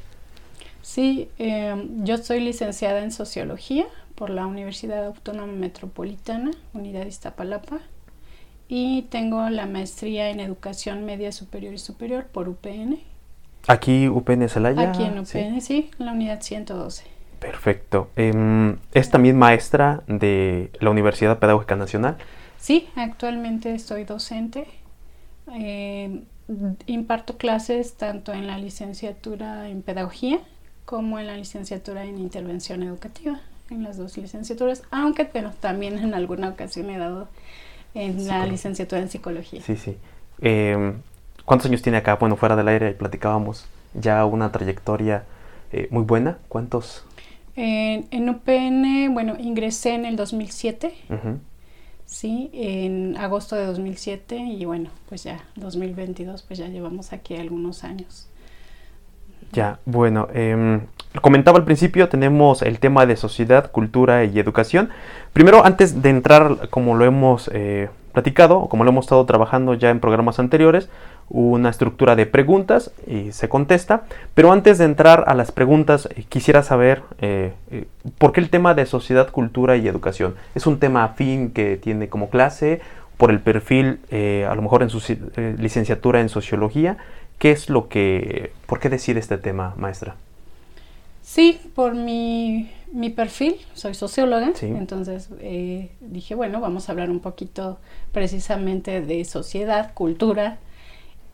Sí, 0.81 1.30
eh, 1.38 1.75
yo 1.97 2.17
soy 2.17 2.39
licenciada 2.39 3.03
en 3.03 3.11
Sociología 3.11 3.86
por 4.16 4.30
la 4.30 4.47
Universidad 4.47 5.06
Autónoma 5.06 5.53
Metropolitana, 5.53 6.52
Unidad 6.73 7.06
Iztapalapa, 7.06 7.80
y 8.67 9.03
tengo 9.03 9.50
la 9.50 9.66
maestría 9.66 10.30
en 10.30 10.39
Educación 10.39 11.06
Media 11.06 11.31
Superior 11.31 11.73
y 11.73 11.78
Superior 11.78 12.25
por 12.25 12.47
UPN. 12.47 13.00
¿Aquí 13.67 14.08
UPN 14.08 14.47
Celaya? 14.47 14.89
Aquí 14.89 15.03
en 15.03 15.19
UPN, 15.19 15.61
sí, 15.61 15.91
en 16.00 16.06
la 16.06 16.13
Unidad 16.13 16.41
112. 16.41 17.03
Perfecto. 17.39 18.09
Eh, 18.16 18.75
¿Es 18.94 19.09
también 19.09 19.38
maestra 19.38 20.03
de 20.08 20.72
la 20.80 20.89
Universidad 20.89 21.39
Pedagógica 21.39 21.75
Nacional? 21.75 22.17
Sí, 22.58 22.89
actualmente 22.95 23.73
estoy 23.73 24.03
docente. 24.03 24.67
Eh, 25.53 26.23
imparto 26.88 27.38
clases 27.38 27.94
tanto 27.94 28.33
en 28.33 28.47
la 28.47 28.58
licenciatura 28.58 29.69
en 29.69 29.81
Pedagogía 29.81 30.39
como 30.86 31.19
en 31.19 31.28
la 31.28 31.38
licenciatura 31.38 32.06
en 32.06 32.17
Intervención 32.17 32.81
Educativa, 32.81 33.39
en 33.69 33.83
las 33.83 33.97
dos 33.97 34.17
licenciaturas, 34.17 34.81
aunque 34.89 35.29
bueno, 35.31 35.53
también 35.59 36.00
en 36.00 36.16
alguna 36.16 36.50
ocasión 36.50 36.90
he 36.90 36.97
dado 36.97 37.28
en 37.94 38.28
la 38.28 38.46
licenciatura 38.47 39.01
en 39.01 39.09
Psicología. 39.09 39.62
Sí, 39.62 39.75
sí. 39.75 39.97
Eh, 40.41 40.94
¿Cuántos 41.46 41.68
años 41.68 41.81
tiene 41.81 42.00
acá? 42.00 42.16
Bueno, 42.16 42.35
fuera 42.35 42.56
del 42.56 42.68
aire 42.68 42.91
platicábamos 42.94 43.68
ya 43.94 44.25
una 44.25 44.51
trayectoria 44.51 45.25
eh, 45.72 45.88
muy 45.91 46.03
buena. 46.03 46.38
¿Cuántos? 46.47 47.06
En, 47.56 48.07
en, 48.12 48.29
UPN, 48.29 49.13
bueno, 49.13 49.35
ingresé 49.40 49.94
en 49.94 50.06
el 50.06 50.16
2007. 50.16 50.94
Uh-huh. 51.09 51.40
Sí, 52.09 52.50
en 52.53 53.18
agosto 53.18 53.56
de 53.56 53.66
2007 53.66 54.36
y 54.36 54.66
bueno, 54.66 54.90
pues 55.08 55.24
ya 55.24 55.44
2022, 55.58 56.42
pues 56.42 56.58
ya 56.58 56.68
llevamos 56.68 57.14
aquí 57.14 57.36
algunos 57.36 57.84
años. 57.84 58.28
Ya, 59.52 59.80
bueno, 59.86 60.28
eh, 60.34 60.81
comentaba 61.22 61.59
al 61.59 61.66
principio, 61.66 62.09
tenemos 62.09 62.64
el 62.64 62.80
tema 62.80 63.06
de 63.06 63.16
sociedad, 63.16 63.72
cultura 63.72 64.25
y 64.25 64.40
educación. 64.40 64.90
Primero, 65.34 65.64
antes 65.64 66.02
de 66.02 66.09
entrar, 66.09 66.69
como 66.69 66.96
lo 66.96 67.06
hemos 67.06 67.48
eh, 67.53 67.90
platicado, 68.12 68.68
como 68.68 68.84
lo 68.84 68.92
hemos 68.92 69.06
estado 69.06 69.25
trabajando 69.25 69.74
ya 69.74 69.90
en 69.90 70.00
programas 70.00 70.40
anteriores, 70.40 70.90
una 71.30 71.70
estructura 71.70 72.16
de 72.16 72.25
preguntas 72.25 72.92
y 73.08 73.31
se 73.31 73.50
contesta. 73.50 74.03
Pero 74.34 74.52
antes 74.52 74.78
de 74.78 74.86
entrar 74.86 75.24
a 75.28 75.36
las 75.36 75.52
preguntas, 75.52 76.09
eh, 76.16 76.25
quisiera 76.28 76.64
saber 76.64 77.03
eh, 77.19 77.53
eh, 77.72 77.86
por 78.18 78.31
qué 78.31 78.40
el 78.42 78.50
tema 78.50 78.74
de 78.74 78.86
sociedad, 78.86 79.30
cultura 79.30 79.78
y 79.78 79.88
educación. 79.88 80.36
¿Es 80.56 80.68
un 80.68 80.80
tema 80.80 81.03
afín 81.03 81.52
que 81.52 81.78
tiene 81.78 82.09
como 82.09 82.30
clase? 82.30 82.81
¿Por 83.18 83.31
el 83.31 83.42
perfil, 83.42 84.00
a 84.50 84.56
lo 84.56 84.62
mejor 84.62 84.81
en 84.81 84.90
su 84.90 85.02
licenciatura 85.58 86.22
en 86.22 86.30
sociología? 86.30 86.96
¿Qué 87.38 87.52
es 87.52 87.69
lo 87.69 87.90
que, 87.90 88.53
por 88.66 88.80
qué 88.80 88.88
decide 88.88 89.19
este 89.19 89.38
tema, 89.38 89.74
maestra? 89.75 90.16
Sí, 91.29 91.62
por 91.75 91.94
mi, 91.94 92.72
mi 92.91 93.12
perfil, 93.12 93.57
soy 93.75 93.94
socióloga, 93.94 94.50
sí. 94.56 94.66
entonces 94.66 95.29
eh, 95.41 95.91
dije, 96.01 96.34
bueno, 96.34 96.59
vamos 96.59 96.90
a 96.90 96.91
hablar 96.91 97.12
un 97.12 97.19
poquito 97.19 97.78
precisamente 98.12 99.01
de 99.01 99.23
sociedad, 99.25 99.94
cultura 99.94 100.57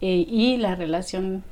eh, 0.01 0.25
y 0.27 0.57
la 0.57 0.75
relación, 0.75 1.45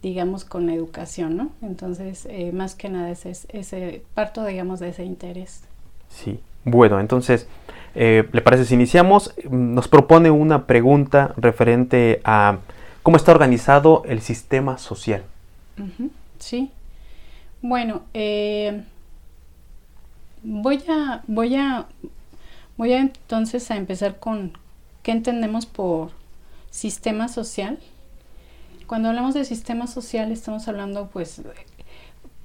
digamos, 0.00 0.44
con 0.44 0.70
educación, 0.70 1.36
¿no? 1.36 1.50
Entonces, 1.60 2.28
eh, 2.30 2.52
más 2.52 2.76
que 2.76 2.88
nada, 2.88 3.10
ese, 3.10 3.32
ese, 3.48 4.02
parto, 4.14 4.44
digamos, 4.44 4.78
de 4.78 4.90
ese 4.90 5.02
interés. 5.02 5.64
Sí, 6.08 6.38
bueno, 6.64 7.00
entonces, 7.00 7.48
¿le 7.96 8.42
parece 8.42 8.64
si 8.64 8.74
iniciamos? 8.74 9.34
Nos 9.50 9.88
propone 9.88 10.30
una 10.30 10.68
pregunta 10.68 11.34
referente 11.36 12.20
a 12.22 12.58
cómo 13.02 13.16
está 13.16 13.32
organizado 13.32 14.04
el 14.06 14.20
sistema 14.20 14.78
social. 14.78 15.24
Uh 15.78 15.82
-huh, 15.82 16.10
sí. 16.38 16.70
Bueno, 17.60 18.02
eh, 18.14 18.84
voy 20.42 20.82
a, 20.88 21.22
voy 21.26 21.56
a, 21.56 21.86
voy 22.76 22.92
a 22.92 23.00
entonces 23.00 23.70
a 23.70 23.76
empezar 23.76 24.18
con 24.18 24.52
qué 25.02 25.12
entendemos 25.12 25.66
por 25.66 26.10
sistema 26.70 27.28
social. 27.28 27.78
Cuando 28.86 29.08
hablamos 29.08 29.34
de 29.34 29.44
sistema 29.44 29.86
social 29.86 30.30
estamos 30.32 30.68
hablando 30.68 31.08
pues 31.08 31.42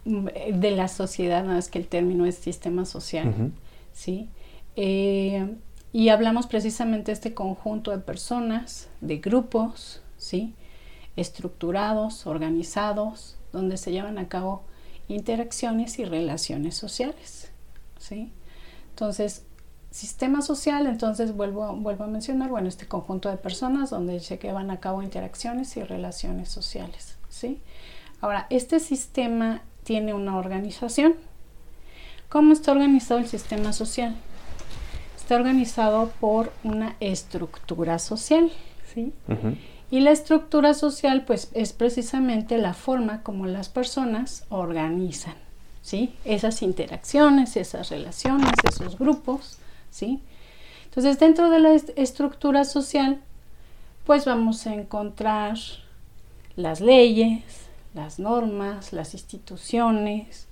de 0.05 0.71
la 0.71 0.87
sociedad, 0.87 1.43
nada 1.43 1.55
más 1.55 1.69
que 1.69 1.79
el 1.79 1.87
término 1.87 2.25
es 2.25 2.35
sistema 2.35 2.85
social, 2.85 3.27
uh 3.29 3.31
-huh. 3.31 3.51
¿sí? 3.93 4.27
Eh, 4.75 5.55
y 5.93 6.09
hablamos 6.09 6.47
precisamente 6.47 7.11
de 7.11 7.13
este 7.13 7.33
conjunto 7.33 7.91
de 7.91 7.99
personas, 7.99 8.89
de 8.99 9.17
grupos, 9.19 10.01
¿sí? 10.17 10.55
Estructurados, 11.15 12.25
organizados, 12.25 13.37
donde 13.53 13.77
se 13.77 13.91
llevan 13.91 14.17
a 14.17 14.27
cabo 14.27 14.63
interacciones 15.13 15.99
y 15.99 16.05
relaciones 16.05 16.75
sociales. 16.75 17.51
¿sí? 17.99 18.31
Entonces, 18.89 19.43
sistema 19.91 20.41
social, 20.41 20.87
entonces 20.87 21.35
vuelvo, 21.35 21.73
vuelvo 21.75 22.03
a 22.03 22.07
mencionar, 22.07 22.49
bueno, 22.49 22.67
este 22.67 22.87
conjunto 22.87 23.29
de 23.29 23.37
personas 23.37 23.89
donde 23.89 24.19
se 24.19 24.37
llevan 24.37 24.71
a 24.71 24.79
cabo 24.79 25.01
interacciones 25.01 25.77
y 25.77 25.83
relaciones 25.83 26.49
sociales. 26.49 27.17
¿sí? 27.29 27.61
Ahora, 28.21 28.47
este 28.49 28.79
sistema 28.79 29.61
tiene 29.83 30.13
una 30.13 30.37
organización. 30.37 31.15
¿Cómo 32.29 32.53
está 32.53 32.71
organizado 32.71 33.19
el 33.19 33.27
sistema 33.27 33.73
social? 33.73 34.15
Está 35.15 35.35
organizado 35.35 36.11
por 36.19 36.51
una 36.63 36.95
estructura 36.99 37.99
social. 37.99 38.51
¿sí? 38.93 39.13
Y 39.91 39.99
la 39.99 40.11
estructura 40.11 40.73
social, 40.73 41.23
pues, 41.25 41.49
es 41.53 41.73
precisamente 41.73 42.57
la 42.57 42.73
forma 42.73 43.21
como 43.21 43.45
las 43.45 43.69
personas 43.69 44.45
organizan, 44.49 45.35
¿sí? 45.81 46.15
Esas 46.25 46.61
interacciones, 46.61 47.55
esas 47.57 47.89
relaciones, 47.89 48.51
esos 48.67 48.97
grupos, 48.97 49.57
¿sí? 49.91 50.19
Entonces, 50.85 51.19
dentro 51.19 51.49
de 51.49 51.59
la 51.59 51.73
est 51.73 51.89
estructura 51.95 52.65
social, 52.65 53.21
pues 54.05 54.25
vamos 54.25 54.67
a 54.67 54.73
encontrar 54.73 55.57
las 56.55 56.81
leyes, 56.81 57.43
las 57.93 58.19
normas, 58.19 58.93
las 58.93 59.13
instituciones, 59.13 60.47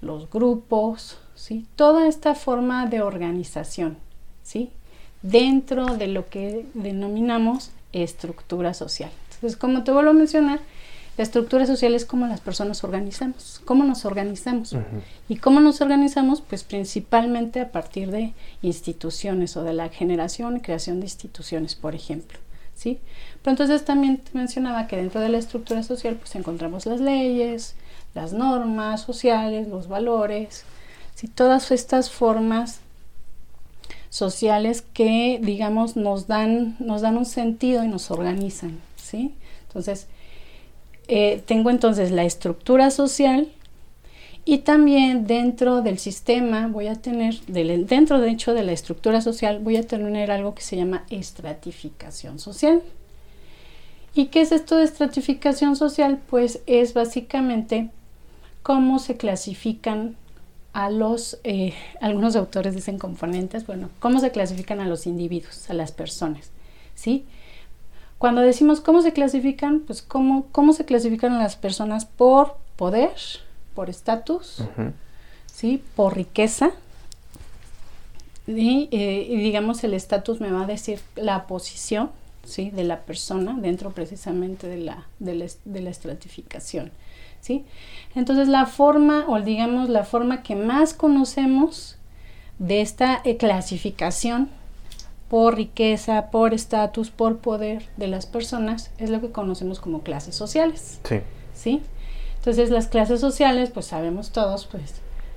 los 0.00 0.30
grupos, 0.30 1.18
¿sí? 1.34 1.66
Toda 1.76 2.08
esta 2.08 2.34
forma 2.34 2.86
de 2.86 3.02
organización, 3.02 3.98
¿sí? 4.42 4.70
Dentro 5.22 5.86
de 5.96 6.06
lo 6.06 6.28
que 6.28 6.66
denominamos 6.74 7.70
estructura 7.92 8.74
social. 8.74 9.10
Entonces, 9.34 9.56
como 9.56 9.84
te 9.84 9.92
vuelvo 9.92 10.10
a 10.10 10.14
mencionar, 10.14 10.60
La 11.18 11.24
estructura 11.24 11.66
social 11.66 11.96
es 11.96 12.04
cómo 12.04 12.28
las 12.28 12.40
personas 12.40 12.84
organizamos, 12.84 13.60
cómo 13.64 13.82
nos 13.82 14.04
organizamos. 14.04 14.76
¿Y 15.28 15.38
cómo 15.38 15.58
nos 15.58 15.80
organizamos? 15.80 16.40
Pues 16.40 16.62
principalmente 16.62 17.60
a 17.60 17.72
partir 17.72 18.12
de 18.12 18.34
instituciones 18.62 19.56
o 19.56 19.64
de 19.64 19.72
la 19.72 19.88
generación 19.88 20.56
y 20.56 20.60
creación 20.60 21.00
de 21.00 21.06
instituciones, 21.06 21.74
por 21.74 21.96
ejemplo. 21.96 22.38
¿sí? 22.76 23.00
Pero 23.42 23.50
entonces 23.50 23.84
también 23.84 24.18
te 24.18 24.30
mencionaba 24.38 24.86
que 24.86 24.94
dentro 24.94 25.20
de 25.20 25.28
la 25.28 25.38
estructura 25.38 25.82
social 25.82 26.14
pues 26.14 26.36
encontramos 26.36 26.86
las 26.86 27.00
leyes, 27.00 27.74
las 28.14 28.32
normas 28.32 29.02
sociales, 29.02 29.66
los 29.66 29.88
valores, 29.88 30.62
¿sí? 31.16 31.26
todas 31.26 31.72
estas 31.72 32.12
formas 32.12 32.78
sociales 34.10 34.82
que 34.82 35.38
digamos 35.42 35.96
nos 35.96 36.26
dan, 36.26 36.76
nos 36.78 37.02
dan 37.02 37.16
un 37.16 37.26
sentido 37.26 37.84
y 37.84 37.88
nos 37.88 38.10
organizan. 38.10 38.78
¿sí? 38.96 39.34
Entonces, 39.66 40.06
eh, 41.08 41.42
tengo 41.46 41.70
entonces 41.70 42.10
la 42.10 42.24
estructura 42.24 42.90
social 42.90 43.48
y 44.44 44.58
también 44.58 45.26
dentro 45.26 45.82
del 45.82 45.98
sistema 45.98 46.68
voy 46.68 46.86
a 46.86 46.94
tener, 46.94 47.38
dentro 47.46 48.18
de 48.18 48.30
hecho 48.30 48.54
de 48.54 48.62
la 48.62 48.72
estructura 48.72 49.20
social, 49.20 49.58
voy 49.58 49.76
a 49.76 49.86
tener 49.86 50.30
algo 50.30 50.54
que 50.54 50.62
se 50.62 50.76
llama 50.76 51.04
estratificación 51.10 52.38
social. 52.38 52.82
¿Y 54.14 54.28
qué 54.28 54.40
es 54.40 54.52
esto 54.52 54.76
de 54.76 54.84
estratificación 54.84 55.76
social? 55.76 56.18
Pues 56.30 56.60
es 56.66 56.94
básicamente 56.94 57.90
cómo 58.62 58.98
se 58.98 59.18
clasifican 59.18 60.16
a 60.72 60.90
los, 60.90 61.38
eh, 61.44 61.74
algunos 62.00 62.36
autores 62.36 62.74
dicen 62.74 62.98
componentes, 62.98 63.66
bueno, 63.66 63.90
cómo 63.98 64.20
se 64.20 64.30
clasifican 64.30 64.80
a 64.80 64.86
los 64.86 65.06
individuos, 65.06 65.68
a 65.70 65.74
las 65.74 65.92
personas, 65.92 66.50
¿sí? 66.94 67.26
Cuando 68.18 68.40
decimos 68.40 68.80
cómo 68.80 69.00
se 69.00 69.12
clasifican, 69.12 69.80
pues 69.80 70.02
cómo, 70.02 70.46
cómo 70.50 70.72
se 70.72 70.84
clasifican 70.84 71.32
a 71.32 71.38
las 71.38 71.56
personas 71.56 72.04
por 72.04 72.56
poder, 72.76 73.12
por 73.74 73.88
estatus, 73.88 74.64
¿sí? 75.46 75.82
por 75.94 76.16
riqueza. 76.16 76.72
Y, 78.48 78.88
eh, 78.90 79.26
y 79.28 79.36
digamos 79.36 79.84
el 79.84 79.94
estatus 79.94 80.40
me 80.40 80.50
va 80.50 80.62
a 80.62 80.66
decir 80.66 81.00
la 81.14 81.46
posición 81.46 82.10
¿sí? 82.44 82.70
de 82.70 82.82
la 82.82 83.02
persona 83.02 83.56
dentro 83.60 83.92
precisamente 83.92 84.66
de 84.66 84.78
la, 84.78 85.06
de 85.20 85.34
la, 85.34 85.46
de 85.64 85.80
la 85.80 85.90
estratificación. 85.90 86.90
¿Sí? 87.40 87.64
Entonces 88.14 88.48
la 88.48 88.66
forma, 88.66 89.24
o 89.28 89.40
digamos 89.40 89.88
la 89.88 90.04
forma 90.04 90.42
que 90.42 90.56
más 90.56 90.94
conocemos 90.94 91.96
de 92.58 92.80
esta 92.80 93.20
eh, 93.24 93.36
clasificación 93.36 94.48
por 95.28 95.56
riqueza, 95.56 96.30
por 96.30 96.54
estatus, 96.54 97.10
por 97.10 97.38
poder 97.38 97.88
de 97.96 98.08
las 98.08 98.26
personas, 98.26 98.90
es 98.98 99.10
lo 99.10 99.20
que 99.20 99.30
conocemos 99.30 99.78
como 99.78 100.02
clases 100.02 100.34
sociales. 100.34 101.00
Sí. 101.04 101.20
¿Sí? 101.54 101.82
Entonces 102.38 102.70
las 102.70 102.86
clases 102.86 103.20
sociales, 103.20 103.70
pues 103.70 103.86
sabemos 103.86 104.30
todos, 104.30 104.66
pues 104.66 104.94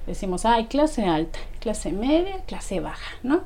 decimos, 0.08 0.46
hay 0.46 0.66
clase 0.66 1.06
alta, 1.06 1.40
clase 1.60 1.92
media, 1.92 2.38
clase 2.46 2.80
baja, 2.80 3.12
¿no? 3.24 3.42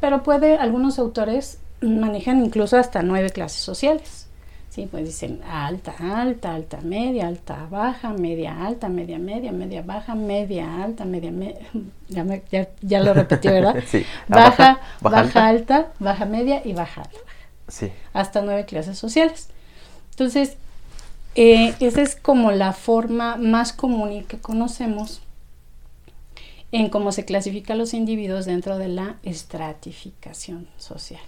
Pero 0.00 0.22
puede, 0.22 0.56
algunos 0.56 0.98
autores 0.98 1.60
manejan 1.80 2.44
incluso 2.44 2.76
hasta 2.76 3.02
nueve 3.02 3.30
clases 3.30 3.60
sociales. 3.60 4.25
Sí, 4.76 4.86
pues 4.90 5.06
dicen 5.06 5.40
alta, 5.50 5.94
alta, 5.98 6.54
alta, 6.54 6.82
media, 6.82 7.28
alta, 7.28 7.66
baja, 7.70 8.12
media, 8.12 8.66
alta, 8.66 8.90
media, 8.90 9.18
media, 9.18 9.50
media, 9.50 9.80
baja, 9.80 10.14
media, 10.14 10.82
alta, 10.84 11.06
media, 11.06 11.30
media, 11.30 11.60
ya, 12.50 12.68
ya, 12.82 13.00
lo 13.00 13.14
repetí, 13.14 13.48
¿verdad? 13.48 13.82
sí. 13.86 14.04
Baja, 14.28 14.78
baja, 15.00 15.46
alta. 15.46 15.92
baja 15.98 16.26
media 16.26 16.60
y 16.62 16.74
baja 16.74 17.00
alta. 17.00 17.18
Sí. 17.68 17.90
Hasta 18.12 18.42
nueve 18.42 18.66
clases 18.66 18.98
sociales. 18.98 19.48
Entonces, 20.10 20.58
eh, 21.36 21.74
esa 21.80 22.02
es 22.02 22.14
como 22.14 22.52
la 22.52 22.74
forma 22.74 23.36
más 23.36 23.72
común 23.72 24.24
que 24.24 24.38
conocemos 24.40 25.22
en 26.70 26.90
cómo 26.90 27.12
se 27.12 27.24
clasifican 27.24 27.78
los 27.78 27.94
individuos 27.94 28.44
dentro 28.44 28.76
de 28.76 28.88
la 28.88 29.16
estratificación 29.22 30.68
social. 30.76 31.22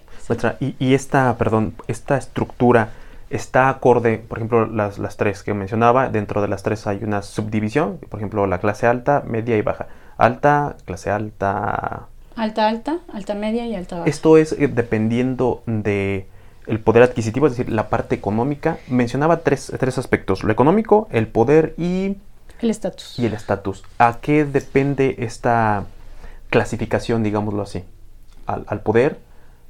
Y, 0.61 0.75
y, 0.79 0.93
esta, 0.93 1.35
perdón, 1.39 1.75
esta 1.87 2.19
estructura 2.19 2.91
está 3.31 3.69
acorde, 3.69 4.19
por 4.19 4.39
ejemplo, 4.39 4.67
las, 4.67 4.99
las, 4.99 5.17
tres 5.17 5.43
que 5.43 5.55
mencionaba, 5.55 6.09
dentro 6.09 6.41
de 6.43 6.49
las 6.49 6.63
tres 6.63 6.87
hay 6.87 7.03
una 7.03 7.23
subdivisión, 7.23 7.99
por 8.09 8.21
ejemplo, 8.21 8.47
la 8.47 8.59
clase 8.59 8.87
alta, 8.87 9.23
media 9.27 9.57
y 9.57 9.63
baja. 9.63 9.89
Alta, 10.17 10.77
clase 10.85 11.11
alta... 11.11 12.07
Alta, 12.37 12.69
alta, 12.69 12.99
alta 13.13 13.35
media 13.35 13.67
y 13.67 13.75
alta 13.75 13.99
baja. 13.99 14.09
Esto 14.09 14.37
es 14.37 14.53
eh, 14.53 14.69
dependiendo 14.69 15.63
de 15.67 16.27
el 16.67 16.81
poder 16.81 17.03
adquisitivo, 17.03 17.47
es 17.47 17.57
decir, 17.57 17.73
la 17.73 17.89
parte 17.89 18.15
económica. 18.15 18.79
Mencionaba 18.89 19.41
tres, 19.41 19.73
tres 19.79 19.99
aspectos, 19.99 20.45
lo 20.45 20.53
económico, 20.53 21.09
el 21.11 21.27
poder 21.27 21.75
y... 21.79 22.17
El 22.61 22.71
estatus. 22.71 23.19
Y 23.19 23.27
el 23.27 23.35
estatus. 23.35 23.85
¿A 23.99 24.19
qué 24.21 24.45
depende 24.45 25.17
esta 25.19 25.85
clasificación, 26.51 27.23
digámoslo 27.23 27.63
así? 27.63 27.85
¿Al, 28.47 28.65
al 28.67 28.81
poder, 28.81 29.19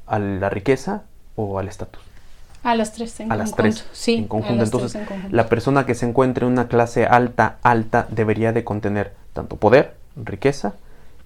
a 0.06 0.19
la 0.19 0.49
riqueza 0.49 1.02
o 1.37 1.58
al 1.58 1.69
estatus? 1.69 2.07
A 2.62 2.75
las 2.75 2.93
tres 2.93 3.20
en 3.20 3.32
a 3.32 3.37
conjunto. 3.37 3.62
Las 3.62 3.75
tres 3.75 3.84
sí, 3.93 4.14
en 4.14 4.28
conjunto. 4.28 4.64
Entonces, 4.64 5.00
la 5.31 5.49
persona 5.49 5.87
que 5.87 5.94
se 5.94 6.06
encuentre 6.06 6.46
en 6.46 6.52
una 6.52 6.69
clase 6.69 7.06
alta, 7.06 7.58
alta, 7.62 8.06
debería 8.10 8.52
de 8.52 8.64
contener 8.64 9.14
tanto 9.32 9.56
poder, 9.56 9.94
riqueza 10.16 10.75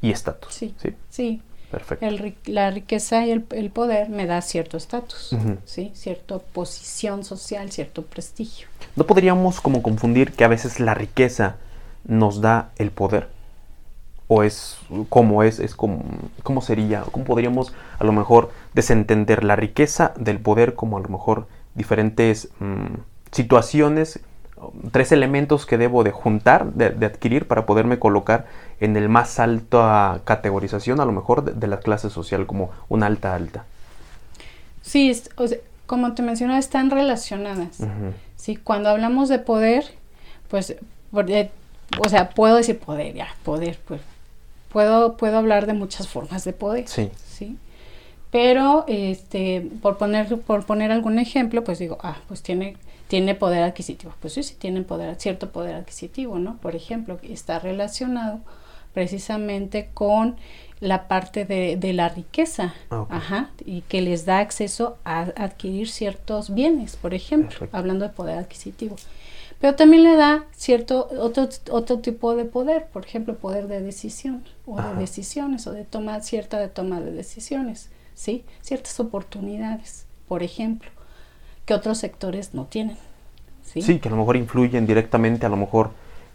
y 0.00 0.10
estatus. 0.10 0.52
Sí, 0.54 0.74
sí. 0.80 0.94
sí. 1.08 1.42
Perfecto. 1.70 2.04
El, 2.04 2.36
la 2.44 2.70
riqueza 2.70 3.24
y 3.24 3.30
el, 3.30 3.46
el, 3.50 3.70
poder 3.70 4.10
me 4.10 4.26
da 4.26 4.42
cierto 4.42 4.76
estatus, 4.76 5.34
¿sí? 5.64 5.90
Cierta 5.94 6.38
posición 6.38 7.24
social, 7.24 7.72
cierto 7.72 8.02
prestigio. 8.02 8.68
¿No 8.94 9.06
podríamos 9.06 9.62
como 9.62 9.80
confundir 9.80 10.32
que 10.32 10.44
a 10.44 10.48
veces 10.48 10.80
la 10.80 10.92
riqueza 10.92 11.56
nos 12.04 12.42
da 12.42 12.72
el 12.76 12.90
poder? 12.90 13.28
O 14.32 14.42
es 14.42 14.78
cómo 15.08 15.42
es, 15.42 15.58
es 15.58 15.74
como, 15.74 16.04
cómo 16.42 16.62
sería, 16.62 17.02
cómo 17.10 17.24
podríamos 17.24 17.72
a 17.98 18.04
lo 18.04 18.12
mejor 18.12 18.50
desentender 18.74 19.44
la 19.44 19.56
riqueza 19.56 20.12
del 20.16 20.38
poder 20.38 20.74
como 20.74 20.96
a 20.96 21.00
lo 21.00 21.08
mejor 21.08 21.46
diferentes 21.74 22.48
mmm, 22.58 23.00
situaciones, 23.30 24.20
tres 24.90 25.12
elementos 25.12 25.66
que 25.66 25.76
debo 25.76 26.04
de 26.04 26.12
juntar, 26.12 26.72
de, 26.72 26.90
de, 26.90 27.06
adquirir 27.06 27.46
para 27.46 27.66
poderme 27.66 27.98
colocar 27.98 28.46
en 28.80 28.96
el 28.96 29.08
más 29.08 29.38
alta 29.38 30.20
categorización 30.24 31.00
a 31.00 31.04
lo 31.04 31.12
mejor 31.12 31.44
de, 31.44 31.52
de 31.52 31.66
la 31.66 31.80
clase 31.80 32.08
social 32.08 32.46
como 32.46 32.70
una 32.88 33.06
alta 33.06 33.34
alta. 33.34 33.64
Sí, 34.82 35.12
o 35.36 35.46
sea, 35.46 35.58
como 35.86 36.14
te 36.14 36.22
mencionaba, 36.22 36.58
están 36.58 36.90
relacionadas. 36.90 37.80
Uh 37.80 37.84
-huh. 37.84 38.12
Sí, 38.36 38.56
cuando 38.56 38.88
hablamos 38.88 39.28
de 39.28 39.38
poder, 39.38 39.84
pues, 40.48 40.74
o 41.12 42.08
sea, 42.08 42.30
puedo 42.30 42.56
decir 42.56 42.78
poder, 42.78 43.14
ya, 43.14 43.28
poder, 43.44 43.78
pues, 43.86 44.00
puedo, 44.72 45.16
puedo 45.16 45.38
hablar 45.38 45.66
de 45.66 45.74
muchas 45.74 46.08
formas 46.08 46.44
de 46.44 46.52
poder. 46.52 46.88
Sí. 46.88 47.10
¿sí? 47.16 47.58
Pero, 48.30 48.84
este, 48.88 49.68
por 49.82 49.98
poner, 49.98 50.38
por 50.40 50.64
poner 50.64 50.90
algún 50.90 51.18
ejemplo, 51.18 51.62
pues 51.64 51.78
digo, 51.78 51.98
ah, 52.02 52.16
pues 52.28 52.42
tiene, 52.42 52.76
tiene 53.08 53.34
poder 53.34 53.62
adquisitivo. 53.62 54.14
Pues 54.20 54.32
sí, 54.32 54.42
sí 54.42 54.54
tienen 54.58 54.84
poder, 54.84 55.14
cierto 55.16 55.52
poder 55.52 55.74
adquisitivo, 55.74 56.38
¿no? 56.38 56.56
Por 56.56 56.74
ejemplo, 56.74 57.18
está 57.22 57.58
relacionado 57.58 58.40
precisamente 58.94 59.90
con 59.92 60.36
la 60.80 61.08
parte 61.08 61.44
de, 61.44 61.76
de 61.76 61.92
la 61.92 62.08
riqueza, 62.08 62.74
okay. 62.88 63.16
ajá, 63.16 63.50
y 63.64 63.82
que 63.82 64.00
les 64.00 64.26
da 64.26 64.38
acceso 64.38 64.96
a 65.04 65.20
adquirir 65.20 65.88
ciertos 65.88 66.52
bienes, 66.52 66.96
por 66.96 67.14
ejemplo, 67.14 67.50
Perfecto. 67.50 67.76
hablando 67.76 68.06
de 68.06 68.12
poder 68.12 68.38
adquisitivo 68.38 68.96
pero 69.62 69.76
también 69.76 70.02
le 70.02 70.16
da 70.16 70.44
cierto 70.50 71.08
otro, 71.20 71.48
otro 71.70 72.00
tipo 72.00 72.34
de 72.34 72.44
poder, 72.44 72.88
por 72.88 73.06
ejemplo, 73.06 73.36
poder 73.36 73.68
de 73.68 73.80
decisión 73.80 74.42
o 74.66 74.76
Ajá. 74.76 74.94
de 74.94 74.98
decisiones 74.98 75.68
o 75.68 75.72
de 75.72 75.84
toma 75.84 76.20
cierta 76.20 76.58
de 76.58 76.66
toma 76.66 77.00
de 77.00 77.12
decisiones, 77.12 77.88
¿sí? 78.16 78.44
Ciertas 78.60 78.98
oportunidades, 78.98 80.06
por 80.26 80.42
ejemplo, 80.42 80.90
que 81.64 81.74
otros 81.74 81.98
sectores 81.98 82.54
no 82.54 82.64
tienen. 82.64 82.96
Sí, 83.62 83.82
sí 83.82 84.00
que 84.00 84.08
a 84.08 84.10
lo 84.10 84.16
mejor 84.16 84.36
influyen 84.36 84.84
directamente, 84.84 85.46
a 85.46 85.48
lo 85.48 85.56
mejor 85.56 85.92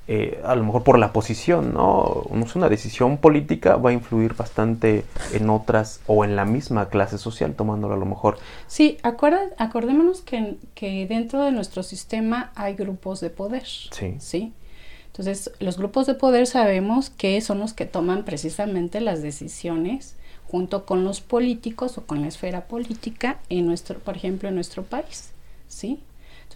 eh, 0.09 0.41
a 0.45 0.55
lo 0.55 0.63
mejor 0.63 0.83
por 0.83 0.99
la 0.99 1.11
posición, 1.11 1.73
¿no? 1.73 2.23
una 2.55 2.69
decisión 2.69 3.17
política 3.17 3.75
va 3.75 3.89
a 3.89 3.93
influir 3.93 4.35
bastante 4.35 5.03
en 5.33 5.49
otras 5.49 5.99
o 6.07 6.23
en 6.23 6.37
la 6.37 6.45
misma 6.45 6.87
clase 6.87 7.17
social, 7.17 7.55
tomándolo 7.55 7.93
a 7.93 7.97
lo 7.97 8.05
mejor. 8.05 8.37
Sí, 8.67 8.97
acuerda, 9.03 9.41
acordémonos 9.57 10.21
que, 10.21 10.55
que 10.75 11.05
dentro 11.07 11.43
de 11.43 11.51
nuestro 11.51 11.83
sistema 11.83 12.51
hay 12.55 12.75
grupos 12.75 13.19
de 13.19 13.29
poder. 13.29 13.65
Sí. 13.65 14.15
¿sí? 14.19 14.53
Entonces, 15.07 15.51
los 15.59 15.77
grupos 15.77 16.05
de 16.05 16.13
poder 16.13 16.47
sabemos 16.47 17.09
que 17.09 17.41
son 17.41 17.59
los 17.59 17.73
que 17.73 17.85
toman 17.85 18.23
precisamente 18.23 19.01
las 19.01 19.21
decisiones 19.21 20.15
junto 20.47 20.85
con 20.85 21.03
los 21.03 21.21
políticos 21.21 21.97
o 21.97 22.05
con 22.05 22.21
la 22.21 22.27
esfera 22.27 22.67
política 22.67 23.39
en 23.49 23.65
nuestro, 23.65 23.99
por 23.99 24.15
ejemplo, 24.15 24.47
en 24.47 24.55
nuestro 24.55 24.83
país, 24.83 25.31
¿sí? 25.67 25.99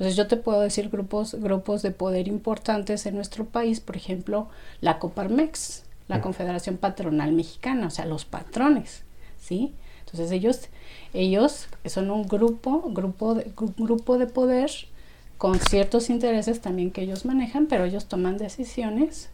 Entonces 0.01 0.17
yo 0.17 0.25
te 0.25 0.35
puedo 0.35 0.61
decir 0.61 0.89
grupos, 0.89 1.35
grupos 1.35 1.83
de 1.83 1.91
poder 1.91 2.27
importantes 2.27 3.05
en 3.05 3.13
nuestro 3.13 3.45
país, 3.45 3.79
por 3.81 3.95
ejemplo, 3.95 4.47
la 4.79 4.97
Coparmex, 4.97 5.83
la. 6.07 6.21
Confederación 6.21 6.77
Patronal 6.77 7.33
Mexicana, 7.33 7.85
o 7.85 7.91
sea, 7.91 8.05
los 8.05 8.25
patrones, 8.25 9.03
¿sí? 9.39 9.71
Entonces 9.99 10.31
ellos, 10.31 10.61
ellos 11.13 11.67
son 11.85 12.09
un 12.09 12.27
grupo, 12.27 12.81
grupo 12.87 13.35
de, 13.35 13.53
gru- 13.53 13.75
grupo 13.77 14.17
de 14.17 14.25
poder 14.25 14.71
con 15.37 15.59
ciertos 15.59 16.09
intereses 16.09 16.61
también 16.61 16.89
que 16.89 17.03
ellos 17.03 17.23
manejan, 17.23 17.67
pero 17.67 17.85
ellos 17.85 18.07
toman 18.07 18.39
decisiones, 18.39 19.29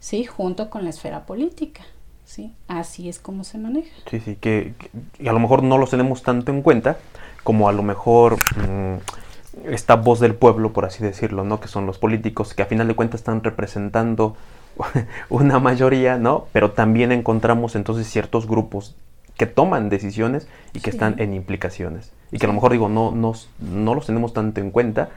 ¿sí? 0.00 0.24
Junto 0.24 0.70
con 0.70 0.82
la 0.82 0.90
esfera 0.90 1.24
política, 1.24 1.82
¿sí? 2.24 2.52
Así 2.66 3.08
es 3.08 3.20
como 3.20 3.44
se 3.44 3.58
maneja. 3.58 3.92
Sí, 4.10 4.18
sí, 4.18 4.34
que, 4.34 4.74
a 5.20 5.32
lo 5.32 5.38
mejor 5.38 5.62
no 5.62 5.78
los 5.78 5.90
tenemos 5.90 6.24
tanto 6.24 6.50
en 6.50 6.62
cuenta 6.62 6.98
como 7.44 7.68
a 7.68 7.72
lo 7.72 7.84
mejor 7.84 8.38
mm, 8.56 8.98
esta 9.64 9.96
voz 9.96 10.20
del 10.20 10.34
pueblo, 10.34 10.72
por 10.72 10.84
así 10.84 11.02
decirlo, 11.02 11.44
¿no? 11.44 11.60
Que 11.60 11.68
son 11.68 11.86
los 11.86 11.98
políticos, 11.98 12.54
que 12.54 12.62
a 12.62 12.66
final 12.66 12.88
de 12.88 12.94
cuentas 12.94 13.20
están 13.20 13.42
representando 13.42 14.36
una 15.28 15.58
mayoría, 15.58 16.18
¿no? 16.18 16.46
Pero 16.52 16.72
también 16.72 17.12
encontramos 17.12 17.74
entonces 17.76 18.06
ciertos 18.08 18.46
grupos 18.46 18.94
que 19.36 19.46
toman 19.46 19.88
decisiones 19.88 20.46
y 20.74 20.80
que 20.80 20.90
están 20.90 21.14
en 21.18 21.32
implicaciones. 21.32 22.12
Y 22.30 22.38
que 22.38 22.46
a 22.46 22.48
lo 22.48 22.52
mejor 22.52 22.72
digo, 22.72 22.88
no, 22.88 23.10
no, 23.10 23.32
no 23.58 23.94
los 23.94 24.06
tenemos 24.06 24.34
tanto 24.34 24.60
en 24.60 24.70
cuenta, 24.70 25.08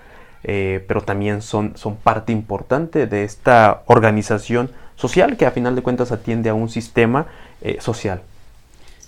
eh, 0.46 0.84
pero 0.88 1.02
también 1.02 1.42
son, 1.42 1.76
son 1.76 1.96
parte 1.98 2.32
importante 2.32 3.06
de 3.06 3.24
esta 3.24 3.84
organización 3.86 4.72
social 4.96 5.38
que 5.38 5.46
a 5.46 5.52
final 5.52 5.76
de 5.76 5.82
cuentas 5.82 6.12
atiende 6.12 6.50
a 6.50 6.54
un 6.54 6.70
sistema 6.70 7.28
eh, 7.62 7.78
social. 7.82 8.22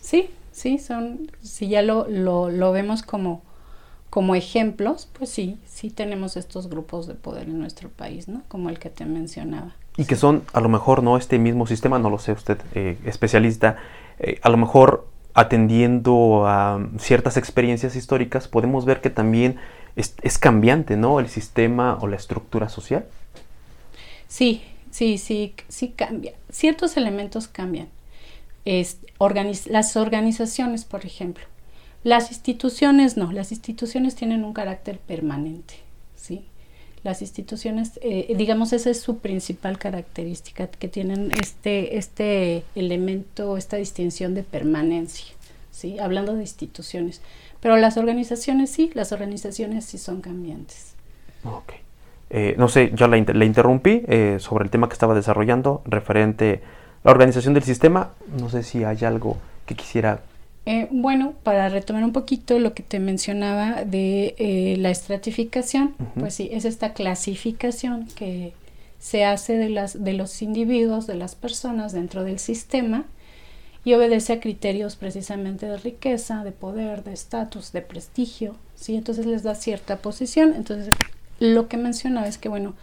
Sí, 0.02 0.30
sí, 0.52 0.80
son, 0.80 1.32
si 1.42 1.70
ya 1.70 1.82
lo, 1.82 2.08
lo, 2.10 2.50
lo 2.50 2.72
vemos 2.72 3.02
como, 3.02 3.42
como 4.16 4.34
ejemplos, 4.34 5.10
pues 5.12 5.30
sí, 5.30 5.60
sí 5.66 5.90
tenemos 5.90 6.38
estos 6.38 6.70
grupos 6.70 7.06
de 7.06 7.16
poder 7.16 7.50
en 7.50 7.60
nuestro 7.60 7.90
país, 7.90 8.30
¿no? 8.30 8.44
Como 8.48 8.70
el 8.70 8.80
que 8.80 8.90
te 8.90 9.04
mencionaba. 9.04 9.76
Y 9.98 10.06
que 10.06 10.16
son, 10.16 10.44
a 10.54 10.62
lo 10.62 10.70
mejor, 10.70 11.04
no 11.04 11.18
este 11.18 11.38
mismo 11.38 11.68
sistema, 11.68 12.00
no 12.00 12.10
lo 12.10 12.18
sé 12.18 12.32
usted, 12.32 12.58
eh, 12.76 12.98
especialista, 13.04 13.76
eh, 14.20 14.40
a 14.42 14.48
lo 14.48 14.56
mejor 14.56 15.06
atendiendo 15.34 16.48
a 16.48 16.80
ciertas 16.98 17.36
experiencias 17.36 17.98
históricas, 17.98 18.48
podemos 18.48 18.86
ver 18.86 19.02
que 19.02 19.10
también 19.10 19.58
es, 19.98 20.16
es, 20.22 20.38
cambiante, 20.38 20.96
¿no? 20.96 21.20
El 21.20 21.28
sistema 21.28 21.98
o 22.00 22.08
la 22.08 22.16
estructura 22.16 22.70
social. 22.70 23.04
Sí, 24.30 24.64
sí, 24.92 25.18
sí, 25.18 25.56
sí 25.68 25.90
cambia. 25.90 26.32
Ciertos 26.50 26.96
elementos 26.96 27.50
cambian. 27.50 27.90
Es, 28.64 28.98
las 29.66 29.98
organizaciones, 29.98 30.86
por 30.86 31.06
ejemplo. 31.06 31.44
Las 32.06 32.32
instituciones 32.32 33.18
no, 33.18 33.34
las 33.34 33.52
instituciones 33.52 34.16
tienen 34.16 34.46
un 34.46 34.54
carácter 34.54 35.00
permanente, 35.00 35.74
¿sí? 36.16 36.46
las 37.06 37.22
instituciones, 37.22 38.00
eh, 38.02 38.34
digamos, 38.36 38.74
esa 38.74 38.90
es 38.90 39.00
su 39.00 39.20
principal 39.20 39.78
característica, 39.78 40.66
que 40.66 40.88
tienen 40.88 41.32
este, 41.40 41.98
este 41.98 42.64
elemento, 42.74 43.58
esta 43.58 43.78
distinción 43.78 44.34
de 44.34 44.42
permanencia, 44.42 45.36
¿sí? 45.70 46.00
Hablando 46.00 46.34
de 46.34 46.42
instituciones. 46.42 47.22
Pero 47.60 47.78
las 47.78 47.98
organizaciones 47.98 48.72
sí, 48.72 48.90
las 48.96 49.12
organizaciones 49.12 49.86
sí 49.86 50.00
son 50.00 50.22
cambiantes. 50.22 50.96
Ok. 51.44 51.74
Eh, 52.32 52.56
no 52.58 52.68
sé, 52.70 52.92
yo 52.96 53.08
la, 53.08 53.18
interrumpí 53.18 54.04
eh, 54.08 54.38
sobre 54.40 54.66
el 54.66 54.72
tema 54.72 54.88
que 54.90 54.94
estaba 54.94 55.14
desarrollando 55.14 55.84
referente 55.86 56.64
a 57.04 57.10
la 57.10 57.12
organización 57.12 57.54
del 57.54 57.64
sistema. 57.64 58.14
No 58.40 58.50
sé 58.50 58.64
si 58.64 58.84
hay 58.84 59.06
algo 59.06 59.38
que 59.68 59.76
quisiera 59.76 60.22
eh, 60.66 60.88
bueno, 60.90 61.34
para 61.44 61.70
retomar 61.70 62.04
un 62.04 62.12
poquito 62.12 62.58
lo 62.58 62.74
que 62.74 62.82
te 62.82 63.00
mencionaba 63.00 63.84
de 63.84 64.36
eh, 64.40 64.78
la 64.80 64.90
estratificación, 64.90 65.96
pues 66.20 66.34
sí, 66.34 66.50
es 66.52 66.66
esta 66.66 66.94
clasificación 66.94 68.08
que 68.16 68.54
se 68.98 69.26
hace 69.26 69.58
de, 69.58 69.70
las, 69.70 70.04
de 70.04 70.14
los 70.14 70.42
individuos, 70.42 71.06
de 71.06 71.16
las 71.16 71.36
personas 71.36 71.94
dentro 71.94 72.24
del 72.24 72.40
sistema 72.40 73.06
y 73.84 73.94
obedece 73.94 74.34
a 74.34 74.40
criterios 74.40 74.96
precisamente 74.96 75.68
de 75.68 75.78
riqueza, 75.78 76.44
de 76.44 76.52
poder, 76.52 77.04
de 77.04 77.14
estatus, 77.14 77.72
de 77.72 77.84
prestigio, 77.84 78.56
¿sí? 78.74 78.96
Entonces 78.96 79.28
les 79.28 79.44
da 79.44 79.54
cierta 79.54 79.98
posición. 79.98 80.56
Entonces, 80.56 80.96
lo 81.40 81.68
que 81.68 81.78
mencionaba 81.78 82.28
es 82.28 82.40
que, 82.40 82.50
bueno, 82.50 82.74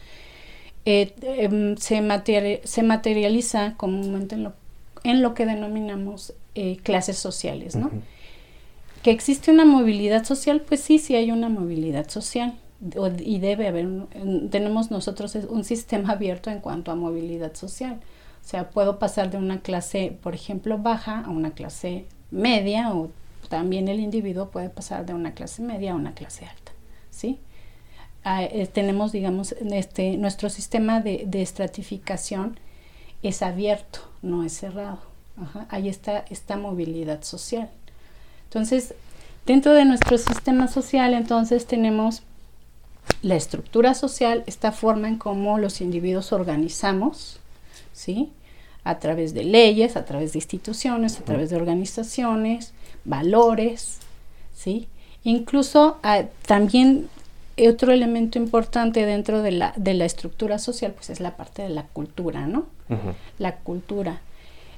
eh, 0.85 1.13
em, 1.23 1.77
se, 1.77 2.61
se 2.63 2.83
materializa 2.85 3.75
comúnmente 3.77 4.37
en 4.37 4.45
lo, 4.45 4.53
en 5.03 5.23
lo 5.23 5.35
que 5.35 5.47
denominamos 5.47 6.35
eh, 6.55 6.77
clases 6.83 7.17
sociales, 7.17 7.77
¿no? 7.77 7.91
Que 9.03 9.11
existe 9.11 9.51
una 9.51 9.65
movilidad 9.65 10.25
social, 10.25 10.61
pues 10.61 10.81
sí, 10.81 10.99
sí 10.99 11.15
hay 11.15 11.31
una 11.31 11.49
movilidad 11.49 12.09
social 12.11 12.59
y 13.19 13.39
debe 13.39 13.69
haber, 13.69 13.89
tenemos 14.51 14.91
nosotros 14.91 15.35
un 15.49 15.65
sistema 15.65 16.13
abierto 16.13 16.51
en 16.51 16.61
cuanto 16.61 16.91
a 16.91 16.95
movilidad 16.95 17.55
social. 17.55 18.01
O 18.45 18.49
sea, 18.49 18.71
puedo 18.71 18.99
pasar 18.99 19.31
de 19.31 19.39
una 19.39 19.61
clase, 19.61 20.19
por 20.21 20.35
ejemplo, 20.35 20.77
baja 20.77 21.21
a 21.21 21.31
una 21.31 21.53
clase 21.53 22.07
media 22.31 22.93
o 22.93 23.11
también 23.49 23.89
el 23.89 24.01
individuo 24.01 24.51
puede 24.51 24.69
pasar 24.69 25.07
de 25.07 25.15
una 25.15 25.33
clase 25.33 25.63
media 25.63 25.93
a 25.93 25.95
una 25.95 26.13
clase 26.13 26.45
alta, 26.45 26.73
¿sí? 27.11 27.39
Ah, 28.25 28.45
eh, 28.45 28.67
tenemos, 28.67 29.13
digamos, 29.13 29.53
este, 29.53 30.17
nuestro 30.17 30.51
sistema 30.51 31.01
de, 31.01 31.25
de 31.27 31.41
estratificación 31.41 32.59
es 33.23 33.43
abierto, 33.43 34.01
no 34.21 34.45
es 34.45 34.53
cerrado 34.53 35.12
ahí 35.69 35.89
está 35.89 36.25
esta 36.31 36.57
movilidad 36.57 37.23
social. 37.23 37.69
Entonces, 38.45 38.95
dentro 39.47 39.73
de 39.73 39.85
nuestro 39.85 40.19
sistema 40.19 40.69
social, 40.69 41.15
entonces 41.15 41.67
tenemos 41.67 42.23
la 43.23 43.37
estructura 43.37 43.95
social, 43.95 44.45
esta 44.47 44.73
forma 44.73 45.09
en 45.09 45.17
cómo 45.17 45.59
los 45.59 45.81
individuos 45.81 46.33
organizamos, 46.33 47.41
¿sí? 47.93 48.31
A 48.85 48.99
través 48.99 49.35
de 49.35 49.45
leyes, 49.45 49.97
a 49.97 50.05
través 50.05 50.33
de 50.33 50.39
instituciones, 50.39 51.19
a 51.19 51.25
través 51.25 51.51
de 51.51 51.57
organizaciones, 51.57 52.73
valores, 53.05 53.99
¿sí? 54.55 54.89
Incluso 55.25 55.99
ah, 56.03 56.25
también 56.47 57.09
otro 57.69 57.93
elemento 57.93 58.39
importante 58.39 59.07
dentro 59.07 59.43
de 59.43 59.53
la, 59.53 59.73
de 59.77 59.95
la 59.95 60.05
estructura 60.05 60.59
social, 60.59 60.93
pues 60.93 61.11
es 61.11 61.21
la 61.21 61.37
parte 61.37 61.63
de 61.63 61.69
la 61.69 61.85
cultura, 61.85 62.47
¿no? 62.47 62.67
La 63.39 63.57
cultura. 63.57 64.21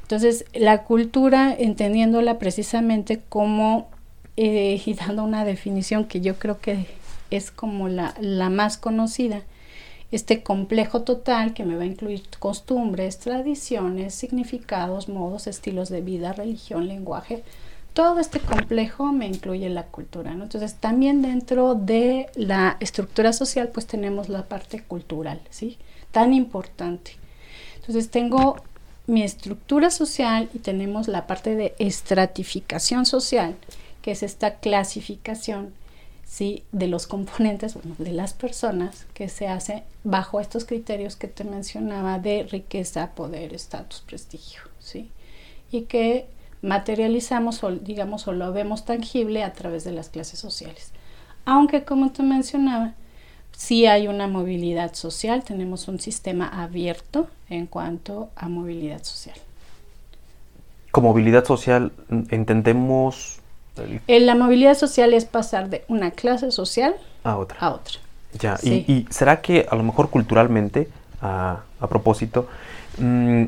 Entonces, 0.04 0.44
la 0.52 0.84
cultura, 0.84 1.54
entendiéndola 1.58 2.38
precisamente 2.38 3.22
como, 3.26 3.88
eh, 4.36 4.80
y 4.86 4.94
dando 4.94 5.24
una 5.24 5.46
definición 5.46 6.04
que 6.04 6.20
yo 6.20 6.38
creo 6.38 6.60
que 6.60 6.86
es 7.30 7.50
como 7.50 7.88
la, 7.88 8.14
la 8.20 8.50
más 8.50 8.76
conocida, 8.76 9.40
este 10.12 10.42
complejo 10.42 11.02
total 11.02 11.54
que 11.54 11.64
me 11.64 11.74
va 11.74 11.84
a 11.84 11.86
incluir 11.86 12.22
costumbres, 12.38 13.18
tradiciones, 13.18 14.14
significados, 14.14 15.08
modos, 15.08 15.46
estilos 15.46 15.88
de 15.88 16.02
vida, 16.02 16.34
religión, 16.34 16.86
lenguaje. 16.86 17.42
Todo 17.94 18.20
este 18.20 18.40
complejo 18.40 19.10
me 19.10 19.26
incluye 19.26 19.70
la 19.70 19.84
cultura. 19.84 20.34
¿no? 20.34 20.44
Entonces, 20.44 20.74
también 20.74 21.22
dentro 21.22 21.74
de 21.74 22.26
la 22.36 22.76
estructura 22.80 23.32
social, 23.32 23.70
pues 23.72 23.86
tenemos 23.86 24.28
la 24.28 24.46
parte 24.46 24.82
cultural, 24.82 25.40
¿sí? 25.48 25.78
Tan 26.12 26.34
importante. 26.34 27.12
Entonces, 27.76 28.10
tengo 28.10 28.56
mi 29.06 29.22
estructura 29.22 29.90
social 29.90 30.48
y 30.54 30.58
tenemos 30.58 31.08
la 31.08 31.26
parte 31.26 31.56
de 31.56 31.74
estratificación 31.78 33.06
social, 33.06 33.56
que 34.02 34.12
es 34.12 34.22
esta 34.22 34.56
clasificación 34.56 35.74
¿sí? 36.24 36.64
de 36.72 36.88
los 36.88 37.06
componentes, 37.06 37.74
bueno, 37.74 37.94
de 37.98 38.12
las 38.12 38.32
personas 38.32 39.06
que 39.14 39.28
se 39.28 39.48
hace 39.48 39.84
bajo 40.04 40.40
estos 40.40 40.64
criterios 40.64 41.16
que 41.16 41.28
te 41.28 41.44
mencionaba 41.44 42.18
de 42.18 42.44
riqueza, 42.44 43.14
poder, 43.14 43.54
estatus, 43.54 44.00
prestigio, 44.00 44.62
¿sí? 44.78 45.10
y 45.70 45.82
que 45.82 46.26
materializamos 46.62 47.62
o 47.62 47.72
digamos 47.72 48.26
o 48.26 48.32
lo 48.32 48.52
vemos 48.52 48.84
tangible 48.86 49.42
a 49.42 49.52
través 49.52 49.84
de 49.84 49.92
las 49.92 50.08
clases 50.08 50.38
sociales. 50.38 50.92
Aunque 51.44 51.84
como 51.84 52.10
te 52.10 52.22
mencionaba, 52.22 52.94
si 53.56 53.86
hay 53.86 54.08
una 54.08 54.26
movilidad 54.26 54.94
social, 54.94 55.44
tenemos 55.44 55.88
un 55.88 56.00
sistema 56.00 56.48
abierto 56.48 57.28
en 57.48 57.66
cuanto 57.66 58.30
a 58.36 58.48
movilidad 58.48 59.02
social. 59.02 59.36
Con 60.90 61.04
movilidad 61.04 61.44
social 61.44 61.92
entendemos... 62.30 63.38
Eh, 64.06 64.20
la 64.20 64.34
movilidad 64.34 64.76
social 64.76 65.14
es 65.14 65.24
pasar 65.24 65.68
de 65.68 65.84
una 65.88 66.12
clase 66.12 66.50
social 66.52 66.94
a 67.24 67.36
otra. 67.36 67.58
A 67.58 67.70
otra. 67.70 67.98
Ya, 68.38 68.58
y, 68.62 69.06
será 69.10 69.40
que 69.40 69.66
a 69.68 69.76
lo 69.76 69.82
mejor 69.84 70.10
culturalmente, 70.10 70.88
a, 71.20 71.62
propósito, 71.88 72.48
mm, 72.98 73.44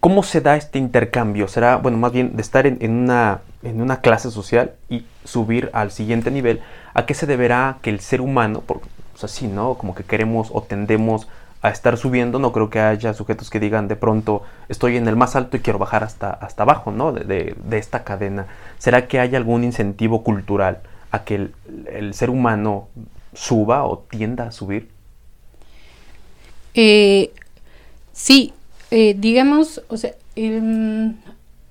¿cómo 0.00 0.22
se 0.22 0.40
da 0.40 0.56
este 0.56 0.78
intercambio? 0.78 1.48
¿Será, 1.48 1.76
bueno, 1.76 1.98
más 1.98 2.12
bien 2.12 2.36
de 2.36 2.42
estar 2.42 2.66
en, 2.66 2.78
en, 2.80 2.92
una, 2.92 3.40
en 3.62 3.80
una 3.80 4.00
clase 4.00 4.30
social 4.30 4.74
y 4.88 5.04
subir 5.24 5.70
al 5.72 5.90
siguiente 5.90 6.30
nivel? 6.30 6.60
¿A 6.94 7.06
qué 7.06 7.14
se 7.14 7.26
deberá 7.26 7.78
que 7.82 7.90
el 7.90 8.00
ser 8.00 8.20
humano, 8.20 8.60
por, 8.60 8.80
pues 9.12 9.24
así, 9.24 9.46
¿no? 9.46 9.74
Como 9.74 9.94
que 9.94 10.04
queremos 10.04 10.50
o 10.52 10.62
tendemos 10.62 11.28
a 11.60 11.70
estar 11.70 11.96
subiendo, 11.96 12.38
no 12.38 12.52
creo 12.52 12.70
que 12.70 12.80
haya 12.80 13.12
sujetos 13.14 13.50
que 13.50 13.58
digan 13.58 13.88
de 13.88 13.96
pronto 13.96 14.42
estoy 14.68 14.96
en 14.96 15.08
el 15.08 15.16
más 15.16 15.34
alto 15.34 15.56
y 15.56 15.60
quiero 15.60 15.78
bajar 15.78 16.04
hasta, 16.04 16.30
hasta 16.30 16.62
abajo, 16.62 16.92
¿no? 16.92 17.12
De, 17.12 17.56
esta 17.72 18.04
cadena. 18.04 18.46
¿Será 18.78 19.08
que 19.08 19.18
hay 19.18 19.34
algún 19.34 19.64
incentivo 19.64 20.22
cultural 20.22 20.78
a 21.10 21.24
que 21.24 21.50
el, 21.90 22.14
ser 22.14 22.30
humano 22.30 22.88
suba 23.34 23.84
o 23.84 23.98
tienda 23.98 24.48
a 24.48 24.52
subir? 24.52 24.88
Eh, 26.74 27.32
sí, 28.12 28.52
eh, 28.92 29.14
digamos, 29.18 29.82
o 29.88 29.96
sea, 29.96 30.12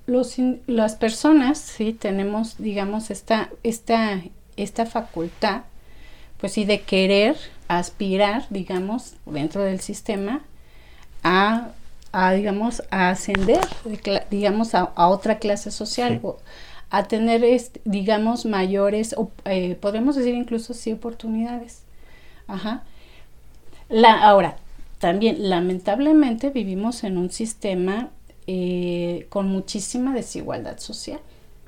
los, 0.08 0.36
las 0.66 0.96
personas, 0.96 1.58
sí, 1.58 1.92
tenemos, 1.92 2.58
digamos, 2.58 3.10
esta, 3.10 3.50
esta 3.62 4.20
esta 4.58 4.86
facultad 4.86 5.62
pues 6.38 6.52
sí, 6.52 6.64
de 6.64 6.82
querer 6.82 7.36
aspirar, 7.66 8.46
digamos, 8.50 9.14
dentro 9.26 9.62
del 9.64 9.80
sistema 9.80 10.42
a, 11.24 11.70
digamos, 12.34 12.82
a 12.90 13.10
ascender, 13.10 13.60
digamos, 14.30 14.74
a, 14.74 14.92
otra 15.08 15.40
clase 15.40 15.72
social, 15.72 16.20
a 16.90 17.04
tener, 17.04 17.44
digamos, 17.84 18.46
mayores, 18.46 19.14
o, 19.18 19.32
eh, 19.46 19.74
podemos 19.80 20.14
decir 20.14 20.34
incluso 20.34 20.74
sí 20.74 20.92
oportunidades. 20.92 21.82
Ajá. 22.46 22.84
La, 23.88 24.22
ahora, 24.22 24.58
también 25.00 25.50
lamentablemente 25.50 26.50
vivimos 26.50 27.02
en 27.02 27.18
un 27.18 27.30
sistema 27.30 28.10
eh, 28.50 29.26
con 29.28 29.46
muchísima 29.46 30.14
desigualdad 30.14 30.78
social. 30.78 31.20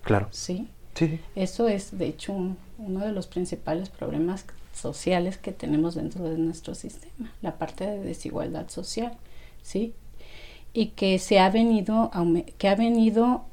Claro. 0.02 0.28
Sí. 0.30 0.66
Sí. 0.94 1.20
Eso 1.34 1.68
es, 1.68 1.98
de 1.98 2.06
hecho, 2.06 2.32
uno 2.32 3.00
de 3.00 3.12
los 3.12 3.26
principales 3.26 3.90
problemas 3.90 4.46
sociales 4.72 5.36
que 5.36 5.52
tenemos 5.52 5.94
dentro 5.94 6.24
de 6.24 6.38
nuestro 6.38 6.74
sistema, 6.74 7.30
la 7.42 7.58
parte 7.58 7.84
de 7.84 7.98
desigualdad 8.00 8.70
social, 8.70 9.12
¿sí? 9.60 9.92
Y 10.72 10.86
que 10.86 11.18
se 11.18 11.38
ha 11.38 11.50
venido, 11.50 12.10
que 12.56 12.68
ha 12.68 12.76
venido, 12.76 13.44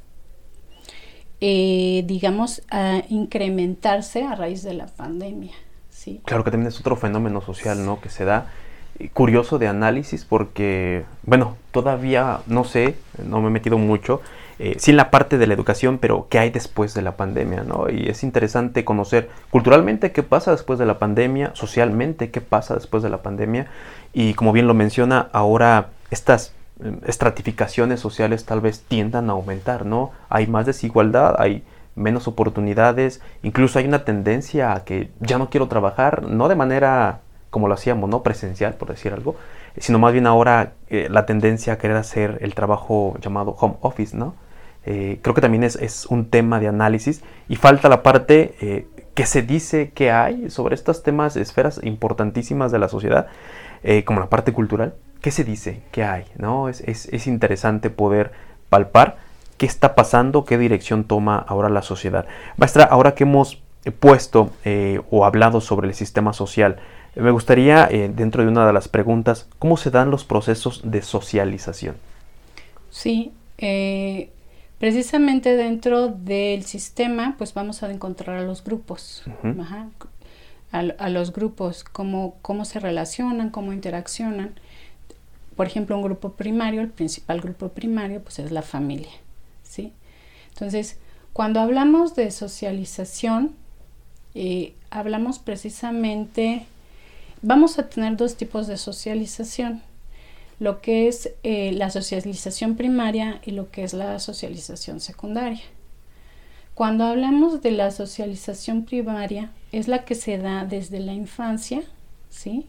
eh, 1.42 2.04
digamos, 2.08 2.62
a 2.70 3.04
incrementarse 3.10 4.24
a 4.24 4.36
raíz 4.36 4.64
de 4.64 4.74
la 4.74 4.88
pandemia, 4.88 5.54
¿sí? 5.90 6.22
Claro 6.24 6.46
que 6.46 6.52
también 6.52 6.70
es 6.70 6.80
otro 6.80 6.96
fenómeno 6.96 7.42
social, 7.42 7.86
¿no? 7.86 8.00
Que 8.00 8.08
se 8.08 8.24
da 8.24 8.50
curioso 9.14 9.60
de 9.60 9.68
análisis 9.68 10.26
porque, 10.26 11.06
bueno, 11.24 11.56
todavía 11.72 12.40
no 12.48 12.64
sé, 12.64 12.96
no 13.24 13.42
me 13.42 13.48
he 13.48 13.52
metido 13.52 13.78
mucho, 13.78 14.22
eh, 14.60 14.76
sí 14.80 14.90
en 14.92 14.98
la 14.98 15.12
parte 15.12 15.38
de 15.38 15.46
la 15.46 15.54
educación, 15.54 16.00
pero 16.00 16.28
qué 16.30 16.40
hay 16.40 16.50
después 16.50 16.96
de 16.96 17.04
la 17.04 17.16
pandemia, 17.16 17.64
¿no? 17.64 17.90
Y 17.90 18.10
es 18.10 18.24
interesante 18.24 18.84
conocer 18.84 19.30
culturalmente 19.52 20.12
qué 20.12 20.24
pasa 20.24 20.52
después 20.52 20.80
de 20.80 20.88
la 20.88 20.98
pandemia, 20.98 21.52
socialmente 21.54 22.32
qué 22.32 22.42
pasa 22.42 22.74
después 22.74 23.04
de 23.04 23.10
la 23.10 23.22
pandemia, 23.22 23.68
y 24.14 24.34
como 24.34 24.54
bien 24.54 24.66
lo 24.66 24.74
menciona, 24.74 25.30
ahora 25.32 25.90
estas 26.10 26.54
eh, 26.84 26.92
estratificaciones 27.06 28.00
sociales 28.00 28.46
tal 28.46 28.62
vez 28.62 28.82
tiendan 28.88 29.30
a 29.30 29.34
aumentar, 29.34 29.86
¿no? 29.86 30.12
Hay 30.30 30.48
más 30.48 30.66
desigualdad, 30.66 31.36
hay 31.38 31.64
menos 31.96 32.28
oportunidades, 32.28 33.22
incluso 33.44 33.78
hay 33.78 33.86
una 33.86 34.06
tendencia 34.06 34.74
a 34.74 34.84
que 34.86 35.12
ya 35.20 35.38
no 35.38 35.50
quiero 35.52 35.68
trabajar, 35.68 36.24
no 36.24 36.48
de 36.48 36.56
manera 36.56 37.22
como 37.50 37.68
lo 37.68 37.74
hacíamos, 37.74 38.10
¿no? 38.10 38.24
Presencial, 38.24 38.76
por 38.76 38.90
decir 38.90 39.14
algo, 39.14 39.36
sino 39.78 40.00
más 40.00 40.14
bien 40.14 40.28
ahora 40.28 40.74
eh, 40.90 41.08
la 41.10 41.26
tendencia 41.26 41.74
a 41.74 41.78
querer 41.78 41.98
hacer 41.98 42.38
el 42.42 42.56
trabajo 42.56 43.16
llamado 43.22 43.56
home 43.60 43.76
office, 43.82 44.16
¿no? 44.16 44.36
Eh, 44.90 45.20
creo 45.22 45.36
que 45.36 45.42
también 45.42 45.66
es, 45.66 46.06
un 46.06 46.30
tema 46.30 46.62
de 46.62 46.70
análisis 46.70 47.22
y 47.50 47.58
falta 47.58 47.90
la 47.90 48.04
parte 48.04 48.56
eh, 48.62 48.88
que 49.16 49.26
se 49.26 49.42
dice 49.42 49.92
que 49.94 50.12
hay 50.12 50.50
sobre 50.50 50.76
estos 50.76 51.04
temas, 51.04 51.36
esferas 51.36 51.82
importantísimas 51.84 52.72
de 52.72 52.80
la 52.80 52.88
sociedad, 52.88 53.28
eh, 53.84 54.06
como 54.06 54.22
la 54.22 54.30
parte 54.30 54.54
cultural. 54.54 54.96
¿Qué 55.20 55.32
se 55.32 55.44
dice? 55.44 55.84
¿Qué 55.92 56.06
hay? 56.06 56.24
¿no? 56.38 56.70
Es, 56.70 56.80
es, 56.80 57.28
interesante 57.28 57.90
poder 57.90 58.32
palpar 58.70 59.18
qué 59.58 59.66
está 59.66 59.94
pasando, 59.94 60.46
qué 60.46 60.58
dirección 60.58 61.04
toma 61.04 61.38
ahora 61.38 61.68
la 61.68 61.82
sociedad. 61.82 62.26
Maestra, 62.56 62.86
ahora 62.86 63.14
que 63.14 63.26
hemos 63.26 63.62
puesto 64.00 64.52
o 65.10 65.26
hablado 65.26 65.60
sobre 65.60 65.88
el 65.88 65.96
sistema 65.96 66.32
social, 66.32 66.78
me 67.20 67.32
gustaría, 67.32 67.88
dentro 67.88 68.44
de 68.44 68.50
una 68.50 68.66
de 68.68 68.74
las 68.74 68.88
preguntas, 68.88 69.48
¿cómo 69.60 69.78
se 69.78 69.92
dan 69.92 70.12
los 70.12 70.24
procesos 70.24 70.82
de 70.84 71.02
socialización? 71.02 71.96
Sí, 72.90 73.32
eh, 73.58 74.30
Precisamente 74.80 75.56
dentro 75.56 76.08
del 76.08 76.64
sistema, 76.64 77.34
pues 77.38 77.54
vamos 77.56 77.82
a 77.82 77.92
encontrar 77.92 78.38
a 78.38 78.44
los 78.44 78.64
grupos, 78.64 79.24
a, 80.72 81.10
los 81.10 81.34
grupos, 81.34 81.84
cómo, 81.84 82.36
cómo 82.44 82.64
se 82.64 82.80
relacionan, 82.80 83.50
cómo 83.50 83.74
interaccionan. 83.74 84.54
Por 85.56 85.66
ejemplo, 85.66 85.96
un 85.96 86.04
grupo 86.04 86.34
primario, 86.34 86.82
el 86.82 86.90
principal 86.90 87.42
grupo 87.42 87.70
primario, 87.70 88.22
pues 88.22 88.38
es 88.38 88.52
la 88.52 88.62
familia, 88.62 89.10
¿sí? 89.64 89.94
Entonces, 90.54 91.00
cuando 91.34 91.60
hablamos 91.60 92.16
de 92.16 92.30
socialización, 92.30 93.56
eh, 94.36 94.76
hablamos 94.92 95.40
precisamente, 95.40 96.68
vamos 97.42 97.80
a 97.80 97.90
tener 97.90 98.18
dos 98.18 98.36
tipos 98.36 98.68
de 98.68 98.78
socialización 98.78 99.82
lo 100.60 100.82
que 100.82 101.08
es 101.08 101.32
eh, 101.44 101.72
la 101.74 101.90
socialización 101.90 102.76
primaria 102.76 103.42
y 103.46 103.52
lo 103.52 103.70
que 103.70 103.84
es 103.84 103.94
la 103.94 104.20
socialización 104.20 105.00
secundaria. 105.00 105.62
Cuando 106.74 107.06
hablamos 107.06 107.62
de 107.62 107.72
la 107.72 107.92
socialización 107.92 108.86
primaria, 108.86 109.52
es 109.72 109.88
la 109.88 110.06
que 110.06 110.16
se 110.16 110.38
da 110.38 110.66
desde 110.66 111.00
la 111.00 111.14
infancia, 111.14 111.84
¿sí? 112.30 112.66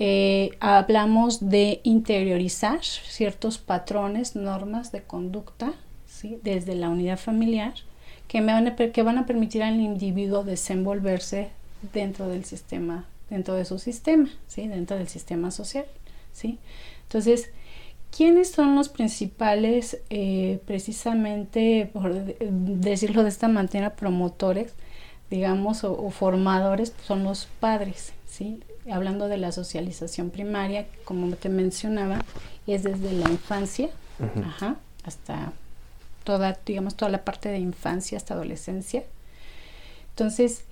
Eh, 0.00 0.50
hablamos 0.60 1.48
de 1.48 1.80
interiorizar 1.82 2.84
ciertos 2.84 3.58
patrones, 3.58 4.36
normas 4.36 4.92
de 4.92 5.02
conducta, 5.02 5.72
¿sí? 6.06 6.38
desde 6.44 6.76
la 6.76 6.88
unidad 6.88 7.18
familiar, 7.18 7.74
que, 8.28 8.40
me 8.40 8.52
van 8.52 8.68
a, 8.68 8.76
que 8.76 9.02
van 9.02 9.18
a 9.18 9.26
permitir 9.26 9.64
al 9.64 9.80
individuo 9.80 10.44
desenvolverse 10.44 11.50
dentro 11.92 12.28
del 12.28 12.44
sistema, 12.44 13.06
dentro 13.30 13.54
de 13.54 13.64
su 13.64 13.78
sistema, 13.78 14.28
¿sí? 14.46 14.68
dentro 14.68 14.96
del 14.96 15.08
sistema 15.08 15.50
social. 15.50 15.86
¿sí? 16.32 16.58
Entonces, 17.02 17.50
¿quiénes 18.16 18.50
son 18.50 18.74
los 18.74 18.88
principales, 18.88 19.98
eh, 20.10 20.60
precisamente, 20.66 21.90
por 21.92 22.12
decirlo 22.14 23.22
de 23.22 23.28
esta 23.28 23.48
manera, 23.48 23.96
promotores, 23.96 24.74
digamos, 25.30 25.84
o, 25.84 26.10
formadores? 26.10 26.92
Son 27.06 27.24
los 27.24 27.46
padres, 27.60 28.12
¿sí? 28.26 28.62
Hablando 28.90 29.28
de 29.28 29.36
la 29.36 29.52
socialización 29.52 30.30
primaria, 30.30 30.86
como 31.04 31.34
te 31.36 31.48
mencionaba, 31.48 32.24
es 32.66 32.82
desde 32.82 33.12
la 33.12 33.28
infancia, 33.28 33.90
hasta 35.04 35.52
toda, 36.24 36.58
digamos, 36.66 36.94
toda 36.94 37.10
la 37.10 37.24
parte 37.24 37.48
de 37.48 37.58
infancia 37.58 38.18
hasta 38.18 38.34
adolescencia. 38.34 39.04
Entonces, 40.10 40.64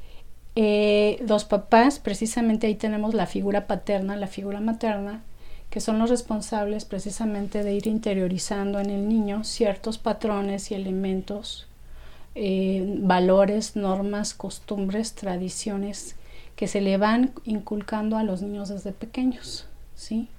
eh, 0.59 1.23
los 1.29 1.45
papás, 1.45 1.99
precisamente 1.99 2.67
ahí 2.67 2.77
tenemos 2.77 3.13
la 3.13 3.27
figura 3.27 3.67
paterna, 3.67 4.17
la 4.17 4.27
figura 4.27 4.59
materna, 4.59 5.23
que 5.69 5.81
son 5.81 5.99
los 5.99 6.09
responsables 6.09 6.87
precisamente 6.87 7.63
de 7.63 7.75
ir 7.75 7.87
interiorizando 7.87 8.81
en 8.81 8.89
el 8.89 9.07
niño 9.07 9.45
ciertos 9.45 9.99
patrones 9.99 10.71
y 10.71 10.75
elementos, 10.75 11.67
eh, 12.35 12.83
valores, 13.01 13.77
normas, 13.77 14.33
costumbres, 14.33 15.13
tradiciones 15.13 16.17
que 16.57 16.69
se 16.69 16.81
le 16.81 16.97
van 16.97 17.33
inculcando 17.45 18.17
a 18.17 18.23
los 18.23 18.41
niños 18.41 18.71
desde 18.71 18.93
pequeños, 18.93 19.67
¿sí? 19.95 20.31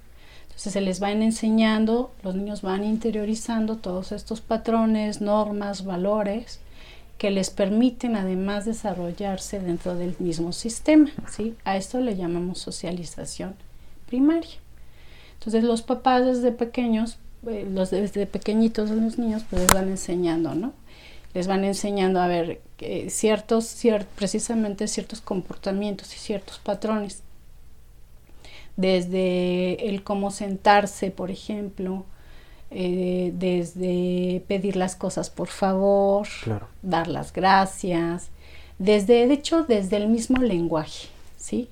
Entonces 0.42 0.72
se 0.72 0.80
les 0.80 0.98
van 0.98 1.22
enseñando, 1.22 2.10
los 2.24 2.34
niños 2.34 2.62
van 2.62 2.82
interiorizando 2.82 3.76
todos 3.76 4.10
estos 4.10 4.40
patrones, 4.40 5.20
normas, 5.20 5.84
valores 5.84 6.58
que 7.18 7.30
les 7.32 7.50
permiten 7.50 8.14
además 8.14 8.64
desarrollarse 8.64 9.58
dentro 9.58 9.96
del 9.96 10.14
mismo 10.20 10.52
sistema, 10.52 11.10
¿sí? 11.28 11.56
A 11.64 11.76
esto 11.76 12.00
le 12.00 12.16
llamamos 12.16 12.60
socialización 12.60 13.56
primaria. 14.06 14.56
Entonces 15.34 15.64
los 15.64 15.82
papás 15.82 16.24
desde 16.24 16.52
pequeños, 16.52 17.18
eh, 17.46 17.68
los 17.70 17.90
desde 17.90 18.26
pequeñitos 18.26 18.90
los 18.90 19.18
niños, 19.18 19.44
pues 19.50 19.62
les 19.62 19.70
van 19.72 19.88
enseñando, 19.88 20.54
¿no? 20.54 20.72
Les 21.34 21.48
van 21.48 21.64
enseñando 21.64 22.20
a 22.20 22.28
ver 22.28 22.60
ciertos, 23.08 23.76
precisamente 24.16 24.86
ciertos 24.86 25.20
comportamientos 25.20 26.14
y 26.14 26.18
ciertos 26.18 26.58
patrones. 26.58 27.22
Desde 28.76 29.88
el 29.88 30.04
cómo 30.04 30.30
sentarse, 30.30 31.10
por 31.10 31.30
ejemplo, 31.30 32.06
eh, 32.70 33.32
desde 33.34 34.42
pedir 34.46 34.76
las 34.76 34.94
cosas 34.94 35.30
por 35.30 35.48
favor, 35.48 36.26
dar 36.82 37.08
las 37.08 37.32
gracias, 37.32 38.30
desde, 38.78 39.26
de 39.26 39.34
hecho, 39.34 39.64
desde 39.64 39.96
el 39.96 40.08
mismo 40.08 40.42
lenguaje, 40.42 41.08
¿sí? 41.36 41.68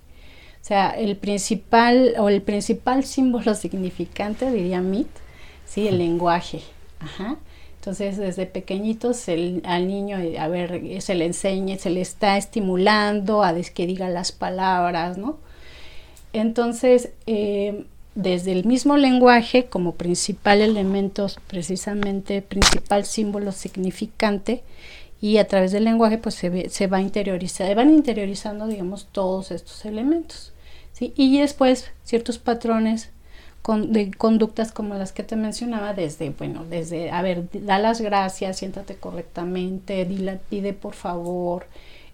O 0.63 0.65
sea, 0.67 0.91
el 0.91 1.17
principal 1.17 2.15
o 2.19 2.29
el 2.29 2.43
principal 2.43 3.05
símbolo 3.05 3.55
significante, 3.55 4.51
diría 4.51 4.81
Mit, 4.81 5.07
¿sí? 5.65 5.87
el 5.87 5.99
lenguaje. 5.99 6.61
Ajá. 6.99 7.37
Entonces, 7.79 8.17
desde 8.17 8.47
pequeñitos 8.47 9.29
al 9.29 9.87
niño, 9.87 10.19
eh, 10.19 10.41
a 10.41 10.49
ver, 10.49 11.01
se 11.01 11.15
le 11.15 11.27
enseña, 11.27 11.79
se 11.79 11.91
le 11.91 12.01
está 12.01 12.37
estimulando 12.37 13.45
a 13.45 13.55
que 13.55 13.87
diga 13.87 14.09
las 14.09 14.33
palabras, 14.33 15.19
¿no? 15.19 15.39
Entonces, 16.33 17.11
eh, 17.27 17.87
desde 18.17 18.51
el 18.51 18.65
mismo 18.65 18.97
lenguaje, 18.97 19.67
como 19.67 19.93
principal 19.93 20.61
elemento, 20.61 21.29
precisamente 21.47 22.43
principal 22.43 23.05
símbolo 23.05 23.53
significante, 23.53 24.65
y 25.21 25.39
a 25.39 25.47
través 25.47 25.73
del 25.73 25.85
lenguaje, 25.85 26.19
pues 26.19 26.35
se, 26.35 26.69
se 26.69 26.87
va 26.89 26.99
a 26.99 27.03
interiorizar, 27.03 27.75
van 27.75 27.91
interiorizando, 27.91 28.67
digamos, 28.67 29.07
todos 29.13 29.51
estos 29.51 29.85
elementos. 29.85 30.53
Y 30.99 31.39
después 31.39 31.91
ciertos 32.05 32.39
patrones 32.39 33.11
de 33.89 34.13
conductas 34.13 34.73
como 34.73 34.95
las 34.95 35.13
que 35.13 35.23
te 35.23 35.37
mencionaba, 35.37 35.93
desde, 35.93 36.31
bueno, 36.31 36.65
desde, 36.65 37.11
a 37.11 37.21
ver, 37.21 37.49
da 37.53 37.79
las 37.79 38.01
gracias, 38.01 38.59
siéntate 38.59 38.97
correctamente, 38.97 40.05
dile, 40.05 40.39
pide 40.49 40.73
por 40.73 40.95
favor, 40.95 41.67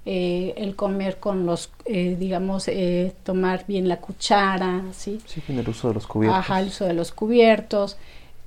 eh, 0.05 0.55
el 0.57 0.75
comer 0.75 1.19
con 1.19 1.47
los, 1.47 1.71
eh, 1.85 2.17
digamos, 2.19 2.67
eh, 2.67 3.15
tomar 3.23 3.65
bien 3.69 3.87
la 3.87 3.99
cuchara, 4.01 4.83
¿sí? 4.93 5.21
Sí, 5.27 5.41
el 5.47 5.69
uso 5.69 5.89
de 5.89 5.95
los 5.95 6.09
cubiertos. 6.09 6.39
Ajá, 6.41 6.61
el 6.61 6.69
uso 6.69 6.85
de 6.87 6.93
los 6.93 7.13
cubiertos. 7.13 7.97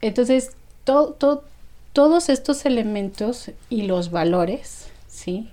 Entonces, 0.02 0.52
todos 0.84 2.30
estos 2.30 2.66
elementos 2.66 3.52
y 3.70 3.84
los 3.84 4.12
valores, 4.12 4.90
¿sí? 5.08 5.50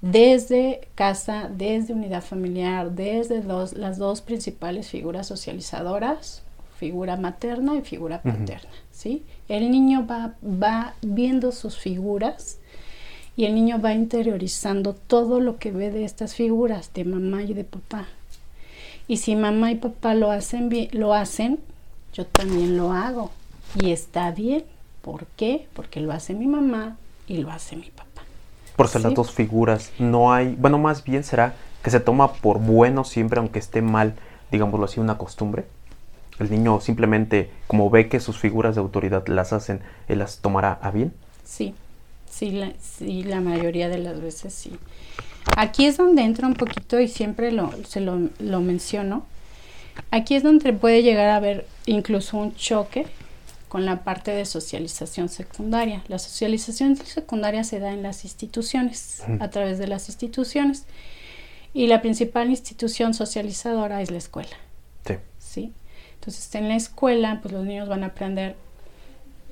Desde 0.00 0.88
casa, 0.94 1.50
desde 1.52 1.94
unidad 1.94 2.22
familiar, 2.22 2.92
desde 2.92 3.42
las 3.42 3.98
dos 3.98 4.20
principales 4.20 4.88
figuras 4.88 5.26
socializadoras, 5.26 6.44
figura 6.78 7.16
materna 7.16 7.74
y 7.74 7.82
figura 7.82 8.22
paterna, 8.22 8.70
¿sí? 8.92 9.24
El 9.48 9.72
niño 9.72 10.06
va, 10.06 10.34
va 10.42 10.94
viendo 11.02 11.50
sus 11.50 11.76
figuras 11.76 12.59
y 13.40 13.46
el 13.46 13.54
niño 13.54 13.80
va 13.80 13.94
interiorizando 13.94 14.92
todo 14.92 15.40
lo 15.40 15.56
que 15.56 15.72
ve 15.72 15.90
de 15.90 16.04
estas 16.04 16.34
figuras 16.34 16.92
de 16.92 17.06
mamá 17.06 17.42
y 17.42 17.54
de 17.54 17.64
papá. 17.64 18.06
Y 19.08 19.16
si 19.16 19.34
mamá 19.34 19.70
y 19.70 19.76
papá 19.76 20.12
lo 20.12 20.30
hacen 20.30 20.68
bien, 20.68 20.90
lo 20.92 21.14
hacen, 21.14 21.58
yo 22.12 22.26
también 22.26 22.76
lo 22.76 22.92
hago 22.92 23.30
y 23.74 23.92
está 23.92 24.30
bien. 24.30 24.64
¿Por 25.00 25.24
qué? 25.38 25.66
Porque 25.72 26.02
lo 26.02 26.12
hace 26.12 26.34
mi 26.34 26.46
mamá 26.46 26.98
y 27.26 27.38
lo 27.38 27.50
hace 27.50 27.76
mi 27.76 27.88
papá. 27.88 28.24
Por 28.76 28.88
ser 28.88 29.00
las 29.00 29.14
dos 29.14 29.32
figuras, 29.32 29.90
no 29.98 30.34
hay, 30.34 30.54
bueno, 30.56 30.76
más 30.76 31.02
bien 31.02 31.24
será 31.24 31.54
que 31.82 31.88
se 31.88 31.98
toma 31.98 32.34
por 32.34 32.58
bueno 32.58 33.04
siempre 33.04 33.40
aunque 33.40 33.58
esté 33.58 33.80
mal, 33.80 34.16
digámoslo 34.52 34.84
así, 34.84 35.00
una 35.00 35.16
costumbre. 35.16 35.64
El 36.38 36.50
niño 36.50 36.78
simplemente, 36.82 37.50
como 37.68 37.88
ve 37.88 38.10
que 38.10 38.20
sus 38.20 38.38
figuras 38.38 38.74
de 38.74 38.82
autoridad 38.82 39.26
las 39.28 39.54
hacen, 39.54 39.80
él 40.08 40.18
las 40.18 40.40
tomará 40.40 40.78
a 40.82 40.90
bien. 40.90 41.14
Sí, 41.42 41.74
sí, 42.30 42.50
la, 42.52 42.72
sí, 42.80 43.22
la 43.24 43.40
mayoría 43.40 43.88
de 43.88 43.98
las 43.98 44.20
veces 44.20 44.54
sí. 44.54 44.72
Aquí 45.56 45.86
es 45.86 45.96
donde 45.96 46.22
entra 46.22 46.46
un 46.46 46.54
poquito 46.54 47.00
y 47.00 47.08
siempre 47.08 47.52
lo, 47.52 47.72
se 47.84 48.00
lo, 48.00 48.30
lo 48.38 48.60
menciono. 48.60 49.26
Aquí 50.10 50.34
es 50.34 50.42
donde 50.42 50.72
puede 50.72 51.02
llegar 51.02 51.28
a 51.28 51.36
haber 51.36 51.66
incluso 51.86 52.36
un 52.38 52.54
choque 52.54 53.06
con 53.68 53.86
la 53.86 54.02
parte 54.02 54.32
de 54.32 54.44
socialización 54.46 55.28
secundaria. 55.28 56.02
La 56.08 56.18
socialización 56.18 56.96
secundaria 56.96 57.62
se 57.62 57.78
da 57.78 57.92
en 57.92 58.02
las 58.02 58.24
instituciones, 58.24 59.22
a 59.38 59.48
través 59.48 59.78
de 59.78 59.86
las 59.86 60.08
instituciones, 60.08 60.86
y 61.72 61.86
la 61.86 62.02
principal 62.02 62.50
institución 62.50 63.14
socializadora 63.14 64.02
es 64.02 64.10
la 64.10 64.18
escuela. 64.18 64.56
Sí. 65.06 65.14
¿sí? 65.38 65.72
Entonces, 66.14 66.52
en 66.56 66.68
la 66.68 66.74
escuela, 66.74 67.38
pues 67.40 67.54
los 67.54 67.64
niños 67.64 67.88
van 67.88 68.02
a 68.02 68.08
aprender, 68.08 68.56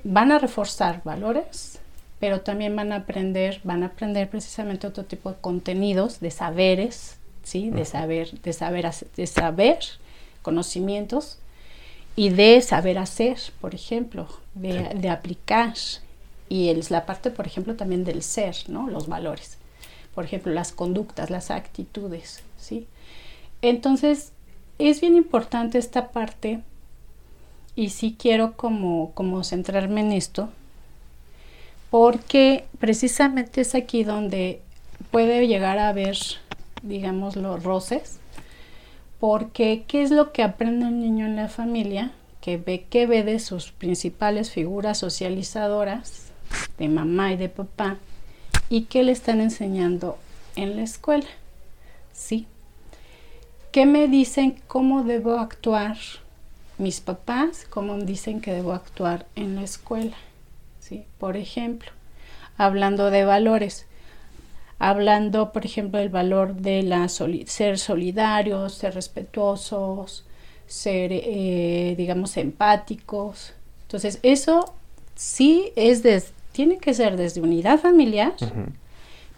van 0.03 0.33
a 0.33 0.39
reforzar 0.39 1.01
valores, 1.05 1.79
pero 2.19 2.41
también 2.41 2.75
van 2.75 2.91
a 2.91 2.97
aprender, 2.97 3.61
van 3.63 3.83
a 3.83 3.87
aprender 3.87 4.29
precisamente 4.29 4.87
otro 4.87 5.05
tipo 5.05 5.31
de 5.31 5.37
contenidos, 5.39 6.19
de 6.19 6.31
saberes, 6.31 7.17
¿sí? 7.43 7.69
De 7.69 7.85
saber, 7.85 8.39
de 8.41 8.53
saber, 8.53 8.91
de 9.15 9.27
saber, 9.27 9.79
conocimientos 10.41 11.39
y 12.15 12.29
de 12.29 12.61
saber 12.61 12.97
hacer, 12.97 13.37
por 13.61 13.73
ejemplo, 13.73 14.27
de, 14.53 15.09
aplicar. 15.09 15.73
Y 16.49 16.69
es 16.69 16.91
la 16.91 17.05
parte, 17.05 17.31
por 17.31 17.47
ejemplo, 17.47 17.75
también 17.75 18.03
del 18.03 18.23
ser, 18.23 18.55
¿no? 18.67 18.89
Los 18.89 19.07
valores. 19.07 19.57
Por 20.13 20.25
ejemplo, 20.25 20.51
las 20.51 20.71
conductas, 20.73 21.29
las 21.29 21.51
actitudes, 21.51 22.43
¿sí? 22.57 22.87
Entonces, 23.61 24.33
es 24.77 24.99
bien 24.99 25.15
importante 25.15 25.77
esta 25.77 26.09
parte 26.09 26.61
y 27.75 27.89
sí 27.89 28.17
quiero 28.19 28.57
como, 28.57 29.11
como 29.13 29.43
centrarme 29.43 30.01
en 30.01 30.11
esto, 30.11 30.49
porque 31.89 32.65
precisamente 32.79 33.61
es 33.61 33.75
aquí 33.75 34.03
donde 34.03 34.61
puede 35.11 35.47
llegar 35.47 35.79
a 35.79 35.89
haber, 35.89 36.17
digamos, 36.83 37.35
los 37.35 37.63
roces, 37.63 38.19
porque 39.19 39.83
¿qué 39.87 40.01
es 40.01 40.11
lo 40.11 40.31
que 40.31 40.43
aprende 40.43 40.87
el 40.87 40.99
niño 40.99 41.25
en 41.25 41.35
la 41.35 41.49
familia? 41.49 42.11
Que 42.41 42.57
ve, 42.57 42.85
que 42.89 43.05
ve 43.05 43.23
de 43.23 43.39
sus 43.39 43.71
principales 43.71 44.51
figuras 44.51 44.99
socializadoras, 44.99 46.31
de 46.77 46.87
mamá 46.87 47.33
y 47.33 47.37
de 47.37 47.49
papá, 47.49 47.97
y 48.69 48.83
qué 48.83 49.03
le 49.03 49.11
están 49.11 49.41
enseñando 49.41 50.17
en 50.55 50.75
la 50.75 50.83
escuela. 50.83 51.27
¿Sí? 52.13 52.47
¿Qué 53.71 53.85
me 53.85 54.07
dicen 54.07 54.59
cómo 54.67 55.03
debo 55.03 55.37
actuar 55.37 55.97
mis 56.77 57.01
papás? 57.01 57.65
¿Cómo 57.69 57.97
dicen 57.97 58.41
que 58.41 58.53
debo 58.53 58.73
actuar 58.73 59.25
en 59.35 59.55
la 59.55 59.63
escuela? 59.63 60.15
Por 61.17 61.37
ejemplo, 61.37 61.91
hablando 62.57 63.11
de 63.11 63.25
valores, 63.25 63.85
hablando, 64.79 65.51
por 65.51 65.65
ejemplo, 65.65 65.99
del 65.99 66.09
valor 66.09 66.55
de 66.55 66.83
la 66.83 67.07
ser 67.09 67.77
solidarios, 67.77 68.73
ser 68.73 68.95
respetuosos, 68.95 70.25
ser, 70.67 71.11
eh, 71.11 71.95
digamos, 71.97 72.37
empáticos. 72.37 73.53
Entonces, 73.83 74.19
eso 74.23 74.73
sí 75.15 75.71
es 75.75 76.03
tiene 76.51 76.77
que 76.77 76.93
ser 76.93 77.15
desde 77.15 77.41
unidad 77.41 77.79
familiar, 77.79 78.33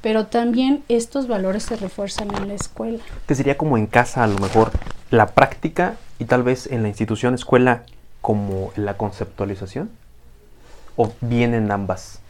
pero 0.02 0.28
también 0.28 0.84
estos 0.88 1.28
valores 1.28 1.64
se 1.64 1.76
refuerzan 1.76 2.34
en 2.36 2.48
la 2.48 2.54
escuela. 2.54 3.00
Que 3.28 3.36
sería 3.36 3.58
como 3.58 3.78
en 3.78 3.88
casa, 3.88 4.24
a 4.24 4.28
lo 4.28 4.40
mejor, 4.40 4.72
la 5.10 5.28
práctica 5.28 5.98
y 6.20 6.26
tal 6.26 6.44
vez 6.44 6.68
en 6.68 6.82
la 6.84 6.88
institución 6.88 7.34
escuela 7.34 7.84
como 8.22 8.72
la 8.76 8.98
conceptualización 8.98 9.90
o 10.96 11.12
vienen 11.22 11.72
ambas? 11.72 12.22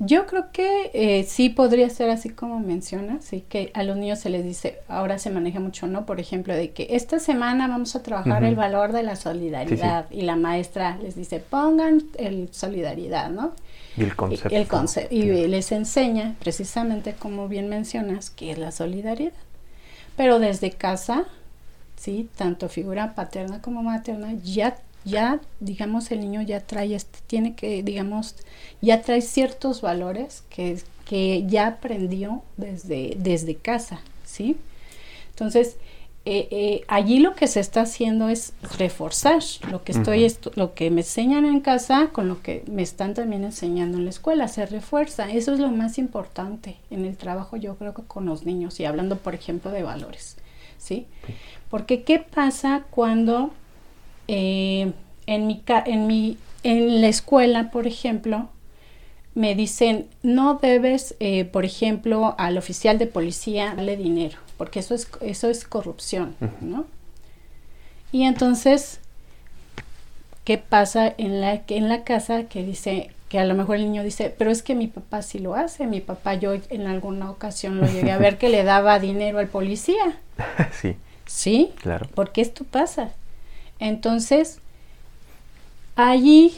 Yo 0.00 0.26
creo 0.26 0.52
que 0.52 0.92
eh, 0.94 1.24
sí 1.24 1.48
podría 1.48 1.90
ser 1.90 2.08
así 2.10 2.28
como 2.28 2.60
mencionas, 2.60 3.24
sí 3.24 3.44
que 3.48 3.72
a 3.74 3.82
los 3.82 3.96
niños 3.96 4.20
se 4.20 4.30
les 4.30 4.44
dice, 4.44 4.78
ahora 4.86 5.18
se 5.18 5.28
maneja 5.28 5.58
mucho, 5.58 5.88
¿no? 5.88 6.06
Por 6.06 6.20
ejemplo, 6.20 6.54
de 6.54 6.70
que 6.70 6.86
esta 6.90 7.18
semana 7.18 7.66
vamos 7.66 7.96
a 7.96 8.02
trabajar 8.04 8.44
el 8.44 8.54
valor 8.54 8.92
de 8.92 9.02
la 9.02 9.16
solidaridad 9.16 10.08
y 10.12 10.22
la 10.22 10.36
maestra 10.36 10.96
les 11.02 11.16
dice, 11.16 11.40
pongan 11.40 12.04
el 12.16 12.48
solidaridad, 12.52 13.30
¿no? 13.30 13.54
Y 13.96 14.04
el 14.04 14.14
concepto. 14.14 14.54
Y, 14.54 14.56
el 14.56 14.68
concepto, 14.68 15.12
y 15.12 15.48
les 15.48 15.72
enseña 15.72 16.36
precisamente, 16.38 17.14
como 17.18 17.48
bien 17.48 17.68
mencionas, 17.68 18.30
qué 18.30 18.52
es 18.52 18.58
la 18.58 18.70
solidaridad. 18.70 19.32
Pero 20.16 20.38
desde 20.38 20.70
casa, 20.70 21.24
sí, 21.96 22.28
tanto 22.36 22.68
figura 22.68 23.16
paterna 23.16 23.60
como 23.60 23.82
materna, 23.82 24.34
ya 24.44 24.76
ya, 25.08 25.40
digamos, 25.60 26.10
el 26.10 26.20
niño 26.20 26.42
ya 26.42 26.60
trae, 26.60 26.94
este, 26.94 27.18
tiene 27.26 27.54
que, 27.54 27.82
digamos, 27.82 28.36
ya 28.80 29.02
trae 29.02 29.22
ciertos 29.22 29.80
valores 29.80 30.44
que, 30.50 30.80
que 31.04 31.44
ya 31.46 31.66
aprendió 31.66 32.42
desde, 32.56 33.16
desde 33.18 33.56
casa, 33.56 34.00
¿sí? 34.24 34.56
Entonces, 35.30 35.76
eh, 36.30 36.48
eh, 36.50 36.84
allí 36.88 37.20
lo 37.20 37.34
que 37.34 37.46
se 37.46 37.58
está 37.58 37.80
haciendo 37.82 38.28
es 38.28 38.52
reforzar 38.76 39.42
lo 39.70 39.82
que 39.82 39.92
estoy 39.92 40.30
lo 40.56 40.74
que 40.74 40.90
me 40.90 41.00
enseñan 41.00 41.46
en 41.46 41.60
casa 41.60 42.10
con 42.12 42.28
lo 42.28 42.42
que 42.42 42.64
me 42.70 42.82
están 42.82 43.14
también 43.14 43.44
enseñando 43.44 43.96
en 43.96 44.04
la 44.04 44.10
escuela 44.10 44.46
se 44.48 44.66
refuerza. 44.66 45.30
Eso 45.30 45.54
es 45.54 45.58
lo 45.58 45.70
más 45.70 45.96
importante 45.96 46.76
en 46.90 47.06
el 47.06 47.16
trabajo 47.16 47.56
yo 47.56 47.76
creo 47.76 47.94
que 47.94 48.02
con 48.02 48.26
los 48.26 48.44
niños 48.44 48.78
y 48.78 48.84
hablando 48.84 49.16
por 49.16 49.34
ejemplo 49.34 49.70
de 49.70 49.82
valores 49.84 50.36
sí 50.76 51.06
porque 51.70 52.02
qué 52.02 52.18
pasa 52.18 52.84
cuando 52.90 53.52
eh, 54.28 54.92
en, 55.26 55.46
mi, 55.46 55.62
en, 55.86 56.06
mi, 56.06 56.38
en 56.62 57.00
la 57.00 57.08
escuela, 57.08 57.70
por 57.70 57.86
ejemplo, 57.86 58.48
me 59.34 59.54
dicen, 59.54 60.06
no 60.22 60.54
debes, 60.60 61.14
eh, 61.20 61.44
por 61.44 61.64
ejemplo, 61.64 62.34
al 62.38 62.58
oficial 62.58 62.98
de 62.98 63.06
policía 63.06 63.74
darle 63.74 63.96
dinero, 63.96 64.38
porque 64.56 64.80
eso 64.80 64.94
es, 64.94 65.08
eso 65.20 65.48
es 65.48 65.64
corrupción, 65.64 66.34
¿no? 66.60 66.86
Y 68.10 68.24
entonces, 68.24 69.00
¿qué 70.44 70.58
pasa 70.58 71.14
en 71.18 71.40
la, 71.40 71.62
en 71.68 71.88
la 71.88 72.04
casa 72.04 72.44
que 72.44 72.64
dice, 72.64 73.10
que 73.28 73.38
a 73.38 73.44
lo 73.44 73.54
mejor 73.54 73.76
el 73.76 73.84
niño 73.84 74.02
dice, 74.02 74.34
pero 74.36 74.50
es 74.50 74.62
que 74.62 74.74
mi 74.74 74.86
papá 74.86 75.22
sí 75.22 75.38
lo 75.38 75.54
hace, 75.54 75.86
mi 75.86 76.00
papá 76.00 76.34
yo 76.34 76.54
en 76.70 76.86
alguna 76.86 77.30
ocasión 77.30 77.78
lo 77.78 77.86
llegué 77.86 78.10
a 78.10 78.18
ver 78.18 78.38
que 78.38 78.48
le 78.48 78.64
daba 78.64 78.98
dinero 78.98 79.38
al 79.38 79.48
policía. 79.48 80.18
Sí. 80.72 80.96
Sí, 81.26 81.72
claro. 81.82 82.08
Porque 82.14 82.40
esto 82.40 82.64
pasa. 82.64 83.10
Entonces, 83.78 84.60
allí 85.96 86.56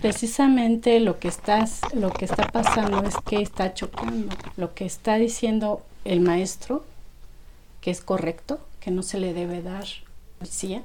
precisamente 0.00 1.00
lo 1.00 1.18
que 1.18 1.28
estás, 1.28 1.80
lo 1.92 2.10
que 2.10 2.24
está 2.24 2.46
pasando 2.46 3.02
es 3.04 3.14
que 3.26 3.42
está 3.42 3.74
chocando. 3.74 4.34
Lo 4.56 4.74
que 4.74 4.84
está 4.84 5.16
diciendo 5.16 5.82
el 6.04 6.20
maestro, 6.20 6.84
que 7.80 7.90
es 7.90 8.00
correcto, 8.00 8.60
que 8.80 8.90
no 8.90 9.02
se 9.02 9.18
le 9.18 9.34
debe 9.34 9.62
dar 9.62 9.84
policía, 10.38 10.82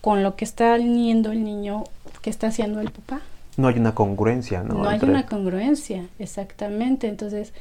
con 0.00 0.22
lo 0.22 0.36
que 0.36 0.44
está 0.44 0.74
alineando 0.74 1.32
el 1.32 1.44
niño, 1.44 1.84
que 2.22 2.30
está 2.30 2.48
haciendo 2.48 2.80
el 2.80 2.90
papá. 2.90 3.20
No 3.56 3.68
hay 3.68 3.78
una 3.78 3.94
congruencia, 3.94 4.62
¿no? 4.62 4.74
No 4.74 4.88
hay 4.88 5.00
una 5.02 5.26
congruencia, 5.26 6.06
exactamente. 6.18 7.08
Entonces, 7.08 7.52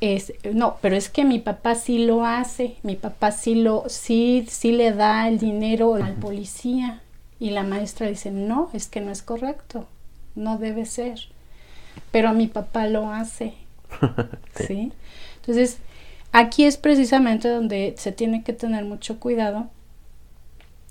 es, 0.00 0.32
no, 0.52 0.76
pero 0.80 0.96
es 0.96 1.08
que 1.08 1.24
mi 1.24 1.38
papá 1.38 1.74
sí 1.74 2.04
lo 2.04 2.24
hace, 2.24 2.76
mi 2.82 2.96
papá 2.96 3.32
sí 3.32 3.54
lo, 3.54 3.84
sí, 3.88 4.46
sí 4.48 4.72
le 4.72 4.92
da 4.92 5.28
el 5.28 5.38
dinero 5.38 5.94
al 5.94 6.14
policía. 6.14 7.02
Y 7.40 7.50
la 7.50 7.62
maestra 7.62 8.08
dice, 8.08 8.30
no, 8.30 8.70
es 8.72 8.88
que 8.88 9.00
no 9.00 9.12
es 9.12 9.22
correcto, 9.22 9.86
no 10.34 10.58
debe 10.58 10.86
ser. 10.86 11.20
Pero 12.10 12.32
mi 12.32 12.48
papá 12.48 12.86
lo 12.86 13.10
hace. 13.10 13.54
sí. 14.66 14.92
Entonces, 15.36 15.78
aquí 16.32 16.64
es 16.64 16.76
precisamente 16.76 17.48
donde 17.48 17.94
se 17.96 18.12
tiene 18.12 18.42
que 18.42 18.52
tener 18.52 18.84
mucho 18.84 19.18
cuidado, 19.20 19.68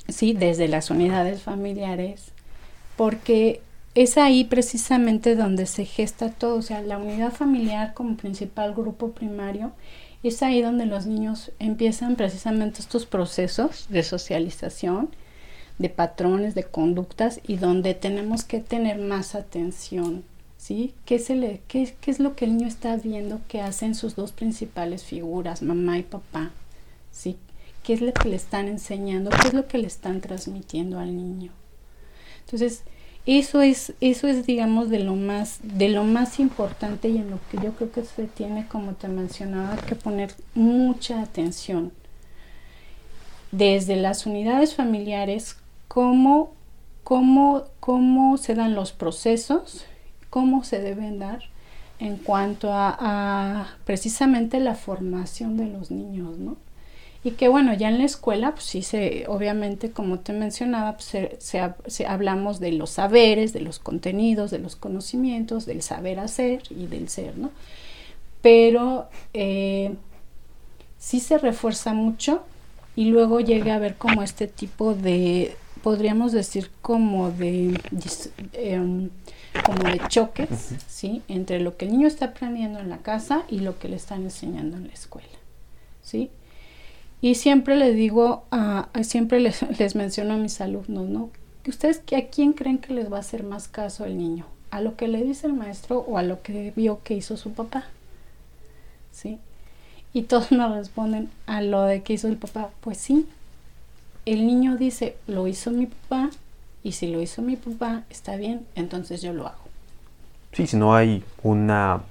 sí, 0.08 0.34
desde 0.34 0.68
las 0.68 0.90
unidades 0.90 1.42
familiares, 1.42 2.32
porque 2.96 3.62
es 3.98 4.20
ahí 4.20 4.44
precisamente 4.44 5.36
donde 5.36 5.66
se 5.66 5.84
gesta 5.84 6.30
todo, 6.30 6.58
o 6.58 6.62
sea, 6.62 6.84
la 6.84 7.00
unidad 7.00 7.34
familiar 7.34 7.96
como 7.96 8.16
principal 8.16 8.76
grupo 8.76 9.10
primario, 9.10 9.72
es 10.22 10.44
ahí 10.44 10.62
donde 10.62 10.86
los 10.86 11.08
niños 11.08 11.52
empiezan 11.58 12.16
precisamente 12.16 12.80
estos 12.80 13.08
procesos 13.08 13.88
de 13.90 14.04
socialización, 14.04 15.10
de 15.80 15.90
patrones, 15.90 16.54
de 16.54 16.64
conductas 16.64 17.40
y 17.48 17.58
donde 17.58 17.96
tenemos 17.96 18.44
que 18.44 18.60
tener 18.60 19.00
más 19.00 19.34
atención, 19.34 20.24
¿sí? 20.58 20.94
¿Qué, 21.06 21.18
se 21.18 21.34
le, 21.34 21.62
qué, 21.68 21.96
es 22.06 22.20
lo 22.20 22.36
que 22.36 22.46
el 22.46 22.56
niño 22.56 22.68
está 22.68 22.96
viendo 22.98 23.42
que 23.48 23.62
hacen 23.62 23.96
sus 23.96 24.16
dos 24.16 24.32
principales 24.32 25.06
figuras, 25.06 25.64
mamá 25.64 25.98
y 25.98 26.04
papá? 26.04 26.52
¿Sí? 27.12 27.36
¿Qué 27.82 27.94
es 27.94 28.02
lo 28.02 28.14
que 28.14 28.30
le 28.30 28.36
están 28.36 28.68
enseñando? 28.68 29.32
¿Qué 29.32 29.48
es 29.48 29.56
lo 29.56 29.68
que 29.68 29.80
le 29.80 29.88
están 29.88 30.22
transmitiendo 30.22 31.00
al 31.00 31.18
niño? 31.18 31.52
Entonces, 32.46 32.84
eso 33.28 33.62
es, 33.62 33.94
eso 34.00 34.28
es, 34.28 34.46
digamos, 34.46 34.90
de 34.90 35.00
lo 35.00 35.16
más, 35.16 35.60
de 35.62 35.90
lo 35.90 36.06
más 36.06 36.40
importante 36.40 37.10
y 37.10 37.18
en 37.18 37.30
lo 37.30 37.40
que 37.52 37.58
yo 37.62 37.74
creo 37.74 37.92
que 37.92 38.04
se 38.04 38.24
tiene, 38.26 38.68
como 38.70 38.94
te 38.94 39.10
mencionaba, 39.10 39.76
que 39.76 39.96
poner 39.96 40.34
mucha 40.56 41.22
atención. 41.22 41.92
Desde 43.52 43.98
las 43.98 44.26
unidades 44.26 44.76
familiares, 44.76 45.58
cómo, 45.90 46.54
cómo, 47.04 47.64
cómo 47.82 48.38
se 48.38 48.56
dan 48.56 48.76
los 48.76 48.94
procesos, 48.94 49.86
cómo 50.30 50.64
se 50.64 50.80
deben 50.80 51.20
dar 51.20 51.44
en 52.00 52.16
cuanto 52.16 52.72
a, 52.72 52.96
a 52.98 53.78
precisamente 53.84 54.62
la 54.62 54.76
formación 54.76 55.58
de 55.58 55.66
los 55.66 55.92
niños, 55.92 56.38
¿no? 56.38 56.56
Y 57.24 57.32
que 57.32 57.48
bueno, 57.48 57.74
ya 57.74 57.90
en 57.90 57.98
la 57.98 58.06
escuela, 58.06 58.52
pues 58.52 58.66
sí, 58.66 58.84
se, 58.84 59.26
obviamente, 59.28 59.92
como 59.92 60.20
te 60.20 60.34
mencionaba, 60.34 60.94
pues 60.94 61.06
se, 61.40 61.76
se, 61.88 62.06
hablamos 62.06 62.60
de 62.60 62.72
los 62.72 62.92
saberes, 62.92 63.54
de 63.54 63.62
los 63.62 63.80
contenidos, 63.80 64.52
de 64.52 64.60
los 64.60 64.76
conocimientos, 64.76 65.66
del 65.66 65.82
saber 65.82 66.20
hacer 66.20 66.62
y 66.70 66.86
del 66.88 67.10
ser, 67.10 67.38
¿no? 67.38 67.52
Pero 68.42 69.10
eh, 69.34 69.96
sí 70.98 71.20
se 71.20 71.38
refuerza 71.38 71.94
mucho 71.94 72.44
y 72.96 73.06
luego 73.06 73.40
llega 73.40 73.74
a 73.74 73.76
haber 73.78 73.96
como 73.96 74.24
este 74.24 74.48
tipo 74.48 74.94
de, 74.94 75.56
podríamos 75.84 76.32
decir, 76.32 76.70
como 76.82 77.32
de, 77.32 77.80
em, 78.54 79.10
como 79.66 79.84
de 79.84 80.02
choques, 80.08 80.76
¿sí? 80.88 81.22
Entre 81.28 81.60
lo 81.60 81.78
que 81.78 81.86
el 81.86 81.92
niño 81.92 82.08
está 82.08 82.26
aprendiendo 82.26 82.80
en 82.80 82.90
la 82.90 83.00
casa 83.00 83.44
y 83.50 83.60
lo 83.60 83.80
que 83.80 83.90
le 83.90 83.96
están 83.96 84.24
enseñando 84.24 84.78
en 84.78 84.88
la 84.88 84.94
escuela, 84.94 85.28
¿sí? 86.04 86.30
Y 87.22 87.36
siempre 87.36 87.76
les 87.76 87.96
digo, 87.96 88.44
a, 88.52 88.90
siempre 89.04 89.40
les, 89.40 89.62
les, 89.80 89.96
menciono 89.96 90.36
a 90.36 90.38
mis 90.38 90.62
alumnos, 90.62 91.08
¿no? 91.08 91.30
Ustedes, 91.68 92.02
¿a 92.16 92.22
quién 92.28 92.54
creen 92.54 92.78
que 92.78 92.94
les 92.94 93.12
va 93.12 93.18
a 93.18 93.22
hacer 93.22 93.44
más 93.44 93.68
caso 93.68 94.06
el 94.06 94.18
niño? 94.18 94.46
¿A 94.72 94.82
lo 94.82 94.96
que 94.96 95.08
le 95.08 95.24
dice 95.24 95.48
el 95.48 95.54
maestro 95.54 96.00
o 96.00 96.18
a 96.18 96.24
lo 96.24 96.42
que 96.42 96.72
vio 96.76 97.02
que 97.04 97.14
hizo 97.14 97.36
su 97.36 97.52
papá? 97.54 97.86
¿Sí? 99.12 99.40
Y 100.14 100.24
todos 100.24 100.52
me 100.52 100.68
responden 100.68 101.30
a 101.46 101.62
lo 101.62 101.84
de 101.84 102.04
que 102.04 102.14
hizo 102.14 102.28
el 102.28 102.38
papá. 102.38 102.70
Pues 102.82 102.98
sí, 102.98 103.28
el 104.26 104.46
niño 104.46 104.78
dice, 104.78 105.18
lo 105.28 105.48
hizo 105.48 105.72
mi 105.72 105.88
papá, 105.88 106.30
y 106.84 106.94
si 106.94 107.08
lo 107.08 107.22
hizo 107.22 107.42
mi 107.42 107.56
papá, 107.56 108.04
está 108.10 108.36
bien, 108.38 108.66
entonces 108.76 109.22
yo 109.22 109.34
lo 109.34 109.48
hago. 109.48 109.60
Sí, 110.54 110.68
si 110.68 110.78
no 110.78 110.96
hay 110.96 111.24
una 111.44 112.02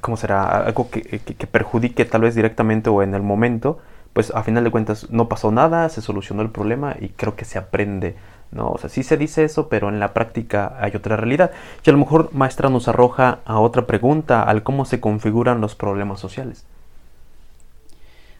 ¿cómo 0.00 0.16
será? 0.16 0.64
Algo 0.64 0.90
que, 0.90 1.02
que, 1.02 1.46
perjudique 1.46 2.04
tal 2.04 2.22
vez 2.22 2.34
directamente 2.34 2.90
o 2.90 3.02
en 3.02 3.14
el 3.14 3.22
momento, 3.22 3.78
pues 4.12 4.30
a 4.34 4.42
final 4.42 4.64
de 4.64 4.70
cuentas 4.70 5.10
no 5.10 5.28
pasó 5.28 5.50
nada, 5.50 5.88
se 5.88 6.00
solucionó 6.00 6.42
el 6.42 6.50
problema 6.50 6.96
y 7.00 7.10
creo 7.10 7.36
que 7.36 7.44
se 7.44 7.58
aprende, 7.58 8.16
¿no? 8.50 8.70
O 8.70 8.78
sea, 8.78 8.90
sí 8.90 9.02
se 9.02 9.16
dice 9.16 9.44
eso, 9.44 9.68
pero 9.68 9.88
en 9.88 10.00
la 10.00 10.12
práctica 10.12 10.76
hay 10.80 10.92
otra 10.94 11.16
realidad. 11.16 11.50
Y 11.84 11.90
a 11.90 11.92
lo 11.92 11.98
mejor 11.98 12.30
maestra 12.32 12.68
nos 12.68 12.88
arroja 12.88 13.40
a 13.44 13.60
otra 13.60 13.86
pregunta, 13.86 14.42
al 14.42 14.62
cómo 14.62 14.84
se 14.84 15.00
configuran 15.00 15.60
los 15.60 15.74
problemas 15.74 16.20
sociales. 16.20 16.64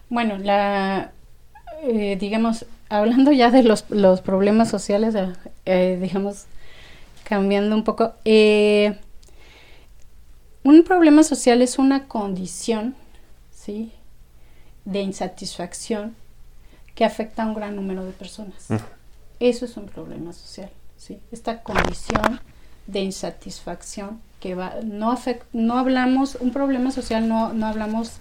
Bueno, 0.09 0.37
la, 0.39 1.13
eh, 1.83 2.17
digamos, 2.21 2.67
hablando 2.91 3.33
ya 3.33 3.51
de 3.51 3.63
los, 3.63 3.89
los 3.91 4.21
problemas 4.21 4.69
sociales, 4.69 5.17
eh, 5.65 5.99
digamos, 6.01 6.47
cambiando 7.25 7.75
un 7.75 7.85
poco, 7.85 8.13
eh, 8.25 8.99
un 10.65 10.85
problema 10.85 11.23
social 11.23 11.63
es 11.63 11.79
una 11.79 12.07
condición, 12.09 12.95
¿sí? 13.51 13.93
De 14.85 15.01
insatisfacción 15.01 16.15
que 16.95 17.05
afecta 17.05 17.43
a 17.43 17.47
un 17.47 17.55
gran 17.55 17.77
número 17.77 18.05
de 18.05 18.13
personas. 18.13 18.69
Eso 19.41 19.65
es 19.65 19.77
un 19.77 19.87
problema 19.87 20.33
social, 20.33 20.71
¿sí? 20.97 21.21
Esta 21.31 21.63
condición 21.63 22.41
de 22.87 23.01
insatisfacción 23.01 24.21
que 24.41 24.55
va, 24.55 24.75
no 24.85 25.17
no 25.53 25.79
hablamos, 25.79 26.37
un 26.37 26.51
problema 26.51 26.91
social 26.91 27.29
no, 27.29 27.53
no 27.53 27.67
hablamos, 27.67 28.15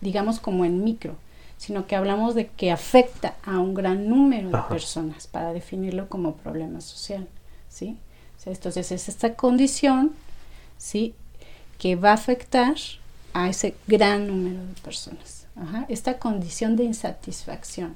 digamos, 0.00 0.38
como 0.38 0.64
en 0.64 0.84
micro, 0.84 1.16
sino 1.56 1.86
que 1.86 1.96
hablamos 1.96 2.34
de 2.34 2.48
que 2.48 2.70
afecta 2.70 3.34
a 3.44 3.58
un 3.58 3.74
gran 3.74 4.08
número 4.08 4.50
de 4.50 4.62
personas 4.68 5.26
para 5.26 5.52
definirlo 5.52 6.08
como 6.08 6.36
problema 6.36 6.80
social, 6.80 7.28
¿sí? 7.68 7.98
entonces 8.46 8.92
es 8.92 9.08
esta 9.08 9.34
condición, 9.34 10.12
¿sí? 10.76 11.14
Que 11.78 11.96
va 11.96 12.10
a 12.10 12.14
afectar 12.14 12.74
a 13.32 13.48
ese 13.48 13.74
gran 13.86 14.26
número 14.26 14.64
de 14.64 14.80
personas. 14.82 15.46
Esta 15.88 16.18
condición 16.18 16.76
de 16.76 16.84
insatisfacción. 16.84 17.94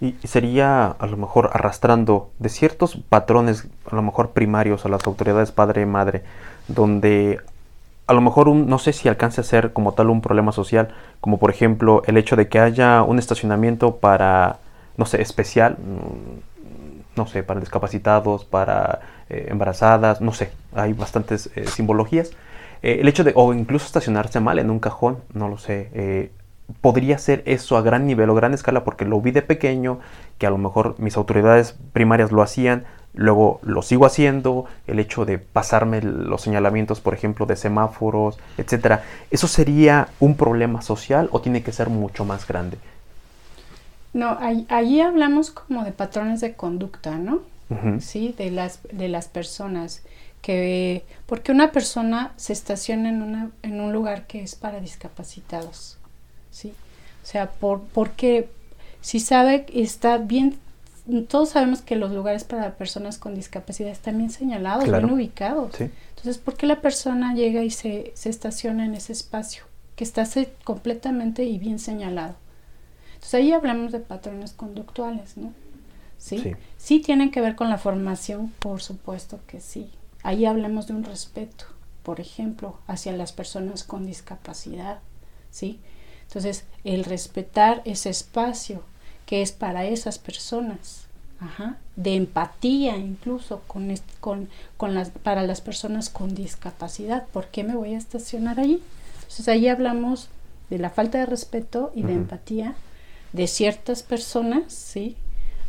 Y 0.00 0.16
sería 0.26 0.86
a 0.86 1.06
lo 1.06 1.16
mejor 1.16 1.50
arrastrando 1.52 2.30
de 2.40 2.48
ciertos 2.48 2.96
patrones, 3.08 3.68
a 3.90 3.94
lo 3.94 4.02
mejor 4.02 4.30
primarios 4.30 4.84
a 4.84 4.88
las 4.88 5.06
autoridades 5.06 5.52
padre 5.52 5.82
y 5.82 5.86
madre, 5.86 6.24
donde 6.66 7.38
a 8.08 8.12
lo 8.12 8.20
mejor 8.20 8.48
un, 8.48 8.68
no 8.68 8.80
sé 8.80 8.92
si 8.92 9.08
alcance 9.08 9.40
a 9.40 9.44
ser 9.44 9.72
como 9.72 9.92
tal 9.94 10.10
un 10.10 10.20
problema 10.20 10.50
social, 10.50 10.88
como 11.20 11.38
por 11.38 11.50
ejemplo 11.50 12.02
el 12.06 12.16
hecho 12.16 12.34
de 12.34 12.48
que 12.48 12.58
haya 12.58 13.04
un 13.04 13.20
estacionamiento 13.20 13.96
para, 13.96 14.58
no 14.96 15.06
sé, 15.06 15.22
especial, 15.22 15.74
mm, 15.78 17.16
no 17.16 17.26
sé, 17.28 17.44
para 17.44 17.60
discapacitados, 17.60 18.44
para 18.44 19.00
eh, 19.28 19.46
embarazadas, 19.50 20.20
no 20.20 20.32
sé, 20.32 20.50
hay 20.74 20.92
bastantes 20.92 21.50
eh, 21.54 21.68
simbologías 21.68 22.32
eh, 22.82 22.98
el 23.00 23.08
hecho 23.08 23.24
de, 23.24 23.32
o 23.34 23.52
incluso 23.52 23.86
estacionarse 23.86 24.40
mal 24.40 24.58
en 24.58 24.70
un 24.70 24.78
cajón, 24.78 25.18
no 25.32 25.48
lo 25.48 25.58
sé, 25.58 25.90
eh, 25.94 26.30
podría 26.80 27.18
ser 27.18 27.42
eso 27.46 27.76
a 27.76 27.82
gran 27.82 28.06
nivel 28.06 28.30
o 28.30 28.34
gran 28.34 28.54
escala 28.54 28.84
porque 28.84 29.04
lo 29.04 29.20
vi 29.20 29.30
de 29.30 29.42
pequeño, 29.42 30.00
que 30.38 30.46
a 30.46 30.50
lo 30.50 30.58
mejor 30.58 30.96
mis 30.98 31.16
autoridades 31.16 31.76
primarias 31.92 32.32
lo 32.32 32.42
hacían, 32.42 32.84
luego 33.14 33.60
lo 33.62 33.82
sigo 33.82 34.06
haciendo, 34.06 34.66
el 34.86 35.00
hecho 35.00 35.24
de 35.24 35.38
pasarme 35.38 36.00
los 36.00 36.42
señalamientos, 36.42 37.00
por 37.00 37.14
ejemplo, 37.14 37.46
de 37.46 37.56
semáforos, 37.56 38.38
etcétera, 38.56 39.04
¿eso 39.30 39.48
sería 39.48 40.08
un 40.20 40.36
problema 40.36 40.80
social 40.82 41.28
o 41.32 41.40
tiene 41.40 41.62
que 41.62 41.72
ser 41.72 41.90
mucho 41.90 42.24
más 42.24 42.46
grande? 42.46 42.78
No, 44.12 44.36
allí 44.68 45.00
hablamos 45.00 45.50
como 45.50 45.84
de 45.84 45.92
patrones 45.92 46.40
de 46.40 46.54
conducta, 46.54 47.16
¿no? 47.16 47.42
Sí, 48.00 48.34
de 48.36 48.50
las, 48.50 48.80
de 48.90 49.08
las 49.08 49.28
personas 49.28 50.02
que 50.42 51.04
porque 51.26 51.52
una 51.52 51.72
persona 51.72 52.32
se 52.36 52.52
estaciona 52.52 53.08
en, 53.08 53.22
una, 53.22 53.50
en 53.62 53.80
un 53.80 53.92
lugar 53.92 54.26
que 54.26 54.42
es 54.42 54.54
para 54.54 54.80
discapacitados, 54.80 55.98
¿sí? 56.50 56.72
O 57.22 57.26
sea, 57.26 57.50
por, 57.50 57.82
porque 57.82 58.48
si 59.00 59.20
sabe 59.20 59.66
está 59.74 60.18
bien, 60.18 60.58
todos 61.28 61.50
sabemos 61.50 61.82
que 61.82 61.96
los 61.96 62.12
lugares 62.12 62.44
para 62.44 62.74
personas 62.74 63.18
con 63.18 63.34
discapacidad 63.34 63.90
están 63.90 64.18
bien 64.18 64.30
señalados, 64.30 64.84
bien 64.84 65.10
ubicados. 65.10 65.78
Entonces, 65.80 66.38
¿por 66.38 66.56
qué 66.56 66.66
la 66.66 66.80
persona 66.80 67.34
llega 67.34 67.62
y 67.62 67.70
se, 67.70 68.12
se 68.14 68.28
estaciona 68.28 68.84
en 68.84 68.94
ese 68.94 69.12
espacio 69.12 69.64
que 69.96 70.04
está 70.04 70.24
completamente 70.64 71.44
y 71.44 71.58
bien 71.58 71.78
señalado? 71.78 72.34
Entonces 73.14 73.34
ahí 73.34 73.52
hablamos 73.52 73.92
de 73.92 74.00
patrones 74.00 74.52
conductuales, 74.52 75.36
¿no? 75.36 75.52
¿Sí? 76.16 76.38
¿Sí? 76.38 76.52
Sí 76.78 77.00
tienen 77.00 77.30
que 77.30 77.40
ver 77.40 77.54
con 77.54 77.68
la 77.68 77.78
formación, 77.78 78.48
por 78.58 78.80
supuesto 78.80 79.40
que 79.46 79.60
sí. 79.60 79.90
Ahí 80.22 80.44
hablamos 80.44 80.86
de 80.86 80.94
un 80.94 81.04
respeto, 81.04 81.64
por 82.02 82.20
ejemplo, 82.20 82.78
hacia 82.86 83.12
las 83.12 83.32
personas 83.32 83.84
con 83.84 84.06
discapacidad, 84.06 85.00
¿sí? 85.50 85.80
Entonces, 86.22 86.64
el 86.84 87.04
respetar 87.04 87.82
ese 87.84 88.10
espacio 88.10 88.84
que 89.26 89.42
es 89.42 89.52
para 89.52 89.84
esas 89.84 90.18
personas, 90.18 91.06
de 91.96 92.16
empatía 92.16 92.96
incluso 92.96 93.62
con, 93.66 93.94
con, 94.20 94.48
con, 94.76 94.94
las, 94.94 95.10
para 95.10 95.42
las 95.42 95.62
personas 95.62 96.10
con 96.10 96.34
discapacidad. 96.34 97.26
¿Por 97.28 97.46
qué 97.48 97.64
me 97.64 97.76
voy 97.76 97.94
a 97.94 97.98
estacionar 97.98 98.60
allí? 98.60 98.82
Entonces, 99.22 99.48
ahí 99.48 99.68
hablamos 99.68 100.28
de 100.68 100.78
la 100.78 100.90
falta 100.90 101.18
de 101.18 101.26
respeto 101.26 101.92
y 101.94 102.02
de 102.02 102.12
empatía 102.12 102.74
de 103.32 103.46
ciertas 103.46 104.02
personas, 104.02 104.72
¿sí? 104.72 105.16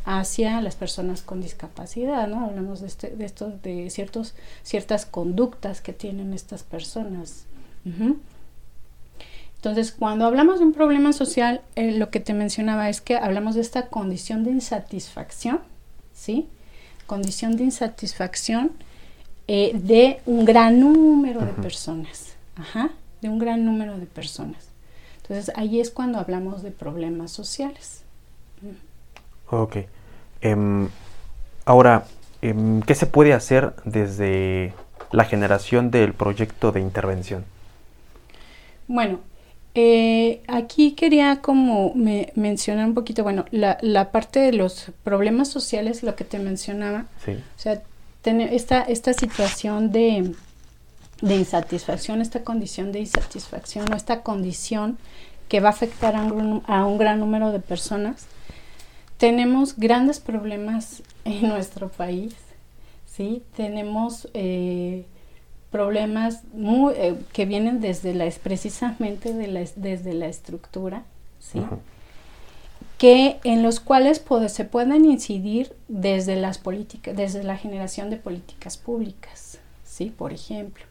Hacia 0.05 0.61
las 0.61 0.75
personas 0.75 1.21
con 1.21 1.41
discapacidad, 1.41 2.27
¿no? 2.27 2.45
Hablamos 2.45 2.81
de, 2.81 2.87
este, 2.87 3.09
de, 3.11 3.25
estos, 3.25 3.61
de 3.61 3.89
ciertos, 3.89 4.33
ciertas 4.63 5.05
conductas 5.05 5.81
que 5.81 5.93
tienen 5.93 6.33
estas 6.33 6.63
personas, 6.63 7.45
Entonces, 9.55 9.91
cuando 9.91 10.25
hablamos 10.25 10.59
de 10.59 10.65
un 10.65 10.73
problema 10.73 11.13
social, 11.13 11.61
eh, 11.75 11.91
lo 11.91 12.09
que 12.09 12.19
te 12.19 12.33
mencionaba 12.33 12.89
es 12.89 12.99
que 12.99 13.15
hablamos 13.15 13.55
de 13.55 13.61
esta 13.61 13.87
condición 13.87 14.43
de 14.43 14.51
insatisfacción, 14.51 15.59
¿sí? 16.13 16.47
Condición 17.05 17.57
de 17.57 17.65
insatisfacción 17.65 18.71
eh, 19.47 19.71
de 19.73 20.21
un 20.25 20.45
gran 20.45 20.79
número 20.79 21.41
de 21.41 21.53
personas, 21.53 22.35
ajá, 22.55 22.89
de 23.21 23.29
un 23.29 23.37
gran 23.37 23.65
número 23.65 23.97
de 23.99 24.05
personas. 24.05 24.71
Entonces, 25.21 25.53
ahí 25.55 25.79
es 25.79 25.91
cuando 25.91 26.19
hablamos 26.19 26.63
de 26.63 26.71
problemas 26.71 27.31
sociales. 27.31 28.03
Ok. 29.51 29.77
Em, 30.41 30.87
ahora, 31.65 32.05
em, 32.41 32.81
¿qué 32.81 32.95
se 32.95 33.05
puede 33.05 33.33
hacer 33.33 33.73
desde 33.85 34.73
la 35.11 35.25
generación 35.25 35.91
del 35.91 36.13
proyecto 36.13 36.71
de 36.71 36.79
intervención? 36.79 37.45
Bueno, 38.87 39.19
eh, 39.75 40.41
aquí 40.47 40.93
quería 40.93 41.41
como 41.41 41.93
mencionar 41.95 42.87
un 42.87 42.93
poquito, 42.93 43.23
bueno, 43.23 43.45
la, 43.51 43.77
la, 43.81 44.11
parte 44.11 44.39
de 44.39 44.53
los 44.53 44.91
problemas 45.03 45.47
sociales, 45.47 46.03
lo 46.03 46.15
que 46.15 46.23
te 46.23 46.39
mencionaba. 46.39 47.05
Sí. 47.23 47.31
O 47.31 47.59
sea, 47.59 47.81
tener 48.21 48.53
esta, 48.53 48.81
esta 48.81 49.13
situación 49.13 49.91
de, 49.91 50.33
de 51.21 51.35
insatisfacción, 51.35 52.21
esta 52.21 52.43
condición 52.43 52.91
de 52.91 52.99
insatisfacción 53.01 53.91
o 53.91 53.95
esta 53.95 54.21
condición 54.23 54.97
que 55.47 55.59
va 55.59 55.69
a 55.69 55.71
afectar 55.71 56.15
a 56.15 56.23
un, 56.23 56.63
a 56.67 56.85
un 56.85 56.97
gran 56.97 57.19
número 57.19 57.51
de 57.51 57.59
personas. 57.59 58.27
Tenemos 59.21 59.77
grandes 59.77 60.19
problemas 60.19 61.03
en 61.25 61.47
nuestro 61.47 61.89
país, 61.89 62.33
¿sí? 63.05 63.43
Tenemos 63.55 64.27
eh, 64.33 65.05
problemas 65.69 66.39
muy, 66.53 66.95
eh, 66.97 67.15
que 67.31 67.45
vienen 67.45 67.81
desde 67.81 68.15
la, 68.15 68.27
precisamente 68.41 69.31
de 69.31 69.45
la, 69.45 69.63
desde 69.75 70.15
la 70.15 70.25
estructura, 70.25 71.03
¿sí? 71.39 71.61
que 72.97 73.39
en 73.43 73.61
los 73.61 73.79
cuales 73.79 74.23
se 74.47 74.65
pueden 74.65 75.05
incidir 75.05 75.75
desde 75.87 76.35
las 76.35 76.57
políticas, 76.57 77.15
desde 77.15 77.43
la 77.43 77.57
generación 77.57 78.09
de 78.09 78.17
políticas 78.17 78.77
públicas, 78.77 79.59
¿sí? 79.85 80.11
Por 80.17 80.33
ejemplo. 80.33 80.83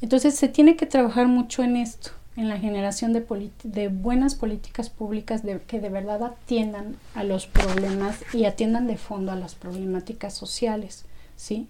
Entonces 0.00 0.36
se 0.36 0.48
tiene 0.48 0.76
que 0.76 0.86
trabajar 0.86 1.26
mucho 1.26 1.62
en 1.62 1.76
esto, 1.76 2.12
en 2.36 2.48
la 2.48 2.58
generación 2.58 3.12
de, 3.12 3.24
de 3.64 3.88
buenas 3.88 4.34
políticas 4.34 4.90
públicas 4.90 5.42
que 5.66 5.80
de 5.80 5.88
verdad 5.88 6.22
atiendan 6.22 6.96
a 7.14 7.24
los 7.24 7.46
problemas 7.46 8.22
y 8.34 8.44
atiendan 8.44 8.86
de 8.86 8.96
fondo 8.96 9.32
a 9.32 9.36
las 9.36 9.54
problemáticas 9.54 10.34
sociales, 10.34 11.06
¿sí? 11.36 11.66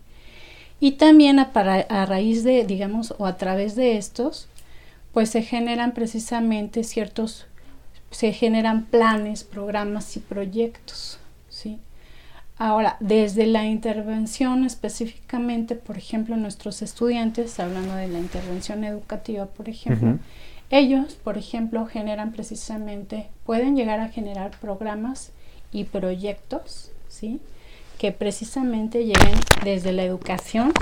Y 0.81 0.93
también 0.93 1.39
a 1.39 2.07
raíz 2.07 2.45
de, 2.45 2.65
digamos, 2.65 3.15
o 3.19 3.27
a 3.27 3.37
través 3.37 3.77
de 3.77 3.97
estos, 3.97 4.49
pues 5.13 5.31
se 5.31 5.43
generan 5.43 5.95
precisamente 5.95 6.85
ciertos, 6.85 7.47
se 8.11 8.33
generan 8.33 8.85
planes, 8.85 9.45
programas 9.45 10.17
y 10.17 10.21
proyectos, 10.21 11.19
¿sí? 11.49 11.79
Ahora, 12.59 12.97
desde 13.01 13.47
la 13.47 13.67
intervención 13.67 14.65
específicamente, 14.65 15.75
por 15.75 15.99
ejemplo, 15.99 16.37
nuestros 16.37 16.83
estudiantes, 16.83 17.61
hablando 17.61 17.95
de 17.95 18.09
la 18.09 18.19
intervención 18.19 18.83
educativa, 18.85 19.47
por 19.47 19.69
ejemplo, 19.69 20.19
ellos, 20.71 21.15
por 21.15 21.39
ejemplo, 21.39 21.87
generan 21.87 22.33
precisamente, 22.33 23.29
pueden 23.45 23.77
llegar 23.77 24.01
a 24.01 24.09
generar 24.09 24.59
programas 24.59 25.31
y 25.73 25.85
proyectos, 25.85 26.91
¿sí? 27.09 27.41
que 27.99 28.13
precisamente 28.13 29.05
lleguen 29.05 29.39
desde 29.65 29.93
la 29.93 30.03
educación, 30.03 30.73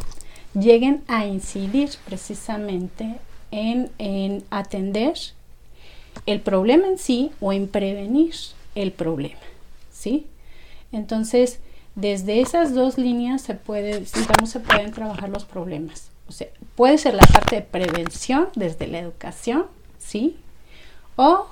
lleguen 0.54 1.02
a 1.06 1.26
incidir 1.26 1.90
precisamente 2.06 3.16
en, 3.50 3.90
en 3.98 4.42
atender 4.50 5.14
el 6.26 6.40
problema 6.40 6.88
en 6.88 6.98
sí 6.98 7.30
o 7.40 7.52
en 7.52 7.68
prevenir 7.68 8.34
el 8.74 8.92
problema, 8.92 9.40
¿sí? 9.92 10.26
Entonces, 10.92 11.60
desde 11.94 12.40
esas 12.40 12.74
dos 12.74 12.98
líneas 12.98 13.42
se 13.42 13.54
puede, 13.54 14.00
digamos, 14.00 14.50
se 14.50 14.60
pueden 14.60 14.92
trabajar 14.92 15.28
los 15.28 15.44
problemas. 15.44 16.08
O 16.28 16.32
sea, 16.32 16.48
puede 16.76 16.98
ser 16.98 17.14
la 17.14 17.26
parte 17.26 17.56
de 17.56 17.62
prevención 17.62 18.48
desde 18.54 18.86
la 18.86 18.98
educación, 18.98 19.66
¿sí? 19.98 20.36
O 21.16 21.46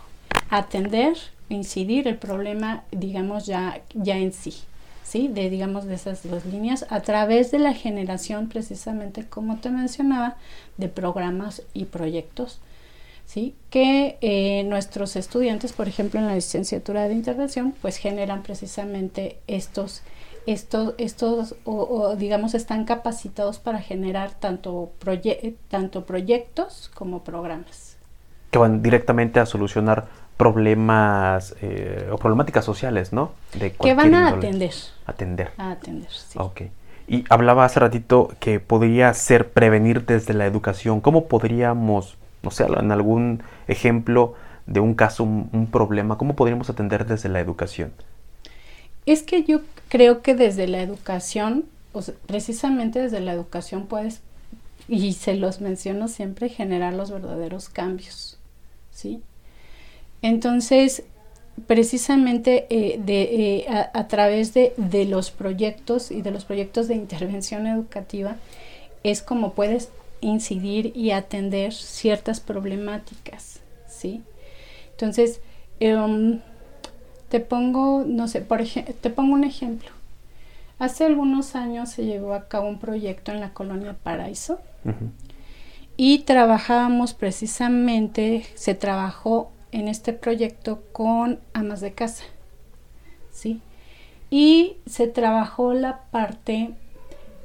atender, 0.50 1.16
incidir 1.48 2.08
el 2.08 2.18
problema, 2.18 2.84
digamos, 2.90 3.46
ya, 3.46 3.82
ya 3.94 4.16
en 4.16 4.32
sí, 4.32 4.54
¿sí? 5.04 5.28
De, 5.28 5.50
digamos, 5.50 5.84
de 5.84 5.94
esas 5.94 6.28
dos 6.28 6.44
líneas 6.46 6.86
a 6.90 7.00
través 7.00 7.50
de 7.50 7.58
la 7.58 7.74
generación, 7.74 8.48
precisamente 8.48 9.26
como 9.26 9.58
te 9.58 9.70
mencionaba, 9.70 10.36
de 10.76 10.88
programas 10.88 11.62
y 11.74 11.84
proyectos, 11.84 12.60
¿sí? 13.26 13.54
Que 13.70 14.18
eh, 14.20 14.64
nuestros 14.64 15.16
estudiantes, 15.16 15.72
por 15.72 15.88
ejemplo, 15.88 16.18
en 16.18 16.26
la 16.26 16.34
licenciatura 16.34 17.08
de 17.08 17.14
intervención, 17.14 17.72
pues 17.80 17.96
generan 17.96 18.42
precisamente 18.42 19.38
estos, 19.46 20.02
estos, 20.46 20.94
estos 20.98 21.54
o, 21.64 22.16
digamos, 22.16 22.54
están 22.54 22.84
capacitados 22.84 23.58
para 23.58 23.80
generar 23.80 24.32
tanto, 24.32 24.92
tanto 25.68 26.04
proyectos 26.04 26.90
como 26.94 27.22
programas. 27.24 27.96
Que 28.50 28.58
van 28.58 28.82
directamente 28.82 29.40
a 29.40 29.46
solucionar 29.46 30.06
problemas 30.36 31.54
eh, 31.62 32.08
o 32.10 32.18
problemáticas 32.18 32.64
sociales, 32.64 33.12
¿no? 33.12 33.32
De 33.54 33.72
que 33.72 33.94
van 33.94 34.14
a 34.14 34.28
atender. 34.28 34.72
Atender. 35.06 35.50
A 35.56 35.70
atender, 35.72 36.10
sí. 36.10 36.38
Ok. 36.40 36.62
Y 37.06 37.24
hablaba 37.28 37.64
hace 37.64 37.80
ratito 37.80 38.30
que 38.40 38.60
podría 38.60 39.12
ser 39.14 39.50
prevenir 39.50 40.06
desde 40.06 40.34
la 40.34 40.46
educación. 40.46 41.00
¿Cómo 41.00 41.26
podríamos, 41.26 42.16
no 42.42 42.50
sé, 42.50 42.64
en 42.64 42.92
algún 42.92 43.42
ejemplo 43.68 44.34
de 44.66 44.80
un 44.80 44.94
caso, 44.94 45.24
un, 45.24 45.68
problema, 45.70 46.18
cómo 46.18 46.34
podríamos 46.36 46.70
atender 46.70 47.06
desde 47.06 47.28
la 47.28 47.40
educación? 47.40 47.92
Es 49.06 49.22
que 49.22 49.44
yo 49.44 49.60
creo 49.88 50.22
que 50.22 50.34
desde 50.34 50.68
la 50.68 50.80
educación, 50.82 51.66
precisamente 52.26 53.00
desde 53.00 53.20
la 53.20 53.32
educación 53.32 53.86
puedes, 53.86 54.20
y 54.88 55.12
se 55.14 55.34
los 55.34 55.60
menciono 55.60 56.08
siempre, 56.08 56.48
generar 56.48 56.94
los 56.94 57.10
verdaderos 57.10 57.68
cambios, 57.68 58.38
¿sí? 58.90 59.22
Entonces, 60.22 61.04
precisamente 61.66 62.66
eh, 62.70 63.00
de, 63.04 63.22
eh, 63.22 63.66
a, 63.68 64.08
través 64.08 64.54
de, 64.54 64.72
de, 64.76 65.04
los 65.04 65.30
proyectos 65.30 66.10
y 66.10 66.22
de 66.22 66.30
los 66.30 66.44
proyectos 66.44 66.88
de 66.88 66.94
intervención 66.94 67.66
educativa 67.66 68.36
es 69.02 69.22
como 69.22 69.52
puedes 69.52 69.90
incidir 70.20 70.92
y 70.96 71.10
atender 71.10 71.74
ciertas 71.74 72.40
problemáticas, 72.40 73.60
¿sí? 73.88 74.22
Entonces, 74.92 75.40
em, 75.80 76.40
te 77.32 77.40
pongo, 77.40 78.04
no 78.06 78.28
sé, 78.28 78.42
por 78.42 78.62
te 78.62 79.08
pongo 79.08 79.32
un 79.32 79.44
ejemplo. 79.44 79.88
Hace 80.78 81.06
algunos 81.06 81.56
años 81.56 81.88
se 81.88 82.04
llevó 82.04 82.34
a 82.34 82.46
cabo 82.46 82.68
un 82.68 82.78
proyecto 82.78 83.32
en 83.32 83.40
la 83.40 83.54
colonia 83.54 83.96
Paraíso 84.02 84.60
y 85.96 86.18
trabajábamos 86.18 87.14
precisamente, 87.14 88.44
se 88.54 88.74
trabajó 88.74 89.50
en 89.70 89.88
este 89.88 90.12
proyecto 90.12 90.82
con 90.92 91.38
amas 91.54 91.80
de 91.80 91.94
casa, 91.94 92.24
¿sí? 93.30 93.62
Y 94.28 94.76
se 94.84 95.06
trabajó 95.06 95.72
la 95.72 96.02
parte 96.10 96.74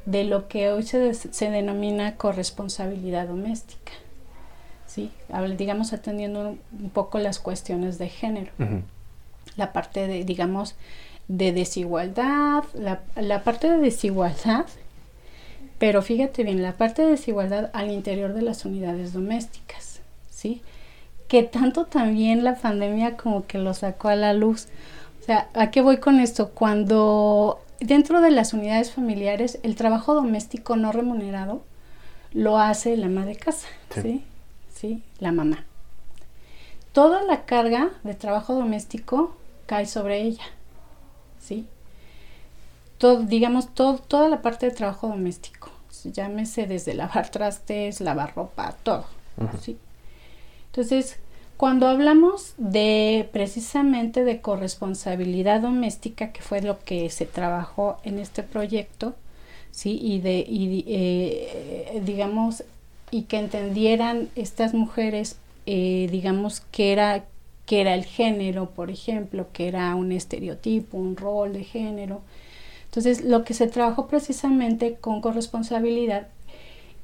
de 0.06 0.26
lo 0.26 0.50
que 0.50 0.70
hoy 0.70 0.84
se, 0.84 1.14
se 1.14 1.50
denomina 1.50 2.18
corresponsabilidad 2.18 3.30
doméstica, 3.30 3.94
¿sí? 4.86 5.12
Digamos 5.58 5.94
atendiendo 5.94 6.58
un, 6.78 6.90
poco 6.90 7.20
las 7.20 7.40
cuestiones 7.40 7.98
de 7.98 8.10
género, 8.10 8.52
la 9.58 9.74
parte 9.74 10.08
de, 10.08 10.24
digamos, 10.24 10.76
de 11.28 11.52
desigualdad, 11.52 12.64
la, 12.74 13.02
la 13.16 13.44
parte 13.44 13.70
de 13.70 13.78
desigualdad 13.80 14.66
pero 15.80 16.02
fíjate 16.02 16.44
bien, 16.44 16.64
la 16.64 16.74
parte 16.74 17.04
de 17.04 17.10
desigualdad 17.10 17.70
al 17.74 17.92
interior 17.92 18.34
de 18.34 18.42
las 18.42 18.66
unidades 18.66 19.14
domésticas, 19.14 20.02
¿sí? 20.32 20.62
que 21.28 21.44
tanto 21.44 21.86
también 21.86 22.44
la 22.44 22.56
pandemia 22.56 23.18
como 23.18 23.46
que 23.46 23.58
lo 23.58 23.74
sacó 23.74 24.08
a 24.08 24.16
la 24.16 24.34
luz. 24.34 24.68
O 25.22 25.26
sea, 25.26 25.50
¿a 25.54 25.72
qué 25.72 25.82
voy 25.82 25.98
con 25.98 26.20
esto? 26.20 26.50
Cuando 26.50 27.62
dentro 27.80 28.22
de 28.22 28.32
las 28.32 28.54
unidades 28.54 28.92
familiares 28.92 29.60
el 29.64 29.76
trabajo 29.76 30.14
doméstico 30.14 30.76
no 30.78 30.92
remunerado 30.92 31.62
lo 32.34 32.58
hace 32.58 32.96
la 32.98 33.08
madre 33.08 33.32
de 33.32 33.36
casa, 33.36 33.68
sí. 34.02 34.24
¿sí? 34.74 35.04
La 35.20 35.32
mamá. 35.32 35.66
Toda 36.94 37.22
la 37.24 37.46
carga 37.46 37.90
de 38.04 38.16
trabajo 38.16 38.56
doméstico 38.56 39.36
cae 39.68 39.86
sobre 39.86 40.22
ella, 40.22 40.46
¿sí? 41.40 41.68
Todo, 42.98 43.22
digamos, 43.22 43.76
todo, 43.76 44.00
toda 44.00 44.28
la 44.30 44.42
parte 44.42 44.66
de 44.66 44.72
trabajo 44.72 45.08
doméstico, 45.08 45.70
llámese 46.04 46.66
desde 46.66 46.96
lavar 46.96 47.30
trastes, 47.32 48.02
lavar 48.02 48.36
ropa, 48.36 48.76
todo, 48.84 49.06
¿sí? 49.62 49.78
Entonces, 50.72 51.20
cuando 51.58 51.88
hablamos 51.88 52.54
de 52.58 53.30
precisamente 53.32 54.24
de 54.24 54.42
corresponsabilidad 54.42 55.62
doméstica, 55.62 56.32
que 56.32 56.42
fue 56.42 56.62
lo 56.62 56.80
que 56.80 57.10
se 57.10 57.26
trabajó 57.26 57.98
en 58.04 58.20
este 58.20 58.44
proyecto, 58.44 59.16
¿sí? 59.72 60.00
Y 60.02 60.22
de, 60.22 60.46
y, 60.48 60.86
eh, 60.88 62.02
digamos, 62.06 62.64
y 63.10 63.24
que 63.24 63.40
entendieran 63.40 64.30
estas 64.36 64.74
mujeres, 64.74 65.38
eh, 65.66 66.08
digamos, 66.12 66.62
que 66.72 66.92
era, 66.92 67.26
que 67.68 67.82
era 67.82 67.94
el 67.94 68.06
género, 68.06 68.72
por 68.72 68.90
ejemplo, 68.90 69.48
que 69.54 69.68
era 69.68 69.94
un 69.94 70.12
estereotipo, 70.12 70.98
un 70.98 71.18
rol 71.18 71.54
de 71.54 71.66
género. 71.66 72.22
Entonces, 72.86 73.24
lo 73.24 73.44
que 73.44 73.54
se 73.54 73.68
trabajó 73.68 74.08
precisamente 74.08 74.96
con 74.96 75.22
corresponsabilidad 75.22 76.30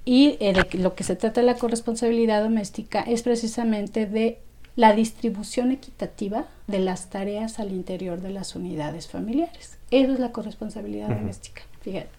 y 0.05 0.37
eh, 0.39 0.53
de 0.53 0.77
lo 0.79 0.95
que 0.95 1.03
se 1.03 1.15
trata 1.15 1.41
de 1.41 1.47
la 1.47 1.55
corresponsabilidad 1.55 2.41
doméstica 2.41 3.01
es 3.01 3.23
precisamente 3.23 4.05
de 4.05 4.39
la 4.75 4.93
distribución 4.93 5.71
equitativa 5.71 6.45
de 6.67 6.79
las 6.79 7.09
tareas 7.09 7.59
al 7.59 7.71
interior 7.71 8.21
de 8.21 8.29
las 8.29 8.55
unidades 8.55 9.07
familiares. 9.07 9.77
Eso 9.91 10.13
es 10.13 10.19
la 10.19 10.31
corresponsabilidad 10.31 11.09
doméstica. 11.09 11.61
Fíjate. 11.81 12.09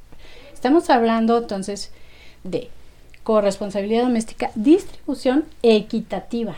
Estamos 0.53 0.89
hablando 0.91 1.39
entonces 1.39 1.91
de 2.45 2.69
corresponsabilidad 3.23 4.05
doméstica, 4.05 4.51
distribución 4.55 5.45
equitativa. 5.63 6.57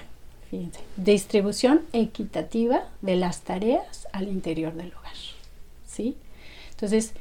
Fíjense, 0.50 0.80
distribución 0.96 1.82
equitativa 1.92 2.84
de 3.02 3.16
las 3.16 3.40
tareas 3.40 4.06
al 4.12 4.28
interior 4.28 4.74
del 4.74 4.92
hogar. 4.94 5.12
¿Sí? 5.86 6.16
Entonces, 6.70 7.12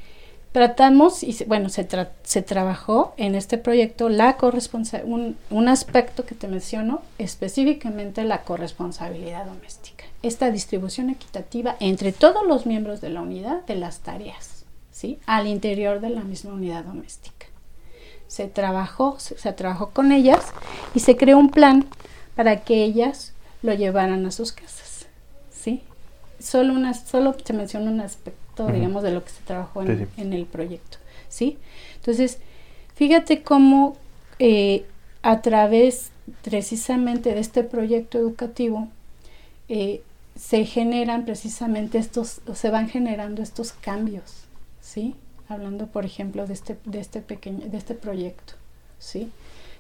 tratamos, 0.52 1.24
y 1.24 1.36
bueno, 1.48 1.70
se, 1.70 1.88
se 2.24 2.42
trabajó 2.42 3.14
en 3.18 3.36
este 3.36 3.58
proyecto 3.58 4.10
la 4.10 4.38
un, 5.04 5.38
un 5.50 5.68
aspecto 5.68 6.26
que 6.26 6.36
te 6.36 6.48
menciono, 6.48 7.02
específicamente 7.18 8.24
la 8.24 8.44
corresponsabilidad 8.44 9.46
doméstica. 9.46 10.06
Esta 10.22 10.52
distribución 10.52 11.10
equitativa 11.10 11.76
entre 11.80 12.12
todos 12.12 12.46
los 12.48 12.66
miembros 12.66 13.02
de 13.02 13.10
la 13.10 13.22
unidad 13.22 13.66
de 13.66 13.76
las 13.76 14.00
tareas, 14.00 14.66
¿sí? 14.92 15.20
Al 15.26 15.48
interior 15.48 16.00
de 16.00 16.10
la 16.10 16.22
misma 16.22 16.54
unidad 16.54 16.86
doméstica. 16.86 17.48
Se 18.28 18.48
trabajó, 18.48 19.20
se, 19.20 19.38
se 19.38 19.52
trabajó 19.54 19.90
con 19.90 20.12
ellas 20.12 20.54
y 20.94 21.00
se 21.00 21.18
creó 21.18 21.38
un 21.38 21.50
plan 21.50 21.86
para 22.36 22.64
que 22.64 22.84
ellas 22.84 23.34
lo 23.62 23.74
llevaran 23.74 24.26
a 24.26 24.32
sus 24.32 24.52
casas, 24.52 25.08
¿sí? 25.52 25.82
Solo, 26.40 26.74
una, 26.74 26.94
solo 26.94 27.36
se 27.44 27.54
menciona 27.54 27.90
un 27.90 28.02
aspecto 28.02 28.46
digamos, 28.64 29.04
de 29.04 29.12
lo 29.12 29.24
que 29.24 29.32
se 29.32 29.42
trabajó 29.44 29.82
en, 29.84 30.34
el 30.34 30.46
proyecto, 30.46 30.98
¿sí? 31.28 31.58
Entonces, 31.96 32.40
fíjate 32.96 33.42
cómo 33.42 33.98
eh, 34.40 34.86
a 35.22 35.42
través 35.42 36.12
precisamente 36.42 37.34
de 37.34 37.40
este 37.40 37.64
proyecto 37.64 38.18
educativo 38.18 38.88
eh, 39.68 40.02
se 40.36 40.66
generan 40.66 41.26
precisamente 41.26 41.98
estos, 41.98 42.42
se 42.54 42.70
van 42.70 42.90
generando 42.90 43.42
estos 43.42 43.74
cambios, 43.74 44.46
¿sí? 44.82 45.16
Hablando, 45.48 45.88
por 45.88 46.06
ejemplo, 46.06 46.48
de 46.48 46.54
este, 46.54 46.78
de 46.86 47.00
este 47.00 47.22
pequeño, 47.22 47.68
de 47.68 47.78
este 47.78 47.94
proyecto, 47.94 48.54
¿sí? 49.00 49.30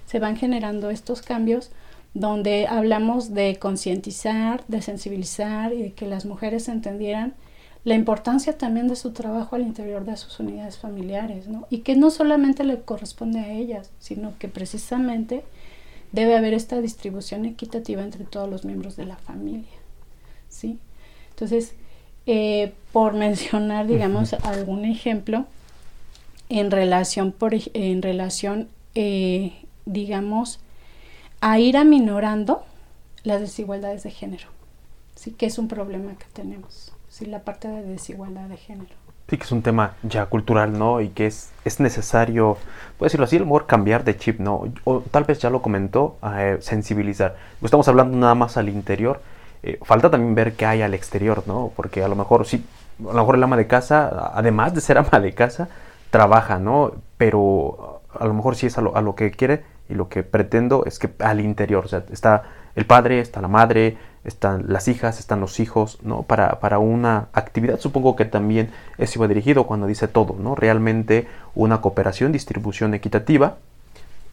Se 0.06 0.20
van 0.20 0.38
generando 0.38 0.89
estos 0.89 1.22
cambios 1.22 1.72
donde 2.16 2.66
hablamos 2.66 3.34
de 3.34 3.57
concientizar, 3.57 4.63
de 4.68 4.82
sensibilizar 4.82 5.74
y 5.74 5.84
de 5.84 5.91
que 5.91 6.07
las 6.07 6.26
mujeres 6.26 6.70
entendieran 6.70 7.36
la 7.84 7.93
importancia 7.93 8.57
también 8.57 8.88
de 8.88 8.95
su 8.95 9.11
trabajo 9.11 9.55
al 9.55 9.61
interior 9.61 10.05
de 10.05 10.18
sus 10.18 10.39
unidades 10.39 10.80
familiares, 10.80 11.47
¿no? 11.47 11.68
Y 11.70 11.80
que 11.80 11.95
no 11.95 12.09
solamente 12.09 12.63
le 12.63 12.82
corresponde 12.82 13.41
a 13.41 13.51
ellas, 13.51 13.91
sino 13.99 14.34
que 14.39 14.47
precisamente 14.47 15.43
debe 16.11 16.36
haber 16.36 16.55
esta 16.55 16.82
distribución 16.82 17.45
equitativa 17.45 18.01
entre 18.01 18.24
todos 18.24 18.49
los 18.49 18.66
miembros 18.66 18.95
de 18.95 19.05
la 19.05 19.18
familia, 19.18 19.78
¿sí? 20.49 20.80
Entonces, 21.30 21.74
eh, 22.26 22.74
por 22.91 23.13
mencionar, 23.26 23.86
digamos, 23.86 24.34
algún 24.34 24.86
ejemplo, 24.86 25.45
en 26.47 26.72
relación, 26.72 27.32
por, 27.34 27.53
en 27.74 28.01
relación 28.01 28.70
eh, 28.95 29.53
digamos, 29.86 30.59
a 31.41 31.59
ir 31.59 31.77
aminorando 31.77 32.63
las 33.23 33.41
desigualdades 33.41 34.03
de 34.03 34.11
género, 34.11 34.47
¿sí? 35.15 35.31
Que 35.31 35.45
es 35.45 35.57
un 35.57 35.67
problema 35.67 36.13
que 36.17 36.25
tenemos 36.33 36.95
sí, 37.15 37.25
la 37.25 37.39
parte 37.39 37.67
de 37.67 37.81
desigualdad 37.83 38.49
de 38.49 38.57
género. 38.57 38.93
Sí, 39.29 39.38
que 39.38 39.43
es 39.43 39.51
un 39.51 39.63
tema 39.63 39.95
ya 40.03 40.25
cultural, 40.27 40.77
¿no? 40.77 41.01
Y 41.01 41.09
que 41.09 41.25
es, 41.25 41.51
es 41.63 41.79
necesario, 41.79 42.57
puedo 42.97 43.07
decirlo 43.07 43.25
así, 43.25 43.38
a 43.38 43.39
lo 43.39 43.45
mejor 43.45 43.65
cambiar 43.65 44.03
de 44.03 44.17
chip, 44.17 44.39
¿no? 44.39 44.65
O 44.83 44.99
tal 44.99 45.23
vez 45.23 45.39
ya 45.39 45.49
lo 45.49 45.61
comentó, 45.61 46.17
eh, 46.38 46.57
sensibilizar. 46.59 47.36
Estamos 47.63 47.88
hablando 47.88 48.17
nada 48.17 48.36
más 48.36 48.57
al 48.57 48.69
interior. 48.69 49.21
Eh, 49.63 49.79
falta 49.81 50.11
también 50.11 50.36
ver 50.36 50.53
qué 50.53 50.65
hay 50.65 50.81
al 50.83 50.93
exterior, 50.93 51.43
¿no? 51.47 51.71
Porque 51.75 52.03
a 52.03 52.07
lo 52.07 52.15
mejor 52.15 52.45
sí, 52.45 52.63
a 52.99 53.13
lo 53.13 53.13
mejor 53.13 53.36
el 53.36 53.43
ama 53.43 53.57
de 53.57 53.65
casa, 53.65 54.31
además 54.36 54.75
de 54.75 54.81
ser 54.81 54.97
ama 54.97 55.19
de 55.19 55.33
casa, 55.33 55.69
trabaja, 56.11 56.59
¿no? 56.59 56.91
Pero 57.17 58.01
a 58.13 58.25
lo 58.25 58.33
mejor 58.33 58.55
sí 58.55 58.67
es 58.67 58.77
a 58.77 58.81
lo, 58.81 58.95
a 58.95 59.01
lo 59.01 59.15
que 59.15 59.31
quiere 59.31 59.63
y 59.89 59.93
lo 59.93 60.09
que 60.09 60.23
pretendo 60.23 60.86
es 60.86 60.99
que 60.99 61.09
al 61.19 61.39
interior, 61.39 61.86
o 61.86 61.88
sea, 61.88 62.03
está 62.11 62.43
el 62.75 62.86
padre, 62.86 63.19
está 63.19 63.41
la 63.41 63.47
madre, 63.47 63.97
están 64.23 64.65
las 64.67 64.88
hijas, 64.88 65.19
están 65.19 65.39
los 65.39 65.59
hijos, 65.59 65.99
¿no? 66.01 66.23
Para, 66.23 66.59
para 66.59 66.79
una 66.79 67.27
actividad, 67.33 67.79
supongo 67.79 68.15
que 68.15 68.25
también 68.25 68.71
es 68.97 69.15
iba 69.15 69.27
dirigido 69.27 69.67
cuando 69.67 69.88
dice 69.88 70.07
todo, 70.07 70.36
¿no? 70.39 70.55
Realmente 70.55 71.27
una 71.53 71.81
cooperación, 71.81 72.31
distribución 72.31 72.93
equitativa, 72.93 73.57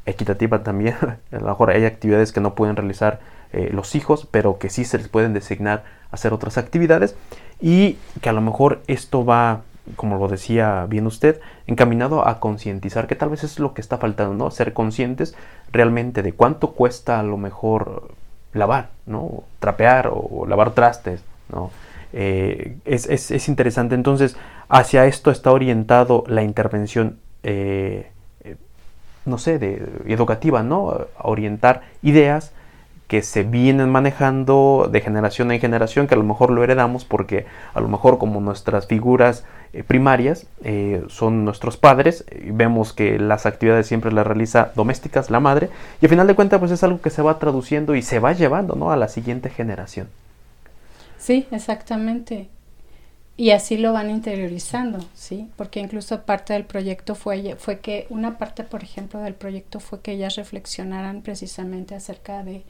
equitativa 0.06 0.62
también, 0.62 0.96
a 1.32 1.38
lo 1.38 1.46
mejor 1.46 1.70
hay 1.70 1.84
actividades 1.84 2.32
que 2.32 2.40
no 2.40 2.54
pueden 2.54 2.76
realizar 2.76 3.20
eh, 3.52 3.68
los 3.72 3.94
hijos, 3.94 4.26
pero 4.30 4.58
que 4.58 4.70
sí 4.70 4.84
se 4.84 4.98
les 4.98 5.08
pueden 5.08 5.34
designar 5.34 5.84
hacer 6.10 6.32
otras 6.32 6.58
actividades 6.58 7.16
y 7.60 7.98
que 8.20 8.28
a 8.28 8.32
lo 8.32 8.40
mejor 8.40 8.82
esto 8.86 9.24
va, 9.24 9.62
como 9.96 10.18
lo 10.18 10.28
decía 10.28 10.86
bien 10.88 11.06
usted, 11.06 11.40
encaminado 11.66 12.26
a 12.26 12.40
concientizar, 12.40 13.06
que 13.06 13.16
tal 13.16 13.30
vez 13.30 13.44
es 13.44 13.58
lo 13.58 13.74
que 13.74 13.80
está 13.80 13.98
faltando, 13.98 14.34
¿no? 14.34 14.50
Ser 14.50 14.72
conscientes 14.72 15.34
realmente 15.72 16.22
de 16.22 16.32
cuánto 16.32 16.72
cuesta 16.72 17.18
a 17.18 17.22
lo 17.22 17.36
mejor 17.36 18.12
lavar, 18.52 18.90
¿no? 19.06 19.44
Trapear 19.58 20.10
o, 20.12 20.46
lavar 20.46 20.72
trastes, 20.72 21.22
¿no? 21.50 21.70
Eh, 22.12 22.76
es, 22.84 23.48
interesante. 23.48 23.94
Entonces, 23.94 24.36
hacia 24.68 25.06
esto 25.06 25.30
está 25.30 25.50
orientado 25.50 26.24
la 26.26 26.42
intervención, 26.42 27.18
eh, 27.42 28.10
eh, 28.44 28.56
no 29.24 29.38
sé, 29.38 29.58
de, 29.58 29.82
educativa, 30.06 30.62
¿no? 30.62 30.90
A 31.18 31.28
orientar 31.28 31.82
ideas 32.02 32.52
que 33.12 33.20
se 33.20 33.42
vienen 33.42 33.90
manejando 33.90 34.88
de 34.90 35.02
generación 35.02 35.52
en 35.52 35.60
generación, 35.60 36.06
que 36.06 36.14
a 36.14 36.16
lo 36.16 36.24
mejor 36.24 36.50
lo 36.50 36.64
heredamos 36.64 37.04
porque 37.04 37.44
a 37.74 37.80
lo 37.80 37.88
mejor 37.88 38.16
como 38.16 38.40
nuestras 38.40 38.86
figuras 38.86 39.44
primarias 39.86 40.46
eh, 40.64 41.02
son 41.08 41.44
nuestros 41.44 41.76
padres, 41.76 42.24
y 42.30 42.50
vemos 42.50 42.92
que 42.92 43.18
las 43.18 43.46
actividades 43.46 43.86
siempre 43.86 44.12
las 44.12 44.26
realiza 44.26 44.72
domésticas 44.74 45.30
la 45.30 45.40
madre, 45.40 45.70
y 46.00 46.06
al 46.06 46.10
final 46.10 46.26
de 46.26 46.34
cuentas 46.34 46.60
pues 46.60 46.70
es 46.70 46.82
algo 46.82 47.00
que 47.00 47.10
se 47.10 47.22
va 47.22 47.38
traduciendo 47.38 47.94
y 47.94 48.02
se 48.02 48.18
va 48.18 48.32
llevando 48.32 48.74
¿no? 48.74 48.92
a 48.92 48.96
la 48.96 49.08
siguiente 49.08 49.48
generación. 49.48 50.08
Sí, 51.18 51.46
exactamente. 51.50 52.48
Y 53.36 53.50
así 53.50 53.78
lo 53.78 53.92
van 53.92 54.10
interiorizando, 54.10 54.98
¿sí? 55.14 55.48
Porque 55.56 55.80
incluso 55.80 56.22
parte 56.22 56.52
del 56.52 56.64
proyecto 56.64 57.14
fue, 57.14 57.56
fue 57.58 57.80
que, 57.80 58.06
una 58.10 58.36
parte, 58.36 58.62
por 58.62 58.82
ejemplo, 58.82 59.20
del 59.20 59.34
proyecto 59.34 59.80
fue 59.80 60.00
que 60.00 60.12
ellas 60.12 60.36
reflexionaran 60.36 61.22
precisamente 61.22 61.94
acerca 61.94 62.42
de 62.42 62.62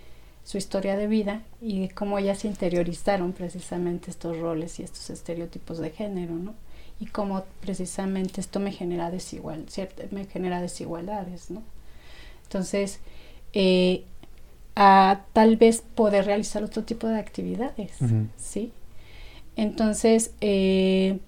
su 0.45 0.59
historia 0.59 0.97
de 0.97 1.09
vida 1.09 1.43
y 1.61 1.89
cómo 1.89 2.19
ellas 2.19 2.45
interiorizaron 2.45 3.33
precisamente 3.33 4.11
estos 4.11 4.39
roles 4.39 4.79
y 4.79 4.83
estos 4.83 5.11
estereotipos 5.11 5.79
de 5.79 5.91
género, 5.91 6.35
¿no? 6.35 6.55
Y 7.03 7.07
cómo 7.07 7.43
precisamente 7.61 8.41
esto 8.41 8.61
me 8.61 8.71
genera 8.71 9.11
desigual, 9.11 9.67
me 10.13 10.25
genera 10.27 10.61
desigualdades, 10.61 11.51
¿no? 11.51 11.61
Entonces, 12.45 13.01
eh, 13.55 14.05
a 14.77 15.23
tal 15.33 15.57
vez 15.57 15.83
poder 15.97 16.27
realizar 16.27 16.63
otro 16.63 16.85
tipo 16.85 17.09
de 17.09 17.19
actividades, 17.19 17.91
¿sí? 18.37 18.71
Entonces, 19.57 20.31
eh, 20.41 21.19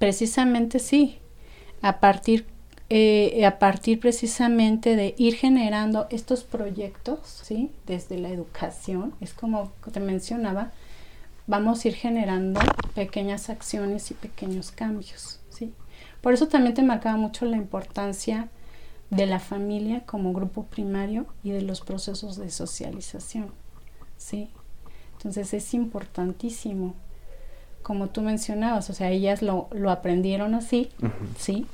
precisamente 0.00 0.80
sí, 0.80 1.18
a 1.80 2.00
partir 2.00 2.44
eh, 2.90 3.46
a 3.46 3.58
partir 3.58 4.00
precisamente 4.00 4.96
de 4.96 5.14
ir 5.16 5.36
generando 5.36 6.08
estos 6.10 6.42
proyectos, 6.42 7.20
¿sí? 7.44 7.70
Desde 7.86 8.18
la 8.18 8.28
educación, 8.28 9.14
es 9.20 9.34
como 9.34 9.70
te 9.92 10.00
mencionaba, 10.00 10.72
vamos 11.46 11.84
a 11.84 11.88
ir 11.88 11.94
generando 11.94 12.60
pequeñas 12.94 13.50
acciones 13.50 14.10
y 14.10 14.14
pequeños 14.14 14.70
cambios, 14.72 15.40
¿sí? 15.50 15.72
Por 16.20 16.32
eso 16.32 16.48
también 16.48 16.74
te 16.74 16.82
marcaba 16.82 17.16
mucho 17.16 17.44
la 17.44 17.56
importancia 17.56 18.48
de 19.10 19.26
la 19.26 19.38
familia 19.38 20.04
como 20.06 20.32
grupo 20.32 20.64
primario 20.64 21.26
y 21.42 21.50
de 21.50 21.62
los 21.62 21.80
procesos 21.80 22.36
de 22.36 22.50
socialización, 22.50 23.50
¿sí? 24.16 24.50
Entonces 25.12 25.54
es 25.54 25.74
importantísimo, 25.74 26.94
como 27.82 28.08
tú 28.08 28.22
mencionabas, 28.22 28.88
o 28.90 28.94
sea, 28.94 29.10
ellas 29.10 29.42
lo, 29.42 29.68
lo 29.72 29.90
aprendieron 29.90 30.54
así, 30.54 30.90
¿sí? 31.38 31.66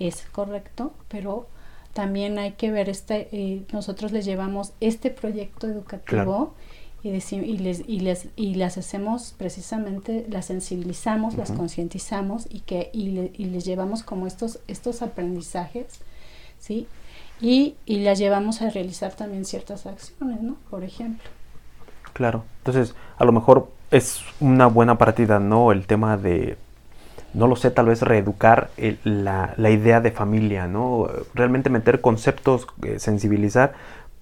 es 0.00 0.26
correcto, 0.32 0.92
pero 1.08 1.46
también 1.92 2.38
hay 2.38 2.52
que 2.52 2.70
ver, 2.70 2.88
este, 2.88 3.28
eh, 3.32 3.62
nosotros 3.72 4.10
les 4.12 4.24
llevamos 4.24 4.72
este 4.80 5.10
proyecto 5.10 5.66
educativo 5.66 6.54
y, 7.02 7.08
y, 7.08 7.58
les, 7.58 7.80
y, 7.88 8.00
les, 8.00 8.26
y 8.36 8.54
las 8.56 8.76
hacemos 8.78 9.34
precisamente, 9.36 10.26
las 10.28 10.46
sensibilizamos, 10.46 11.34
las 11.36 11.50
concientizamos 11.50 12.46
y, 12.50 12.60
que, 12.60 12.90
y, 12.92 13.44
les 13.46 13.64
llevamos 13.64 14.02
como 14.02 14.26
estos, 14.26 14.58
estos 14.68 15.02
aprendizajes, 15.02 16.00
¿sí? 16.58 16.86
y, 17.40 17.76
y 17.86 18.00
las 18.00 18.18
llevamos 18.18 18.60
a 18.62 18.70
realizar 18.70 19.14
también 19.14 19.44
ciertas 19.44 19.86
acciones, 19.86 20.42
¿no? 20.42 20.56
Por 20.68 20.84
ejemplo. 20.84 21.24
Claro, 22.12 22.44
entonces 22.58 22.94
a 23.18 23.24
lo 23.24 23.32
mejor 23.32 23.70
es 23.90 24.20
una 24.40 24.66
buena 24.66 24.98
partida, 24.98 25.38
¿no? 25.38 25.72
El 25.72 25.86
tema 25.86 26.16
de, 26.16 26.58
no 27.32 27.46
lo 27.46 27.56
sé, 27.56 27.70
tal 27.70 27.86
vez 27.86 28.02
reeducar 28.02 28.70
la, 29.04 29.54
la, 29.56 29.70
idea 29.70 30.00
de 30.00 30.10
familia, 30.10 30.66
¿no? 30.66 31.08
Realmente 31.34 31.70
meter 31.70 32.00
conceptos, 32.00 32.66
eh, 32.82 32.98
sensibilizar 32.98 33.72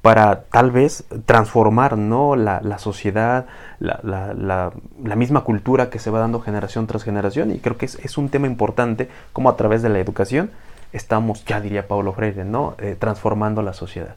para 0.03 0.45
tal 0.45 0.71
vez 0.71 1.05
transformar 1.27 1.99
¿no? 1.99 2.37
la, 2.37 2.61
la 2.63 2.79
sociedad, 2.79 3.47
la, 3.81 4.01
la, 4.03 4.73
la, 5.03 5.17
misma 5.17 5.43
cultura 5.43 5.91
que 5.91 5.99
se 5.99 6.11
va 6.11 6.21
dando 6.21 6.41
generación 6.41 6.87
tras 6.87 7.03
generación. 7.03 7.51
Y 7.51 7.59
creo 7.59 7.77
que 7.77 7.87
es, 7.87 7.97
es, 7.97 8.17
un 8.17 8.29
tema 8.29 8.47
importante 8.47 9.09
como 9.33 9.49
a 9.49 9.57
través 9.57 9.83
de 9.83 9.89
la 9.89 9.99
educación 9.99 10.51
estamos, 10.93 11.45
ya 11.45 11.61
diría 11.61 11.89
Pablo 11.89 12.13
Freire, 12.13 12.45
¿no? 12.45 12.75
Eh, 12.79 12.97
transformando 12.99 13.61
la 13.63 13.73
sociedad. 13.73 14.17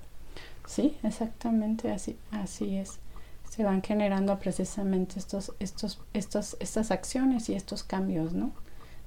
Sí, 0.68 0.98
exactamente 1.04 1.92
así, 1.92 2.18
así 2.32 2.78
es. 2.78 3.00
Se 3.50 3.64
van 3.64 3.82
generando 3.82 4.38
precisamente 4.40 5.20
estos, 5.20 5.52
estos, 5.60 6.00
estos, 6.14 6.56
estas 6.60 6.92
acciones 6.92 7.50
y 7.50 7.56
estos 7.56 7.84
cambios, 7.84 8.34
¿no? 8.34 8.52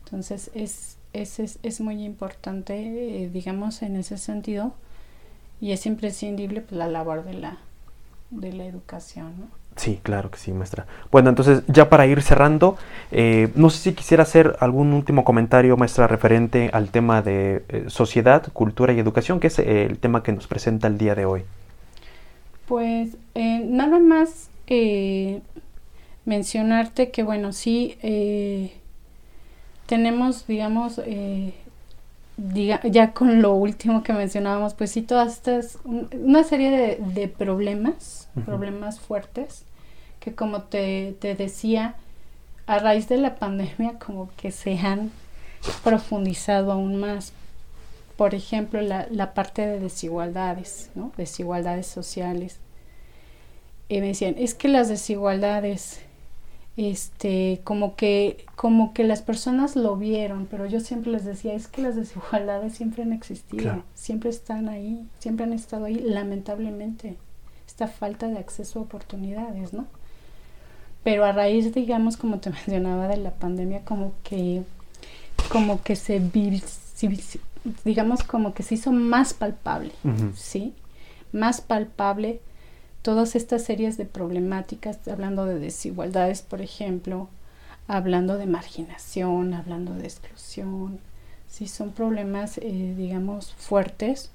Entonces 0.04 0.50
es, 0.54 0.98
es, 1.14 1.38
es, 1.38 1.58
es 1.62 1.80
muy 1.80 2.04
importante, 2.04 3.22
eh, 3.24 3.30
digamos, 3.30 3.80
en 3.80 3.96
ese 3.96 4.18
sentido, 4.18 4.74
y 5.60 5.72
es 5.72 5.86
imprescindible 5.86 6.60
pues, 6.60 6.72
la 6.72 6.88
labor 6.88 7.24
de 7.24 7.34
la, 7.34 7.58
de 8.30 8.52
la 8.52 8.64
educación. 8.64 9.32
¿no? 9.38 9.64
Sí, 9.76 9.98
claro 10.02 10.30
que 10.30 10.38
sí, 10.38 10.52
maestra. 10.52 10.86
Bueno, 11.10 11.30
entonces 11.30 11.62
ya 11.66 11.88
para 11.88 12.06
ir 12.06 12.22
cerrando, 12.22 12.76
eh, 13.10 13.48
no 13.56 13.70
sé 13.70 13.78
si 13.78 13.92
quisiera 13.92 14.22
hacer 14.22 14.56
algún 14.60 14.92
último 14.92 15.24
comentario, 15.24 15.76
maestra, 15.76 16.06
referente 16.06 16.70
al 16.72 16.90
tema 16.90 17.22
de 17.22 17.64
eh, 17.68 17.84
sociedad, 17.88 18.46
cultura 18.52 18.92
y 18.92 19.00
educación, 19.00 19.40
que 19.40 19.48
es 19.48 19.58
eh, 19.58 19.86
el 19.86 19.98
tema 19.98 20.22
que 20.22 20.32
nos 20.32 20.46
presenta 20.46 20.86
el 20.86 20.96
día 20.96 21.14
de 21.14 21.24
hoy. 21.24 21.42
Pues 22.66 23.16
nada 23.34 23.98
más 23.98 24.48
mencionarte 26.24 27.10
que, 27.10 27.22
bueno, 27.22 27.52
sí 27.52 27.98
tenemos, 29.86 30.46
digamos, 30.46 30.98
diga, 32.36 32.80
ya 32.82 33.12
con 33.12 33.42
lo 33.42 33.54
último 33.54 34.02
que 34.02 34.12
mencionábamos, 34.12 34.74
pues 34.74 34.90
sí, 34.90 35.02
todas 35.02 35.34
estas, 35.34 35.78
una 35.84 36.44
serie 36.44 36.70
de, 36.70 36.96
de 37.14 37.28
problemas, 37.28 38.28
problemas 38.44 39.00
fuertes, 39.00 39.64
que 40.20 40.34
como 40.34 40.62
te, 40.62 41.16
te, 41.20 41.34
decía, 41.34 41.94
a 42.66 42.78
raíz 42.78 43.08
de 43.08 43.18
la 43.18 43.36
pandemia 43.36 43.98
como 43.98 44.30
que 44.36 44.50
se 44.50 44.78
han 44.78 45.10
profundizado 45.82 46.72
aún 46.72 46.96
más. 46.96 47.32
Por 48.16 48.34
ejemplo, 48.34 48.80
la, 48.80 49.06
la 49.10 49.34
parte 49.34 49.66
de 49.66 49.80
desigualdades, 49.80 50.90
¿no? 50.94 51.12
Desigualdades 51.16 51.86
sociales. 51.86 52.58
Y 53.88 54.00
me 54.00 54.08
decían, 54.08 54.36
es 54.38 54.54
que 54.54 54.68
las 54.68 54.88
desigualdades 54.88 56.00
este 56.76 57.60
como 57.62 57.94
que 57.94 58.44
como 58.56 58.92
que 58.94 59.04
las 59.04 59.22
personas 59.22 59.76
lo 59.76 59.96
vieron 59.96 60.46
pero 60.50 60.66
yo 60.66 60.80
siempre 60.80 61.12
les 61.12 61.24
decía 61.24 61.54
es 61.54 61.68
que 61.68 61.82
las 61.82 61.94
desigualdades 61.94 62.74
siempre 62.74 63.04
han 63.04 63.12
existido 63.12 63.84
siempre 63.94 64.30
están 64.30 64.68
ahí 64.68 65.06
siempre 65.20 65.44
han 65.44 65.52
estado 65.52 65.84
ahí 65.84 65.94
lamentablemente 65.94 67.16
esta 67.66 67.86
falta 67.86 68.26
de 68.26 68.38
acceso 68.38 68.80
a 68.80 68.82
oportunidades 68.82 69.72
no 69.72 69.86
pero 71.04 71.24
a 71.24 71.32
raíz 71.32 71.72
digamos 71.72 72.16
como 72.16 72.40
te 72.40 72.50
mencionaba 72.50 73.06
de 73.06 73.18
la 73.18 73.30
pandemia 73.30 73.82
como 73.84 74.12
que 74.24 74.62
como 75.50 75.80
que 75.82 75.94
se 75.94 76.20
digamos 77.84 78.24
como 78.24 78.52
que 78.52 78.64
se 78.64 78.74
hizo 78.74 78.90
más 78.90 79.32
palpable 79.32 79.92
sí 80.34 80.74
más 81.30 81.60
palpable 81.60 82.40
todas 83.04 83.36
estas 83.36 83.62
series 83.62 83.98
de 83.98 84.06
problemáticas, 84.06 85.06
hablando 85.08 85.44
de 85.44 85.58
desigualdades, 85.58 86.40
por 86.40 86.62
ejemplo, 86.62 87.28
hablando 87.86 88.38
de 88.38 88.46
marginación, 88.46 89.52
hablando 89.52 89.92
de 89.92 90.04
exclusión, 90.04 90.98
si 91.46 91.68
son 91.68 91.92
problemas, 91.92 92.56
eh, 92.56 92.94
digamos, 92.96 93.52
fuertes, 93.58 94.30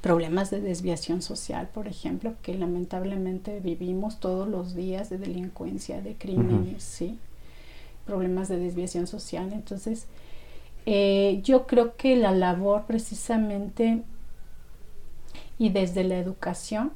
problemas 0.00 0.50
de 0.50 0.62
desviación 0.62 1.20
social, 1.20 1.68
por 1.68 1.86
ejemplo, 1.86 2.32
que 2.40 2.54
lamentablemente 2.54 3.60
vivimos 3.60 4.20
todos 4.20 4.48
los 4.48 4.74
días 4.74 5.10
de 5.10 5.18
delincuencia, 5.18 6.00
de 6.00 6.14
crímenes, 6.14 6.82
¿sí? 6.82 7.18
Problemas 8.06 8.48
de 8.48 8.56
desviación 8.56 9.06
social. 9.06 9.52
Entonces, 9.52 10.06
eh, 10.86 11.42
yo 11.44 11.66
creo 11.66 11.94
que 11.98 12.16
la 12.16 12.32
labor 12.32 12.86
precisamente 12.86 14.00
y 15.58 15.68
desde 15.68 16.04
la 16.04 16.16
educación 16.16 16.90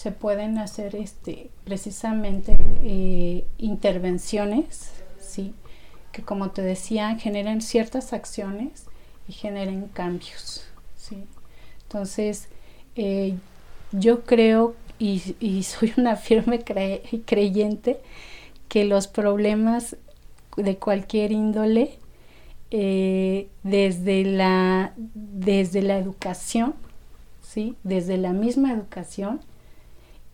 se 0.00 0.12
pueden 0.12 0.56
hacer 0.56 0.96
este, 0.96 1.50
precisamente 1.64 2.56
eh, 2.82 3.44
intervenciones, 3.58 4.92
¿sí? 5.20 5.52
que 6.10 6.22
como 6.22 6.52
te 6.52 6.62
decía, 6.62 7.16
generen 7.16 7.60
ciertas 7.60 8.14
acciones 8.14 8.86
y 9.28 9.32
generen 9.32 9.88
cambios. 9.88 10.64
¿sí? 10.96 11.26
Entonces, 11.82 12.48
eh, 12.96 13.34
yo 13.92 14.22
creo 14.22 14.74
y, 14.98 15.18
soy 15.64 15.92
una 15.98 16.16
firme 16.16 16.64
creyente 16.64 18.00
que 18.68 18.86
los 18.86 19.06
problemas 19.06 19.98
de 20.56 20.78
cualquier 20.78 21.30
índole, 21.30 21.98
eh, 22.70 23.48
desde, 23.64 24.24
la, 24.24 24.94
desde 24.96 25.82
la 25.82 25.98
educación, 25.98 26.74
¿sí? 27.42 27.76
desde 27.82 28.16
la 28.16 28.32
misma 28.32 28.72
educación, 28.72 29.42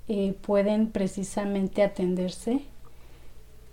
eh, 0.09 0.36
pueden 0.40 0.88
precisamente 0.88 1.82
atenderse 1.82 2.61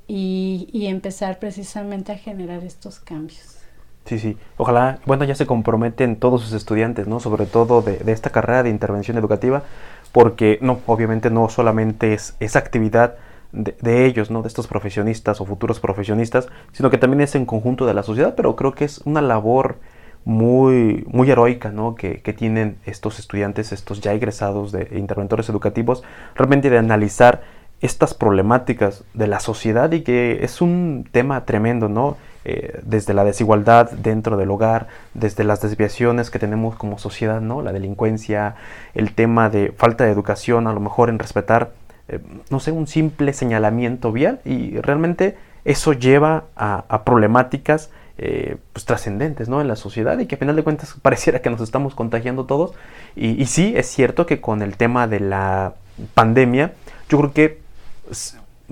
y, 0.08 0.68
y, 0.74 0.88
empezar 0.88 1.40
precisamente 1.40 2.12
a 2.12 2.18
generar 2.18 2.64
estos 2.64 3.00
cambios. 3.00 3.58
Sí, 4.06 4.20
sí. 4.20 4.38
Ojalá, 4.58 5.00
bueno, 5.06 5.24
ya 5.24 5.36
se 5.36 5.46
comprometen 5.46 6.18
todos 6.18 6.42
sus 6.42 6.54
estudiantes, 6.54 7.08
¿no? 7.08 7.20
Sobre 7.20 7.46
todo 7.46 7.82
de, 7.82 7.98
de 7.98 8.12
esta 8.12 8.32
carrera 8.32 8.64
de 8.64 8.70
intervención 8.70 9.18
educativa, 9.18 9.64
porque, 10.12 10.58
no, 10.62 10.82
obviamente 10.88 11.30
no 11.30 11.48
solamente 11.50 12.14
es 12.14 12.36
esa 12.40 12.60
actividad 12.60 13.16
de, 13.52 13.78
de, 13.80 14.06
ellos, 14.06 14.30
¿no? 14.30 14.42
De 14.42 14.48
estos 14.48 14.68
profesionistas 14.68 15.40
o 15.40 15.46
futuros 15.46 15.80
profesionistas, 15.80 16.50
sino 16.74 16.90
que 16.90 16.98
también 16.98 17.22
es 17.22 17.36
en 17.36 17.46
conjunto 17.46 17.86
de 17.86 17.94
la 17.94 18.04
sociedad, 18.04 18.34
pero 18.36 18.56
creo 18.56 18.74
que 18.74 18.86
es 18.86 19.00
una 19.06 19.22
labor 19.22 19.78
muy, 20.26 21.06
muy 21.08 21.30
heroica 21.30 21.70
¿no? 21.70 21.96
que, 21.96 22.22
que, 22.22 22.34
tienen 22.34 22.78
estos 22.86 23.20
estudiantes, 23.20 23.72
estos 23.72 24.00
ya 24.02 24.14
egresados 24.14 24.72
de 24.72 24.88
interventores 24.98 25.50
educativos, 25.50 26.04
realmente 26.36 26.70
de 26.70 26.78
analizar 26.78 27.42
estas 27.84 28.14
problemáticas 28.14 29.04
de 29.14 29.28
la 29.28 29.42
sociedad 29.42 29.92
y 29.92 30.02
que 30.02 30.44
es 30.44 30.62
un 30.62 31.06
tema 31.12 31.44
tremendo, 31.44 31.90
¿no? 31.90 32.16
Eh, 32.46 32.80
desde 32.84 33.14
la 33.14 33.26
desigualdad 33.26 33.92
dentro 33.92 34.38
del 34.38 34.52
hogar, 34.52 34.88
desde 35.14 35.44
las 35.44 35.62
desviaciones 35.62 36.30
que 36.30 36.40
tenemos 36.40 36.76
como 36.76 36.98
sociedad, 36.98 37.42
¿no? 37.42 37.62
La 37.62 37.74
delincuencia, 37.74 38.56
el 38.94 39.14
tema 39.14 39.50
de 39.50 39.74
falta 39.76 40.06
de 40.06 40.12
educación, 40.12 40.68
a 40.68 40.74
lo 40.74 40.80
mejor 40.80 41.10
en 41.10 41.20
respetar, 41.20 41.72
eh, 42.08 42.20
no 42.50 42.62
sé, 42.62 42.72
un 42.72 42.88
simple 42.88 43.34
señalamiento 43.34 44.14
vial 44.14 44.40
y 44.46 44.80
realmente 44.80 45.38
eso 45.66 45.92
lleva 45.92 46.46
a, 46.56 46.86
a 46.88 47.04
problemáticas 47.04 47.92
eh, 48.20 48.58
pues, 48.74 48.86
trascendentes 48.86 49.50
¿no? 49.50 49.60
en 49.60 49.68
la 49.68 49.76
sociedad 49.76 50.20
y 50.20 50.28
que 50.28 50.36
a 50.36 50.38
final 50.38 50.56
de 50.56 50.64
cuentas 50.64 50.96
pareciera 51.02 51.42
que 51.42 51.50
nos 51.50 51.62
estamos 51.62 51.96
contagiando 51.96 52.46
todos. 52.46 52.74
Y, 53.16 53.46
sí, 53.48 53.74
es 53.76 53.88
cierto 53.88 54.26
que 54.26 54.40
con 54.40 54.62
el 54.62 54.78
tema 54.78 55.08
de 55.08 55.20
la 55.20 55.74
pandemia, 56.14 56.74
yo 57.10 57.18
creo 57.20 57.34
que 57.34 57.62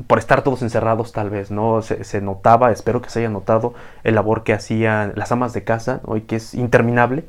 por 0.07 0.19
estar 0.19 0.43
todos 0.43 0.61
encerrados 0.61 1.11
tal 1.11 1.29
vez, 1.29 1.51
¿no? 1.51 1.81
Se, 1.81 2.21
notaba, 2.21 2.71
espero 2.71 3.01
que 3.01 3.09
se 3.09 3.19
haya 3.19 3.29
notado 3.29 3.73
el 4.03 4.15
labor 4.15 4.43
que 4.43 4.53
hacían 4.53 5.13
las 5.15 5.31
amas 5.31 5.53
de 5.53 5.63
casa, 5.63 6.01
hoy 6.05 6.21
que 6.21 6.37
es 6.37 6.53
interminable, 6.53 7.23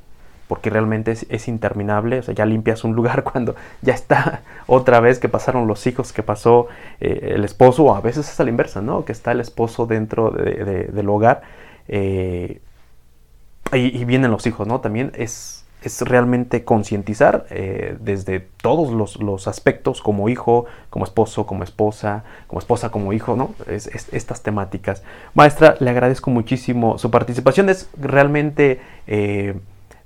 porque 0.48 0.70
realmente 0.70 1.12
es, 1.12 1.26
es, 1.28 1.48
interminable, 1.48 2.18
o 2.18 2.22
sea, 2.22 2.34
ya 2.34 2.46
limpias 2.46 2.84
un 2.84 2.92
lugar 2.96 3.24
cuando 3.24 3.56
ya 3.80 3.94
está 3.94 4.42
otra 4.66 5.00
vez 5.00 5.18
que 5.18 5.28
pasaron 5.28 5.66
los 5.66 5.86
hijos, 5.86 6.12
que 6.12 6.22
pasó 6.22 6.68
eh, 7.00 7.32
el 7.34 7.44
esposo, 7.44 7.84
o 7.84 7.94
a 7.94 8.00
veces 8.00 8.30
es 8.30 8.38
a 8.38 8.44
la 8.44 8.50
inversa, 8.50 8.80
¿no? 8.82 9.04
Que 9.04 9.12
está 9.12 9.32
el 9.32 9.40
esposo 9.40 9.86
dentro 9.86 10.30
de, 10.30 10.64
de, 10.64 10.84
del 10.84 11.08
hogar 11.08 11.42
eh, 11.88 12.60
y, 13.72 14.04
vienen 14.04 14.30
los 14.30 14.46
hijos, 14.46 14.66
¿no? 14.66 14.80
También 14.80 15.12
es, 15.14 15.64
es 15.82 16.02
realmente 16.02 16.64
concientizar 16.64 17.46
eh, 17.50 17.96
desde 18.00 18.40
todos 18.40 18.92
los, 18.92 19.20
los, 19.20 19.48
aspectos, 19.48 20.02
como 20.02 20.28
hijo, 20.28 20.66
como 20.90 21.04
esposo, 21.04 21.46
como 21.46 21.64
esposa, 21.64 22.24
como 22.46 22.58
esposa, 22.58 22.90
como 22.90 23.12
hijo, 23.12 23.36
¿no? 23.36 23.54
Es, 23.66 23.86
es, 23.86 24.12
estas 24.12 24.42
temáticas. 24.42 25.02
Maestra, 25.34 25.76
le 25.80 25.90
agradezco 25.90 26.30
muchísimo 26.30 26.98
su 26.98 27.10
participación, 27.10 27.68
es 27.68 27.88
realmente... 27.98 28.80
Eh, 29.06 29.54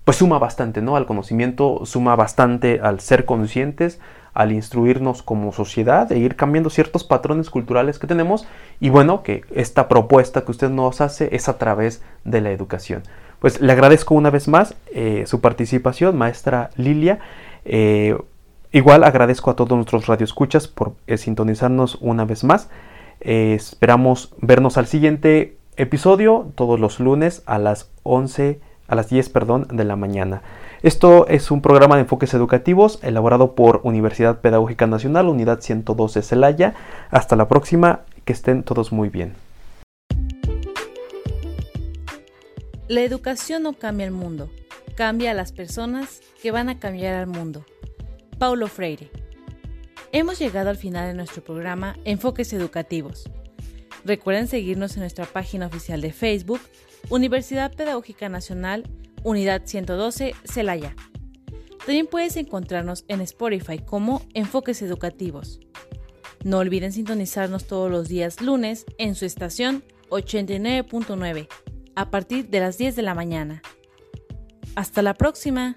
pues 0.05 0.19
suma 0.19 0.39
bastante, 0.39 0.83
¿no? 0.83 0.95
Al 0.95 1.05
conocimiento, 1.05 1.85
suma 1.85 2.15
bastante 2.15 2.79
al 2.81 3.01
ser 3.01 3.25
conscientes, 3.25 3.99
al 4.37 4.53
instruirnos 4.53 5.23
como 5.23 5.51
sociedad 5.51 6.13
e 6.13 6.19
ir 6.19 6.37
cambiando 6.37 6.69
ciertos 6.69 7.05
patrones 7.05 7.49
culturales 7.49 7.99
que 7.99 8.07
tenemos 8.07 8.47
y 8.81 8.91
bueno, 8.91 9.23
que 9.23 9.43
esta 9.51 9.89
propuesta 9.89 10.45
que 10.45 10.51
usted 10.51 10.69
nos 10.69 11.01
hace 11.01 11.35
es 11.35 11.49
a 11.49 11.57
través 11.57 12.03
de 12.25 12.43
la 12.43 12.51
educación. 12.51 13.03
Pues 13.39 13.63
le 13.63 13.73
agradezco 13.73 14.15
una 14.15 14.29
vez 14.29 14.47
más 14.47 14.77
eh, 14.93 15.25
su 15.27 15.41
participación, 15.41 16.19
maestra 16.19 16.69
Lilia. 16.77 17.19
Eh, 17.65 18.15
igual 18.73 19.05
agradezco 19.05 19.51
a 19.51 19.57
todos 19.57 19.73
nuestros 19.73 20.07
radioescuchas 20.07 20.69
por 20.69 20.93
eh, 21.07 21.17
sintonizarnos 21.17 21.97
una 22.03 22.27
vez 22.27 22.45
más. 22.45 22.69
esperamos 23.21 24.35
vernos 24.43 24.77
al 24.77 24.87
siguiente 24.87 25.57
episodio 25.79 26.53
todos 26.55 26.79
los 26.79 27.01
lunes 27.01 27.43
a 27.47 27.59
las 27.59 27.91
11, 28.03 28.61
a 28.87 28.95
las 28.95 29.09
10, 29.09 29.31
perdón, 29.31 29.67
de 29.73 29.85
la 29.85 29.97
mañana. 29.97 30.43
Esto 30.83 31.27
es 31.29 31.51
un 31.51 31.63
programa 31.63 31.97
de 31.97 32.03
enfoques 32.03 32.35
educativos 32.35 32.99
elaborado 33.03 33.55
por 33.55 33.81
Universidad 33.83 34.41
Pedagógica 34.41 34.87
Nacional, 34.87 35.29
Unidad 35.29 35.61
112 35.61 36.21
Celaya. 36.23 36.75
Hasta 37.11 37.35
la 37.35 37.49
próxima, 37.49 38.03
que 38.25 38.35
estén 38.35 38.63
todos 38.63 38.93
muy 38.93 39.09
bien. 39.09 39.35
La 42.89 43.01
educación 43.01 43.63
no 43.63 43.73
cambia 43.73 44.07
el 44.07 44.13
mundo, 44.13 44.51
cambia 44.97 45.31
a 45.31 45.35
las 45.35 45.53
personas 45.53 46.21
que 46.43 46.51
van 46.51 46.69
a 46.69 46.79
cambiar 46.79 47.15
al 47.15 47.27
mundo. 47.27 47.65
Paulo 48.39 48.69
Freire. 48.69 49.11
Hemos 50.13 50.39
llegado 50.39 50.71
al 50.71 50.77
final 50.77 51.09
de 51.09 51.15
nuestro 51.15 51.43
programa 51.43 51.97
Enfoques 52.05 52.53
Educativos. 52.53 53.29
Recuerden 54.05 54.47
seguirnos 54.47 54.95
en 54.95 55.01
nuestra 55.01 55.25
página 55.25 55.67
oficial 55.67 56.01
de 56.01 56.13
Facebook, 56.13 56.61
Universidad 57.09 57.75
Pedagógica 57.75 58.29
Nacional, 58.29 58.85
Unidad 59.27 59.63
112, 59.65 60.37
Celaya. 60.45 60.95
También 61.85 62.07
puedes 62.07 62.37
encontrarnos 62.37 63.05
en 63.09 63.21
Spotify 63.23 63.81
como 63.81 64.23
Enfoques 64.35 64.83
Educativos. 64.83 65.59
No 66.45 66.59
olviden 66.59 66.93
sintonizarnos 66.93 67.67
todos 67.67 67.91
los 67.91 68.07
días 68.07 68.41
lunes 68.41 68.87
en 68.99 69.17
su 69.17 69.25
estación 69.25 69.83
89.9 70.11 71.49
a 71.97 72.11
partir 72.13 72.51
de 72.51 72.61
las 72.61 72.79
10 72.79 72.95
de 72.95 73.03
la 73.03 73.17
mañana. 73.17 73.63
Hasta 74.77 75.03
la 75.03 75.15
próxima. 75.15 75.75